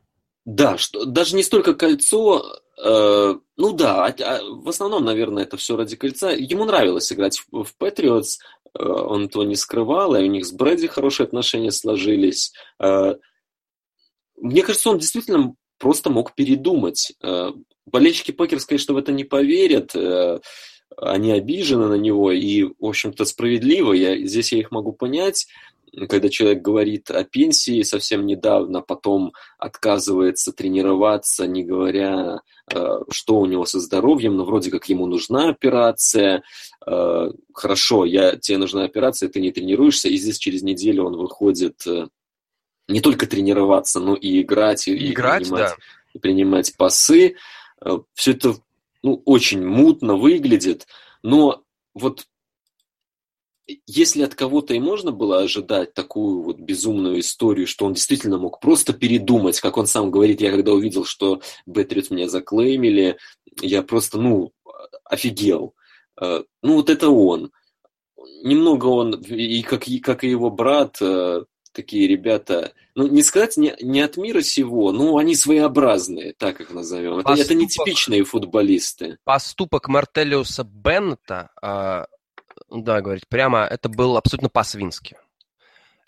[0.47, 5.59] Да, что, даже не столько кольцо, э, ну да, а, а, в основном, наверное, это
[5.59, 6.31] все ради кольца.
[6.31, 8.39] Ему нравилось играть в, в Patriots,
[8.79, 12.53] он этого не скрывал, и у них с Брэди хорошие отношения сложились.
[12.81, 13.15] Э,
[14.37, 17.13] мне кажется, он действительно просто мог передумать.
[17.23, 17.51] Э,
[17.87, 20.41] болельщики Packers, конечно, в это не поверят, э,
[20.97, 25.47] они обижены на него, и, в общем-то, справедливо, я, здесь я их могу понять,
[26.09, 32.41] когда человек говорит о пенсии совсем недавно, потом отказывается тренироваться, не говоря,
[32.73, 36.43] э, что у него со здоровьем, но вроде как ему нужна операция.
[36.87, 41.87] Э, хорошо, я, тебе нужна операция, ты не тренируешься, и здесь через неделю он выходит
[41.87, 42.09] э,
[42.89, 45.77] не только тренироваться, но и играть, и, и играть, принимать, да.
[46.13, 47.37] и принимать пасы.
[48.15, 48.57] Все это
[49.03, 50.87] ну, очень мутно выглядит,
[51.23, 51.63] но
[51.95, 52.27] вот
[53.87, 58.61] если от кого-то и можно было ожидать такую вот безумную историю, что он действительно мог
[58.61, 63.17] просто передумать, как он сам говорит, я когда увидел, что Бэтрид меня заклеймили,
[63.61, 64.53] я просто, ну,
[65.05, 65.75] офигел.
[66.21, 67.53] Э, ну, вот это он.
[68.43, 73.57] Немного он, и как, и как и его брат, э, такие ребята, ну, не сказать
[73.57, 77.17] не, не от мира сего, но они своеобразные, так их назовем.
[77.17, 79.19] Поступок, это, это не типичные футболисты.
[79.25, 82.07] Поступок Мартелиуса Беннета а,
[82.83, 85.17] да, говорить прямо, это было абсолютно по-свински.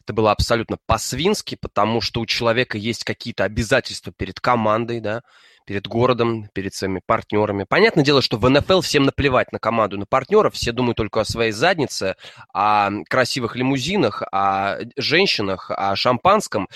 [0.02, 5.22] Это было абсолютно по-свински, потому что у человека есть какие-то обязательства перед командой, да,
[5.66, 7.64] перед городом, перед своими партнерами.
[7.68, 11.24] Понятное дело, что в НФЛ всем наплевать на команду, на партнеров, все думают только о
[11.24, 12.14] своей заднице,
[12.54, 16.68] о красивых лимузинах, о женщинах, о шампанском.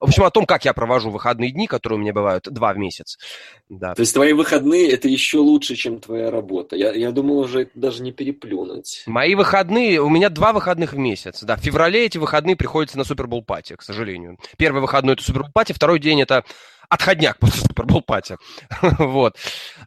[0.00, 2.78] В общем, о том, как я провожу выходные дни, которые у меня бывают два в
[2.78, 3.18] месяц.
[3.68, 3.94] Да.
[3.94, 6.74] То есть твои выходные– это еще лучше, чем твоя работа.
[6.74, 9.02] Я, я думал уже даже не переплюнуть.
[9.06, 11.42] Мои выходные, у меня два выходных в месяц.
[11.42, 14.38] Да, в феврале эти выходные приходятся на Супербол пати, к сожалению.
[14.56, 16.44] Первый выходной– это Супербол пати, второй день– это
[16.90, 18.36] отходняк после Супербол пати.
[18.98, 19.38] вот.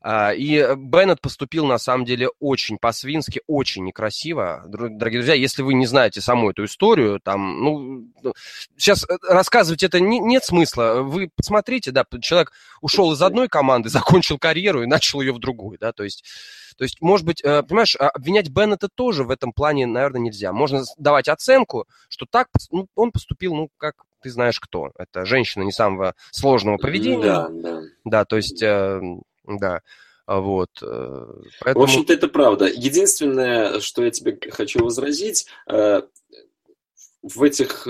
[0.01, 4.63] А, и Беннет поступил, на самом деле, очень по-свински, очень некрасиво.
[4.67, 8.07] Дорогие друзья, если вы не знаете саму эту историю, там, ну,
[8.77, 11.01] сейчас э, рассказывать это не, нет смысла.
[11.01, 15.77] Вы посмотрите, да, человек ушел из одной команды, закончил карьеру и начал ее в другую,
[15.77, 16.23] да, то есть
[16.75, 20.51] то есть, может быть, э, понимаешь, а, обвинять Беннета тоже в этом плане, наверное, нельзя.
[20.53, 24.91] Можно давать оценку, что так ну, он поступил, ну, как ты знаешь кто.
[24.97, 27.23] Это женщина не самого сложного поведения.
[27.23, 27.81] Да, да.
[28.03, 29.01] Да, то есть, э,
[29.45, 29.81] да.
[30.25, 30.69] Вот.
[30.81, 31.25] Э,
[31.61, 31.85] поэтому...
[31.85, 32.65] В общем-то, это правда.
[32.65, 35.47] Единственное, что я тебе хочу возразить,
[37.23, 37.87] в этих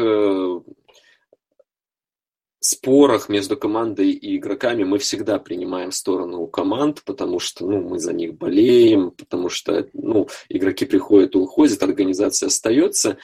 [2.64, 8.14] спорах между командой и игроками мы всегда принимаем сторону команд, потому что ну, мы за
[8.14, 13.18] них болеем, потому что ну, игроки приходят и уходят, организация остается.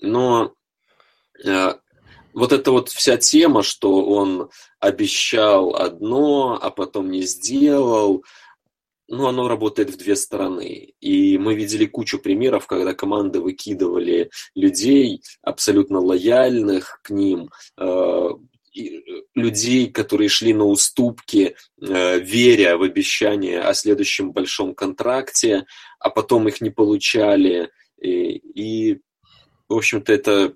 [0.00, 0.54] Но
[2.32, 8.24] вот эта вот вся тема, что он обещал одно, а потом не сделал,
[9.10, 10.94] ну, оно работает в две стороны.
[11.00, 18.28] И мы видели кучу примеров, когда команды выкидывали людей, абсолютно лояльных к ним, э,
[19.34, 25.66] людей, которые шли на уступки, э, веря в обещание о следующем большом контракте,
[25.98, 27.70] а потом их не получали.
[28.00, 29.00] И, и
[29.68, 30.54] в общем-то, это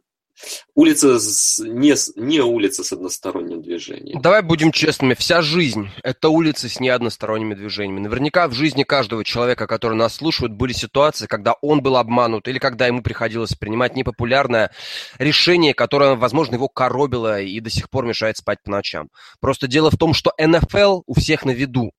[0.75, 4.21] Улица с, не, не улица с односторонним движением.
[4.21, 5.15] Давай будем честными.
[5.15, 8.01] Вся жизнь– это улица с неодносторонними движениями.
[8.01, 12.59] Наверняка в жизни каждого человека, который нас слушает, были ситуации, когда он был обманут или
[12.59, 14.71] когда ему приходилось принимать непопулярное
[15.19, 19.09] решение, которое, возможно, его коробило и до сих пор мешает спать по ночам.
[19.41, 21.93] Просто дело в том, что НФЛ у всех на виду.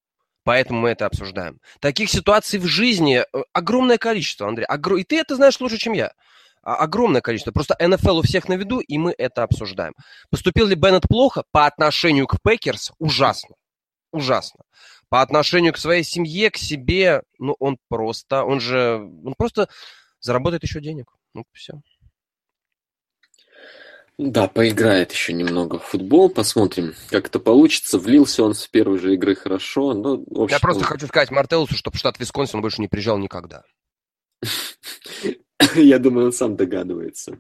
[0.44, 1.60] Поэтому мы это обсуждаем.
[1.80, 4.68] Таких ситуаций в жизни э, огромное количество, Андрей.
[5.00, 6.12] И ты это знаешь лучше, чем я.
[6.66, 7.52] А, огромное количество.
[7.52, 9.94] Просто НФЛ у всех на виду, и мы это обсуждаем.
[10.32, 11.44] Поступил ли Беннет плохо?
[11.52, 13.56] По отношению к Packers ужасно.
[14.12, 14.62] Ужасно.
[15.10, 19.70] По отношению к своей семье, к себе, ну, он просто, он же, он просто
[20.20, 21.06] заработает еще денег.
[21.36, 21.74] Ну, все.
[24.18, 28.00] Да, поиграет еще немного в футбол, посмотрим, как это получится.
[28.00, 29.94] Влился он с первой же игры хорошо.
[29.94, 30.88] Но, общем, Я просто он...
[30.88, 33.64] хочу сказать Мартелусу, чтобы штат Висконсин больше не приезжал никогда.
[35.76, 37.40] Я думаю, он сам догадывается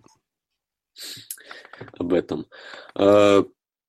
[1.97, 2.47] об этом.
[2.93, 3.43] А,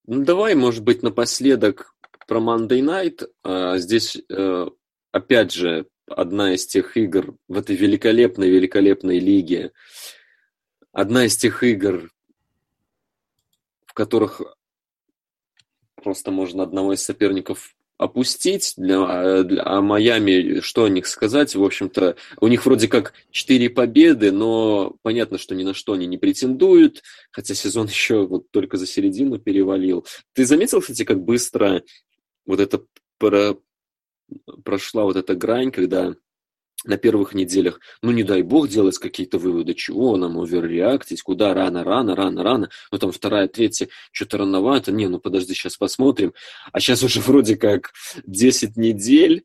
[0.06, 1.94] ну, давай, может быть, напоследок
[2.26, 3.28] про Monday Night.
[3.42, 4.66] А, здесь, э,
[5.12, 9.72] опять же, одна из тех игр в этой великолепной-великолепной лиге.
[10.92, 12.10] Одна из тех игр,
[13.86, 14.40] в которых
[15.96, 21.64] просто можно одного из соперников опустить для, для а Майами, что о них сказать, в
[21.64, 26.18] общем-то, у них вроде как четыре победы, но понятно, что ни на что они не
[26.18, 30.06] претендуют, хотя сезон еще вот только за середину перевалил.
[30.34, 31.82] Ты заметил, кстати, как быстро
[32.44, 32.82] вот это
[33.18, 33.56] про,
[34.64, 36.14] прошла вот эта грань, когда
[36.84, 41.84] на первых неделях, ну, не дай бог делать какие-то выводы, чего нам оверреактить, куда рано,
[41.84, 46.34] рано, рано, рано, ну, там вторая, третья, что-то рановато, не, ну, подожди, сейчас посмотрим,
[46.72, 47.92] а сейчас уже вроде как
[48.26, 49.44] 10 недель,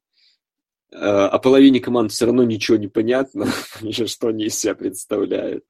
[0.92, 3.48] э, о половине команд все равно ничего не понятно,
[3.92, 5.66] что они из себя представляют.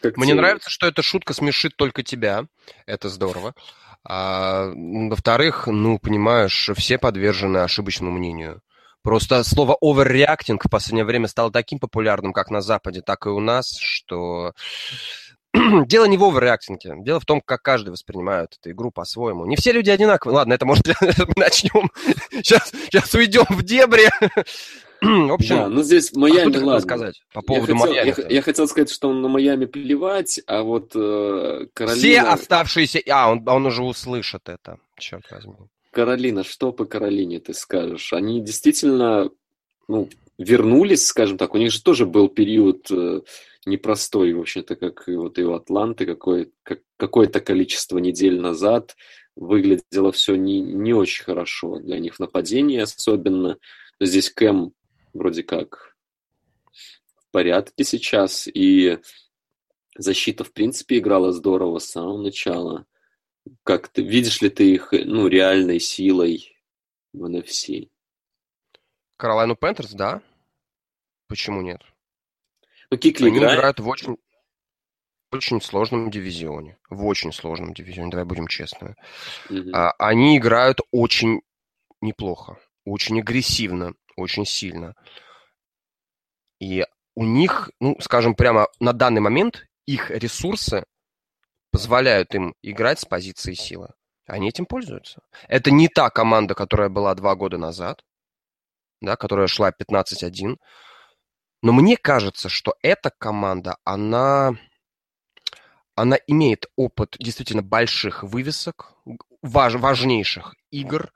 [0.00, 0.40] Как Мне тебе?
[0.40, 2.46] нравится, что эта шутка смешит только тебя,
[2.86, 3.54] это здорово.
[4.04, 8.62] А, во-вторых, ну, понимаешь, все подвержены ошибочному мнению.
[9.06, 13.38] Просто слово overreacting в последнее время стало таким популярным как на Западе, так и у
[13.38, 14.52] нас, что
[15.86, 19.46] дело не в оверреактинге, дело в том, как каждый воспринимает эту игру по-своему.
[19.46, 20.34] Не все люди одинаковые.
[20.34, 21.88] Ладно, это может мы начнем.
[22.32, 24.10] Сейчас, сейчас уйдем в дебри.
[25.00, 26.80] В общем, да, ну здесь в Майами, а ладно.
[26.80, 28.14] сказать по поводу я хотел, Майами?
[28.18, 31.96] Я, я хотел сказать, что на Майами плевать, а вот э, Каролина...
[31.96, 33.02] Все оставшиеся...
[33.08, 35.54] А, он, он уже услышит это, черт возьми.
[35.96, 38.12] Каролина, что по Каролине ты скажешь?
[38.12, 39.30] Они действительно
[39.88, 43.22] ну, вернулись, скажем так, у них же тоже был период э,
[43.64, 48.94] непростой, в общем-то, как и вот и у Атланты, какое, как, какое-то количество недель назад
[49.36, 53.56] выглядело все не, не очень хорошо для них, нападение особенно.
[53.98, 54.74] Здесь Кэм
[55.14, 55.96] вроде как
[56.74, 58.98] в порядке сейчас, и
[59.96, 62.84] защита, в принципе, играла здорово с самого начала.
[63.64, 66.56] Как ты, видишь ли ты их, ну, реальной силой
[67.12, 67.90] в NFC?
[69.16, 70.22] Каролайну Пентерс, да.
[71.28, 71.80] Почему нет?
[72.90, 73.58] Ну, Кикли Они играет?
[73.58, 74.16] играют в очень,
[75.32, 76.78] очень сложном дивизионе.
[76.90, 78.96] В очень сложном дивизионе, давай будем честны.
[79.50, 79.70] Угу.
[79.72, 81.42] А, они играют очень
[82.00, 84.94] неплохо, очень агрессивно, очень сильно.
[86.60, 90.84] И у них, ну, скажем прямо, на данный момент их ресурсы
[91.70, 93.90] позволяют им играть с позиции силы.
[94.26, 95.22] Они этим пользуются.
[95.48, 98.02] Это не та команда, которая была два года назад,
[99.00, 100.56] да, которая шла 15-1.
[101.62, 104.54] Но мне кажется, что эта команда, она,
[105.94, 108.94] она имеет опыт действительно больших вывесок,
[109.42, 111.12] важ, важнейших игр.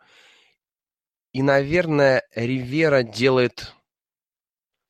[1.33, 3.75] И, наверное, Ривера делает,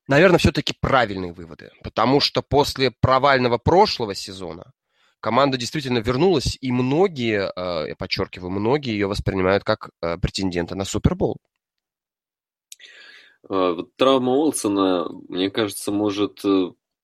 [0.08, 1.70] наверное, все-таки правильные выводы.
[1.82, 4.72] Потому что после провального прошлого сезона
[5.20, 10.84] команда действительно вернулась, и многие, э, я подчеркиваю, многие ее воспринимают как э, претендента на
[10.84, 11.38] Супербол.
[13.48, 16.40] Э, травма Олсона, мне кажется, может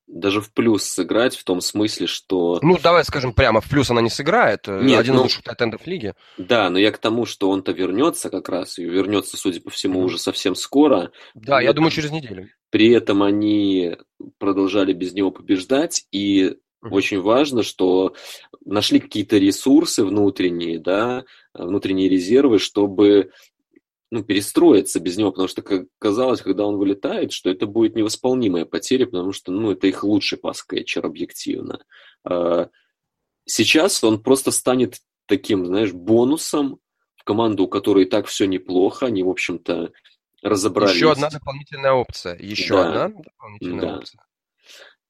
[0.07, 2.61] даже в плюс сыграть в том смысле, что...
[2.63, 4.67] Ну, давай скажем прямо, в плюс она не сыграет.
[4.69, 6.15] Нет, Один ну, из лучших тайтендов лиги.
[6.39, 10.01] Да, но я к тому, что он-то вернется как раз, и вернется, судя по всему,
[10.01, 11.11] уже совсем скоро.
[11.35, 12.49] Да, я думаю, через неделю.
[12.71, 13.97] При этом они
[14.39, 16.57] продолжали без него побеждать, и
[16.91, 18.15] очень важно, что
[18.65, 23.31] нашли какие-то ресурсы внутренние, да, внутренние резервы, чтобы
[24.11, 28.65] ну, перестроиться без него, потому что как казалось, когда он вылетает, что это будет невосполнимая
[28.65, 31.85] потеря, потому что ну, это их лучший пас-кетчер объективно.
[32.25, 32.69] А,
[33.45, 36.79] сейчас он просто станет таким, знаешь, бонусом
[37.17, 39.91] в команду, у которой и так все неплохо, они, в общем-то,
[40.43, 40.95] разобрались.
[40.95, 42.39] Еще одна дополнительная опция.
[42.39, 43.05] Еще да.
[43.05, 43.97] одна дополнительная да.
[43.97, 44.26] опция.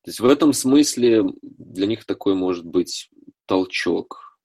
[0.06, 3.10] То есть в этом смысле для них такой может быть
[3.44, 4.38] толчок.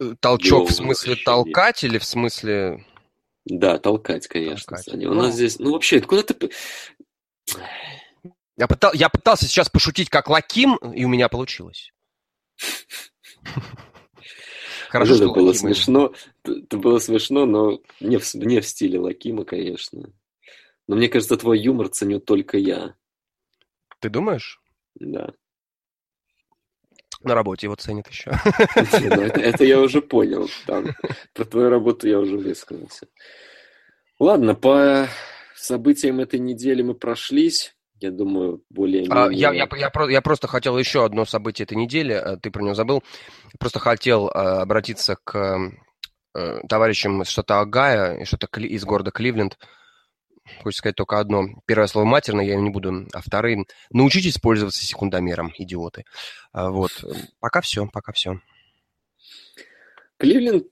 [0.00, 2.86] Э, толчок в смысле толкать или в смысле...
[3.44, 4.78] Да, толкать, конечно.
[4.78, 5.04] Толкать.
[5.04, 5.14] У ну...
[5.14, 5.58] нас здесь...
[5.58, 6.50] Ну, вообще, откуда ты...
[8.56, 11.92] Я, пытал, я пытался сейчас пошутить как Лаким, и у меня получилось.
[14.88, 16.14] Хорошо, это было смешно.
[16.44, 20.14] Это было смешно, но не в, не в стиле Лакима, конечно.
[20.86, 22.94] Но мне кажется, твой юмор ценю только я.
[24.00, 24.60] Ты думаешь?
[24.94, 25.30] Да.
[27.22, 28.30] На работе его ценят еще.
[29.16, 30.48] Ну, это я уже понял.
[30.66, 33.08] Про твою работу я уже высказался.
[34.20, 35.08] Ладно, по
[35.56, 37.74] событиям этой недели мы прошлись.
[38.00, 39.12] Я думаю, более-менее...
[39.12, 42.62] А, я, я, я, я просто хотел еще одно событие этой недели, э, ты про
[42.62, 43.02] него забыл.
[43.58, 45.72] Просто хотел а, обратиться к
[46.32, 49.58] а, товарищам из штата Огайо и штата из города Кливленд.
[50.62, 51.46] Хочется сказать только одно.
[51.66, 56.04] Первое слово матерное, я не буду, а вторые научитесь пользоваться секундомером, идиоты.
[56.52, 56.92] А, вот.
[57.40, 58.40] Пока все, пока все.
[60.18, 60.66] Кливленд,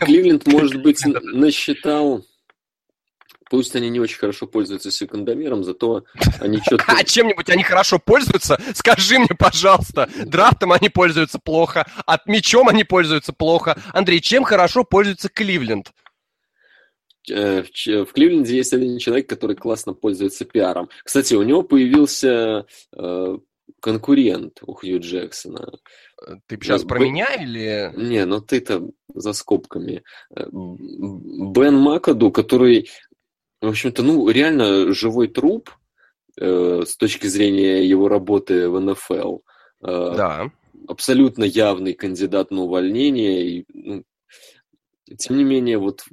[0.00, 2.24] Кливленд может быть, насчитал
[3.52, 6.04] Пусть они не очень хорошо пользуются секундомером, зато
[6.40, 6.84] они что-то...
[6.88, 8.58] А чем-нибудь они хорошо пользуются?
[8.72, 10.08] Скажи мне, пожалуйста.
[10.24, 13.78] Драфтом они пользуются плохо, от мечом они пользуются плохо.
[13.92, 15.92] Андрей, чем хорошо пользуется Кливленд?
[17.30, 20.88] Э, в Кливленде есть один человек, который классно пользуется пиаром.
[21.04, 22.66] Кстати, у него появился
[22.96, 23.38] э,
[23.80, 25.72] конкурент у Хью Джексона.
[26.46, 27.06] Ты сейчас про Б...
[27.06, 27.92] меня или...
[27.96, 30.02] Не, ну ты-то за скобками.
[30.34, 32.88] Э, Бен Макаду, который
[33.62, 35.70] в общем-то, ну, реально живой труп
[36.36, 39.38] э, с точки зрения его работы в НФЛ.
[39.82, 40.50] Э, да.
[40.88, 43.48] Абсолютно явный кандидат на увольнение.
[43.48, 44.02] И, ну,
[45.16, 46.04] тем не менее, вот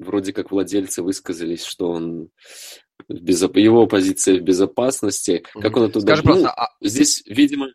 [0.00, 2.30] вроде как владельцы высказались, что он
[3.08, 3.56] безоп...
[3.56, 5.44] его позиция в безопасности.
[5.60, 6.68] Как он это Скажи просто, а...
[6.80, 7.68] Здесь, видимо...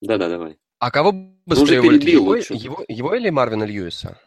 [0.00, 0.58] Да-да, давай.
[0.78, 1.12] А кого
[1.46, 4.18] быстрее ну, его, его, его или Марвина Льюиса?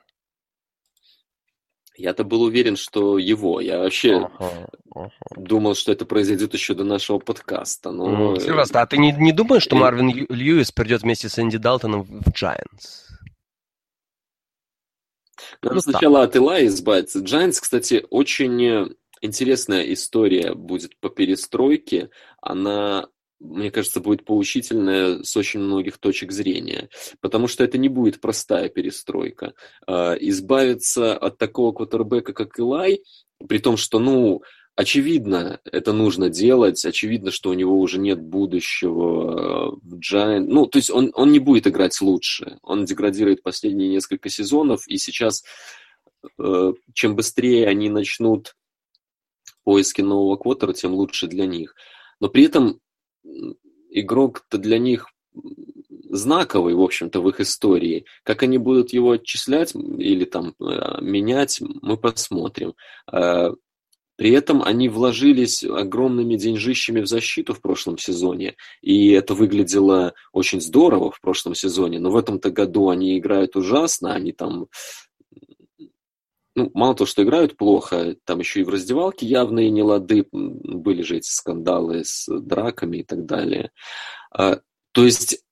[1.95, 3.59] Я-то был уверен, что его.
[3.59, 5.11] Я вообще ага, ага.
[5.35, 7.91] думал, что это произойдет еще до нашего подкаста.
[7.91, 8.35] Но...
[8.35, 12.03] Mm, серьезно, а ты не, не думаешь, что Марвин Льюис придет вместе с Энди Далтоном
[12.03, 13.08] в Giants?
[15.61, 17.19] Надо ну, сначала от Илая избавиться.
[17.19, 22.09] Giants, кстати, очень интересная история будет по перестройке.
[22.41, 23.07] Она
[23.39, 26.89] мне кажется, будет поучительная с очень многих точек зрения,
[27.21, 29.53] потому что это не будет простая перестройка.
[29.87, 33.01] А, избавиться от такого квотербека, как Илай,
[33.47, 34.43] при том, что, ну,
[34.79, 40.45] очевидно, это нужно делать, очевидно, что у него уже нет будущего в Giant.
[40.47, 44.97] Ну, то есть он, он не будет играть лучше, он деградирует последние несколько сезонов, и
[44.97, 45.43] сейчас,
[46.37, 48.55] э, чем быстрее они начнут
[49.65, 51.75] поиски нового квотера, тем лучше для них.
[52.21, 52.79] Но при этом
[53.89, 55.07] игрок-то для них
[56.09, 58.05] знаковый, в общем-то, в их истории.
[58.23, 62.75] Как они будут его отчислять или там э, менять, мы посмотрим.
[64.19, 70.59] При этом они вложились огромными деньжищами в защиту в прошлом сезоне, и это выглядело очень
[70.59, 74.67] здорово в прошлом сезоне, но в этом-то году они играют ужасно, они там
[76.53, 81.15] ну, мало того, что играют плохо, там еще и в раздевалке явные нелады, были же
[81.15, 83.71] эти скандалы с драками и так далее.
[84.33, 84.59] А,
[84.91, 85.45] то есть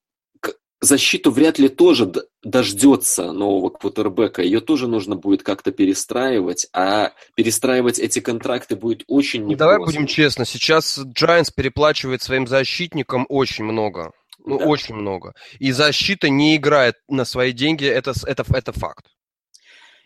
[0.79, 2.11] защиту вряд ли тоже
[2.43, 4.41] дождется нового квотербека.
[4.41, 9.57] Ее тоже нужно будет как-то перестраивать, а перестраивать эти контракты будет очень непросто.
[9.57, 14.11] Давай будем честны, сейчас Giants переплачивает своим защитникам очень много.
[14.45, 14.65] Ну, да.
[14.65, 15.33] очень много.
[15.59, 19.05] И защита не играет на свои деньги, это, это, это факт.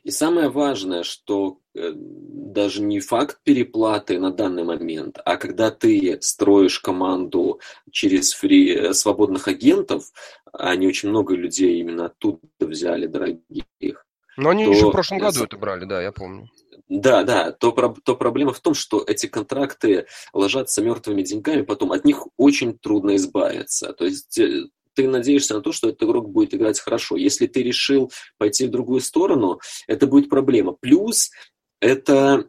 [0.03, 6.18] И самое важное, что э, даже не факт переплаты на данный момент, а когда ты
[6.22, 7.60] строишь команду
[7.91, 10.11] через фри, э, свободных агентов,
[10.52, 14.06] а они очень много людей именно оттуда взяли, дорогих.
[14.38, 14.72] Но они то...
[14.72, 16.49] еще в прошлом году это брали, да, я помню.
[16.90, 17.72] Да, да, то,
[18.03, 23.15] то проблема в том, что эти контракты ложатся мертвыми деньгами, потом от них очень трудно
[23.18, 23.94] избавиться.
[23.94, 24.64] То есть э,
[24.94, 27.16] ты надеешься на то, что этот игрок будет играть хорошо.
[27.16, 30.74] Если ты решил пойти в другую сторону, это будет проблема.
[30.74, 31.32] Плюс
[31.80, 32.46] это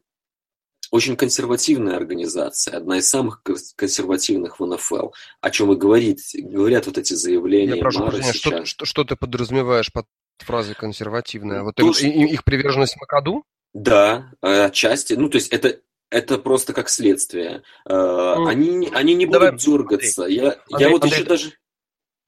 [0.91, 3.43] очень консервативная организация, одна из самых
[3.77, 5.09] консервативных в НФЛ,
[5.41, 7.77] о чем и говорит, говорят вот эти заявления.
[7.77, 10.07] Я прошу прощения, что, что, что ты подразумеваешь под
[10.39, 11.63] фразой консервативная?
[11.63, 12.07] Вот то, что...
[12.07, 13.43] их приверженность Макаду?
[13.73, 15.15] Да, отчасти.
[15.15, 17.63] Ну, то есть это это просто как следствие.
[17.87, 20.25] Ну, они, они не будут дергаться.
[20.25, 21.53] Андрей, я, Андрей, я вот Андрей, еще даже...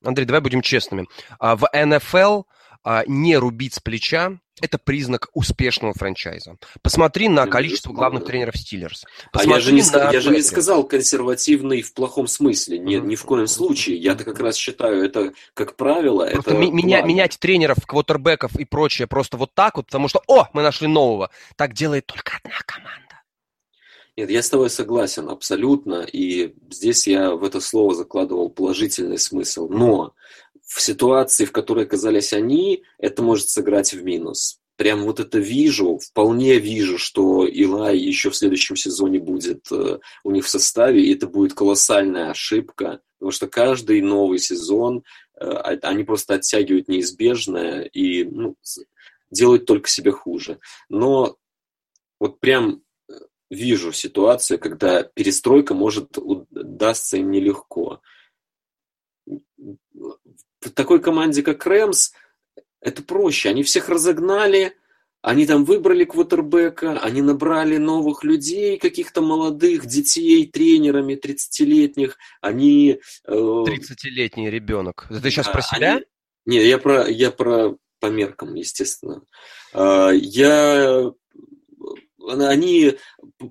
[0.04, 1.06] Андрей, давай будем честными.
[1.38, 2.42] А в НФЛ
[2.84, 6.56] а, не рубить с плеча– это признак успешного франчайза.
[6.82, 9.04] Посмотри на количество главных тренеров Стиллерс.
[9.32, 12.78] А я же, не, я же не сказал консервативный в плохом смысле.
[12.78, 13.96] Ни, ни в коем случае.
[13.96, 19.08] Я-то как раз считаю, это, как правило, Просто это меня- менять тренеров, квотербеков и прочее
[19.08, 21.30] просто вот так вот, потому что, о, мы нашли нового.
[21.56, 23.03] Так делает только одна команда.
[24.16, 29.68] Нет, я с тобой согласен абсолютно, и здесь я в это слово закладывал положительный смысл.
[29.68, 30.14] Но
[30.64, 34.60] в ситуации, в которой оказались они, это может сыграть в минус.
[34.76, 40.30] Прям вот это вижу, вполне вижу, что Илай еще в следующем сезоне будет э, у
[40.30, 45.04] них в составе, и это будет колоссальная ошибка, потому что каждый новый сезон
[45.36, 48.56] э, а- они просто оттягивают неизбежное и ну,
[49.30, 50.58] делают только себе хуже.
[50.88, 51.36] Но
[52.18, 52.83] вот прям
[53.50, 58.00] вижу ситуацию, когда перестройка может удастся им нелегко.
[59.26, 62.12] В такой команде, как Рэмс,
[62.80, 63.50] это проще.
[63.50, 64.76] Они всех разогнали,
[65.22, 72.16] они там выбрали квотербека, они набрали новых людей, каких-то молодых детей, тренерами 30-летних.
[72.40, 73.00] Они...
[73.26, 75.06] э, 30-летний ребенок.
[75.10, 75.96] Это ты сейчас про себя?
[75.96, 76.04] они-
[76.46, 79.22] Не, я про, я про по меркам, естественно.
[79.72, 81.10] А, Я
[82.28, 82.94] они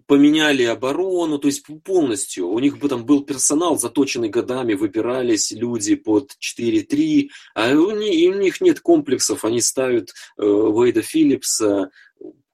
[0.08, 2.48] поменяли оборону, то есть полностью.
[2.50, 8.36] У них бы там был персонал, заточенный годами, выбирались люди под 4-3, а у них,
[8.36, 11.92] у них нет комплексов, они ставят э, Уэйда Филлипса,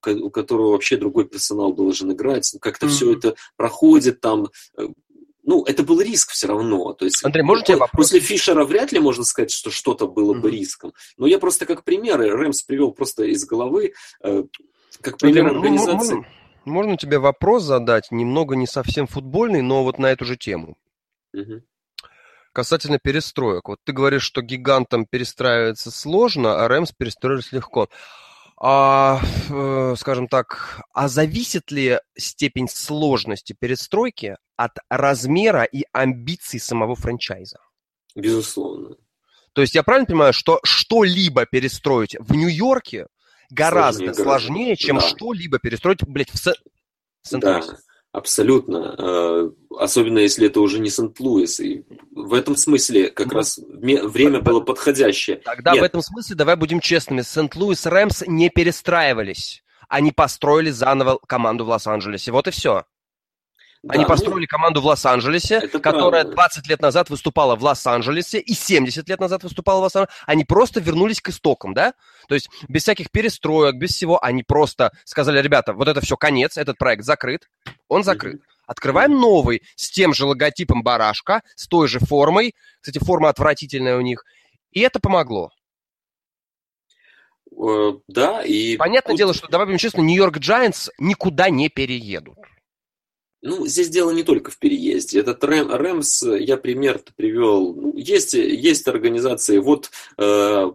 [0.06, 2.56] у которого вообще другой персонал должен играть.
[2.62, 2.96] Как-то Мгм.
[2.96, 4.48] все это проходит там.
[4.78, 4.88] э,
[5.44, 6.94] Ну, это был риск все равно.
[6.94, 8.06] То есть, Андрей, можно тебе по- вопрос?
[8.08, 10.58] После Фишера вряд ли можно сказать, что что-то было бы Мгм.
[10.58, 10.94] риском.
[11.18, 14.44] Но я просто как примеры, Рэмс привел просто из головы, э,
[15.02, 16.16] как пример ну, организации.
[16.16, 16.26] можно,
[16.66, 20.78] можно тебе вопрос задать, немного не совсем футбольный, но вот на эту же тему.
[21.34, 21.64] Мгм.
[22.52, 23.68] Касательно перестроек.
[23.68, 27.90] Вот ты говоришь, что гигантам перестраиваться сложно, а Рэмс перестроились легко.
[28.62, 36.96] А, э, скажем так, а зависит ли степень сложности перестройки от размера и амбиций самого
[36.96, 37.60] франчайза?
[38.16, 38.98] Безусловно.
[39.54, 43.08] То есть я правильно понимаю, что что-либо перестроить в Нью-Йорке
[43.50, 45.02] гораздо Сложнее сложнее, чем Да.
[45.02, 47.78] что-либо перестроить, блядь, в Сен- Да, Сент-Луисе.
[48.12, 48.96] абсолютно.
[48.98, 51.60] Э, Особенно если это уже не Сент-Луис.
[51.62, 55.38] И в этом смысле как Ну, раз время было подходящее.
[55.38, 55.82] Тогда Нет.
[55.82, 57.22] в этом смысле давай будем честными.
[57.22, 59.64] Сент-Луис Рэмс не перестраивались.
[59.88, 62.32] Они построили заново команду в Лос-Анджелесе.
[62.34, 62.84] Вот и все.
[63.88, 66.32] Они Да, ну, построили команду в Лос-Анджелесе, которая правда.
[66.34, 70.22] 20 лет назад выступала в Лос-Анджелесе и 70 лет назад выступала в Лос-Анджелесе.
[70.26, 71.94] Они просто вернулись к истокам, да?
[72.28, 74.22] То есть без всяких перестроек, без всего.
[74.24, 77.50] Они просто сказали, ребята, вот это все конец, этот проект закрыт.
[77.88, 78.42] Он закрыт.
[78.68, 82.56] Открываем новый с тем же логотипом барашка, с той же формой.
[82.82, 84.26] Кстати, форма отвратительная у них.
[84.72, 85.52] И это помогло.
[87.58, 88.76] Э, Да, и...
[88.78, 92.38] Понятное тут- дело, что, давай будем честны, Нью-Йорк Giants никуда не переедут.
[93.42, 95.20] Ну, здесь дело не только в переезде.
[95.20, 97.74] Этот Рэм, Рэмс, я пример-то привел.
[97.74, 100.72] Ну, есть, есть организации, вот э,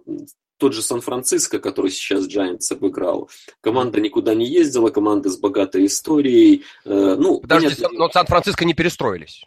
[0.57, 3.29] тот же Сан-Франциско, который сейчас Giants обыграл.
[3.61, 6.65] Команда никуда не ездила, команда с богатой историей.
[6.87, 9.45] Э, ну, Подожди, понятно, но Сан-Франциско не перестроились.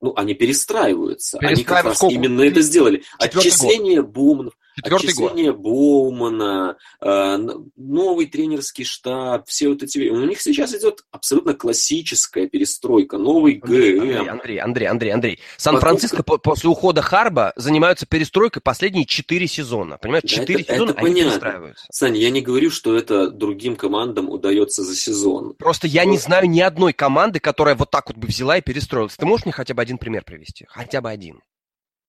[0.00, 1.38] ну, они перестраиваются.
[1.40, 2.14] они как раз сколько?
[2.14, 3.04] именно это сделали.
[3.20, 5.56] Четвертый Отчисление Бумнов, Четвертый год.
[5.58, 7.38] Боумана, э,
[7.76, 10.08] новый тренерский штаб, все вот эти...
[10.08, 14.28] У них сейчас идет абсолютно классическая перестройка, новый ГМ.
[14.30, 15.40] Андрей, Андрей, Андрей, Андрей.
[15.56, 19.98] Сан-Франциско по- после ухода Харба занимаются перестройкой последние четыре сезона.
[19.98, 21.30] Понимаешь, Да, четыре это- сезона это они понятно.
[21.30, 21.86] перестраиваются.
[21.90, 25.54] Саня, я не говорю, что это другим командам удается за сезон.
[25.58, 26.22] Просто я не Вот.
[26.22, 29.16] знаю ни одной команды, которая вот так вот бы взяла и перестроилась.
[29.16, 30.66] Ты можешь мне хотя бы один пример привести?
[30.68, 31.40] Хотя бы один.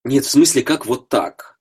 [0.03, 1.57] Нет, в смысле, как вот так?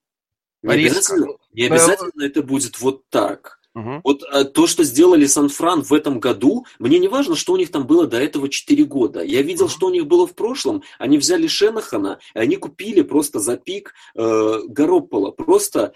[0.63, 0.97] Не Резко.
[1.13, 3.57] обязательно, не обязательно это будет вот так.
[3.73, 4.01] Мгм.
[4.03, 7.71] Вот а, то, что сделали Сан-Фран в этом году, мне не важно, что у них
[7.71, 9.23] там было до этого 4 года.
[9.23, 9.71] Я видел, Мгм.
[9.71, 10.83] что у них было в прошлом.
[10.99, 15.31] Они взяли Шенахана, и они купили просто за пик э, Гароппола.
[15.31, 15.93] Просто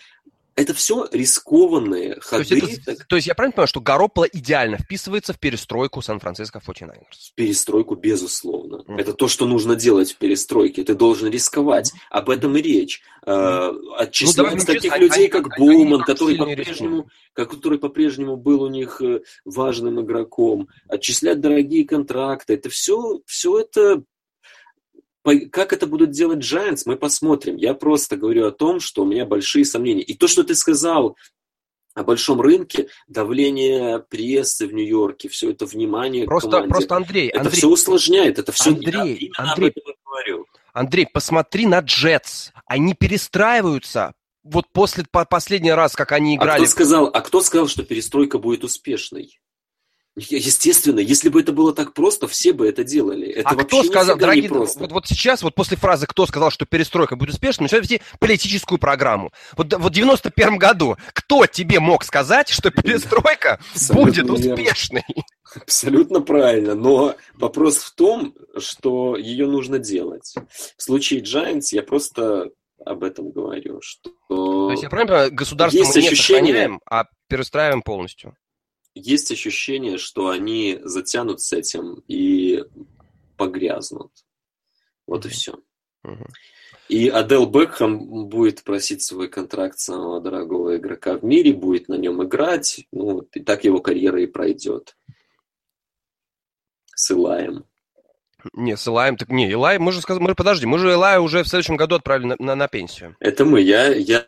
[0.56, 2.56] это все рискованные То ходы.
[2.56, 6.60] есть, это- так, то есть я правильно понимаю, что Гарополо идеально вписывается в перестройку Сан-Франциско
[6.66, 7.32] 49ers?
[7.36, 8.84] перестройку, безусловно.
[8.88, 8.98] Мгм.
[8.98, 10.84] Это то, что нужно делать в перестройке.
[10.84, 11.92] Ты должен рисковать.
[12.10, 13.02] Об этом и речь.
[13.26, 16.96] Э, давай Отчислять будем таких честны, людей, они- как они- они Боуман, так который по-прежнему,
[16.98, 17.08] рискуют.
[17.34, 20.70] который по-прежнему был у них э, важным игроком.
[20.88, 22.54] Отчислять дорогие контракты.
[22.54, 24.04] Это все, все это
[25.52, 27.56] как это будут делать Giants, мы посмотрим.
[27.56, 30.04] Я просто говорю о том, что у меня большие сомнения.
[30.04, 31.18] И то, что ты сказал
[31.96, 37.40] о большом рынке, давление прессы в Нью-Йорке, все это внимание Просто, команде, просто Андрей, это
[37.40, 39.74] Андрей, все усложняет, это все Андрей, именно Андрей.
[39.76, 40.46] я говорю.
[40.74, 42.52] Андрей, посмотри на Джетс.
[42.66, 46.60] Они перестраиваются вот после по последний раз, как они А играли...
[46.64, 49.40] кто сказал, а кто сказал, что перестройка будет успешной?
[50.18, 53.28] Естественно, если бы это было так просто, все бы это делали.
[53.28, 54.80] Это а кто сказал, дорогие, не просто.
[54.80, 58.80] вот, вот сейчас, вот после фразы «кто сказал, что перестройка будет успешной», начинают вести политическую
[58.80, 59.32] программу.
[59.58, 64.54] Вот, вот в 91 году кто тебе мог сказать, что перестройка Абсолютно будет верно.
[64.54, 65.04] успешной?
[65.54, 70.34] Абсолютно правильно, но вопрос в том, что ее нужно делать.
[70.78, 72.52] В случае Giants я просто
[72.86, 76.82] об этом говорю, что То есть я правильно понимаю, государство Есть мы не ощущение- сохраняем,
[76.90, 78.36] а перестраиваем полностью.
[78.96, 82.64] Есть ощущение, что они затянут с этим и
[83.38, 84.12] погрязнут.
[85.06, 85.34] Вот и Мгм.
[85.34, 85.60] все.
[86.04, 86.28] Мгм.
[86.88, 92.24] И Адел Бекхэм будет просить свой контракт самого дорогого игрока в мире, будет на нем
[92.24, 92.86] играть.
[92.92, 94.96] Ну, и так его карьера и пройдет.
[96.96, 97.66] С Илаем.
[98.54, 101.44] Не, с Илаем, так не, Илай, мы же сказали, мы, подожди, мы же Илая уже
[101.44, 103.16] в следующем году отправили на, на, на пенсию.
[103.20, 103.62] Это мы.
[103.62, 104.28] Я, я,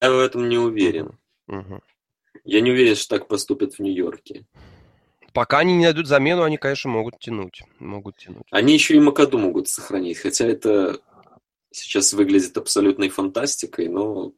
[0.00, 1.16] я в этом не уверен.
[1.46, 1.80] Мгм.
[2.44, 4.44] Я не уверен, что так поступят в Нью-Йорке.
[5.32, 7.62] Пока они не найдут замену, они, конечно, могут тянуть.
[7.78, 8.44] Могут тянуть.
[8.50, 11.00] Они еще и Макаду могут сохранить, хотя это
[11.70, 14.32] сейчас выглядит абсолютной фантастикой, но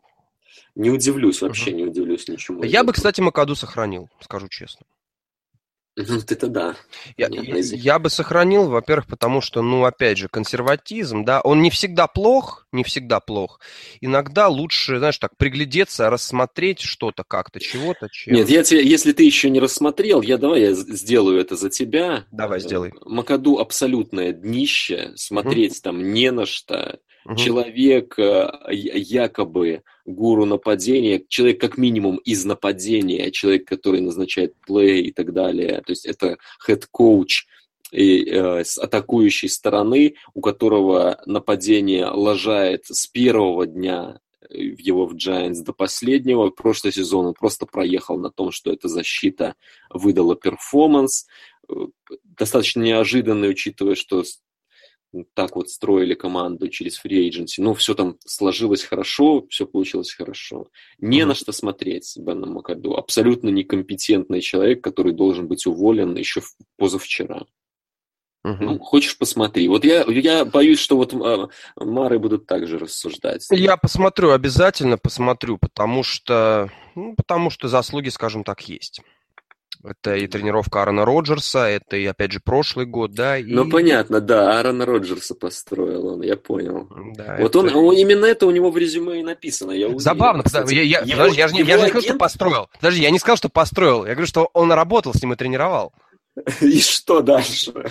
[0.74, 2.62] не удивлюсь, вообще не удивлюсь ничему.
[2.62, 4.86] Я бы, кстати, Макаду сохранил, скажу честно.
[5.96, 6.74] Ну, ты-то да.
[7.16, 11.62] Я, Нет, я- я бы сохранил, во-первых, потому что, ну, опять же, консерватизм, да, он
[11.62, 13.60] не всегда плох, не всегда плох.
[14.00, 18.34] Иногда лучше, знаешь, так, приглядеться, рассмотреть что-то как-то, чего-то, чем...
[18.34, 22.26] Нет, я тебе, если ты еще не рассмотрел, я давай я сделаю это за тебя.
[22.32, 22.92] Давай, Э, сделай.
[23.04, 26.98] Макаду абсолютное днище, смотреть там не на что.
[27.24, 27.36] Мгм.
[27.36, 35.12] Человек э, якобы гуру нападения, человек как минимум из нападения, человек, который назначает play и
[35.12, 35.82] так далее.
[35.86, 36.36] То есть это
[36.66, 37.46] head coach
[37.92, 44.20] и, э, с атакующей стороны, у которого нападение лажает с первого дня
[44.50, 46.50] э, в его в Giants до последнего.
[46.50, 49.54] Прошлый сезон он просто проехал на том, что эта защита
[49.88, 51.26] выдала перформанс.
[51.70, 51.74] Э,
[52.36, 54.24] Достаточно неожиданный, учитывая, что
[55.34, 57.58] так вот строили команду через free agency.
[57.58, 60.68] Ну, все там сложилось хорошо, все получилось хорошо.
[60.98, 61.28] Не Мгм.
[61.28, 62.96] на что смотреть Беном Макаду.
[62.96, 66.42] Абсолютно некомпетентный человек, который должен быть уволен еще
[66.76, 67.46] позавчера.
[68.44, 68.64] Мгм.
[68.66, 69.68] Ну, хочешь, посмотри.
[69.68, 71.48] Вот я, я боюсь, что вот а,
[71.82, 73.46] Мары будут так же рассуждать.
[73.50, 79.00] Я посмотрю, обязательно посмотрю, потому что, ну, потому что заслуги, скажем так, есть.
[79.86, 83.36] Это и тренировка Аарона Роджерса, это и, опять же, прошлый год, да.
[83.36, 83.44] И...
[83.44, 86.88] Ну, понятно, да, Аарона Роджерса построил он, я понял.
[87.14, 90.00] Да, Вот это- он, он- именно это у него в резюме и написано, я уверен.
[90.00, 92.68] Забавно, Кстати, я, я, его- подожди, я же не, я же не сказал, что построил.
[92.80, 94.06] Подожди, я не сказал, что построил.
[94.06, 95.92] Я говорю, что он работал с ним и тренировал.
[96.62, 97.72] И что дальше?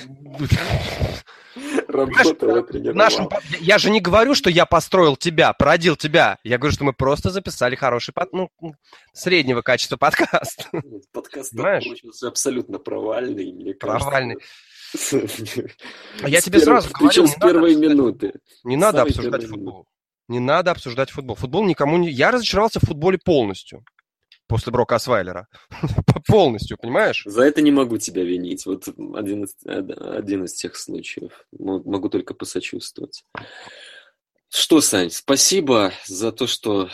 [1.93, 2.95] Работал и В тренировал.
[2.97, 6.37] нашем по- я- же не говорю, что я построил тебя, породил тебя.
[6.43, 8.49] Я говорю, что мы просто записали хороший, под- ну,
[9.13, 10.67] среднего качества подкаст.
[11.11, 14.05] Подкаст получился абсолютно провальный, мне кажется.
[14.09, 14.37] Провальный.
[14.95, 15.13] С
[16.27, 18.33] я тебе сразу говорю, Причем с первой минуты.
[18.63, 19.85] Не надо обсуждать футбол.
[20.27, 21.35] Не надо обсуждать футбол.
[21.35, 22.09] Футбол никому не...
[22.09, 23.83] Я разочаровался в футболе полностью
[24.53, 25.47] после Брока Освайлера.
[26.27, 27.23] Полностью, понимаешь?
[27.25, 28.67] За это не могу тебя винить.
[28.67, 31.47] Вот один из, один из тех случаев.
[31.57, 33.23] Могу только посочувствовать.
[34.49, 36.89] Что, Сань, спасибо за то, что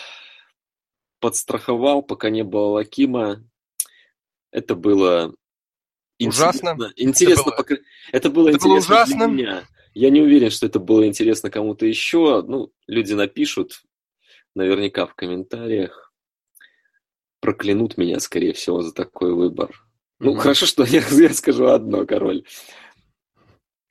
[1.19, 3.43] подстраховал, пока не было Лакима.
[4.51, 5.35] Это было
[6.21, 6.69] Ужасно.
[6.69, 6.93] интересно.
[6.95, 7.75] Интересно, было- пока-
[8.13, 9.23] это было это было интересно для ужасно.
[9.27, 9.63] меня.
[9.93, 12.41] Я не уверен, что это было интересно кому-то еще.
[12.41, 13.81] Ну, люди напишут
[14.55, 16.08] наверняка в комментариях.
[17.39, 19.69] Проклянут меня, скорее всего, за такой выбор.
[20.19, 20.39] Ну, Мгм.
[20.41, 22.43] хорошо, что я, я скажу одно, король.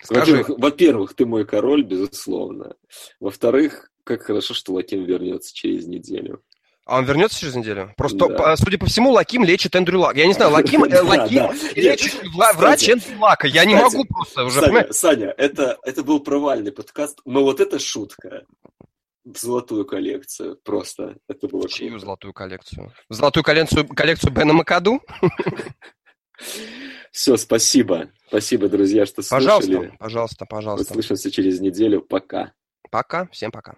[0.02, 0.32] Скажи.
[0.36, 2.76] Во-первых, во-первых, ты мой король, безусловно.
[3.20, 6.42] Во-вторых, как хорошо, что Лаким вернется через неделю.
[6.86, 7.92] А он вернется через неделю?
[7.98, 8.28] Просто, Да.
[8.28, 10.16] по- судя по всему, Лаким лечит Эндрю Лак.
[10.16, 12.14] Я не знаю, Лаким, э, Лаким лечит
[12.56, 13.46] врач Эндрю Лака.
[13.48, 14.92] Я не могу просто уже, Саня?
[14.92, 18.44] Саня, это, это был провальный подкаст, но вот эта шутка
[19.36, 21.16] золотую коллекцию просто.
[21.28, 22.04] Это было Чью круто.
[22.04, 22.92] золотую коллекцию?
[23.08, 25.00] Золотую коллекцию, коллекцию Бена Макаду?
[27.10, 28.10] Все, спасибо.
[28.28, 29.96] Спасибо, друзья, что Пожалуйста, слушали.
[29.98, 30.92] пожалуйста, пожалуйста.
[30.92, 32.02] Услышимся через неделю.
[32.02, 32.52] Пока.
[32.90, 33.76] Пока, всем пока.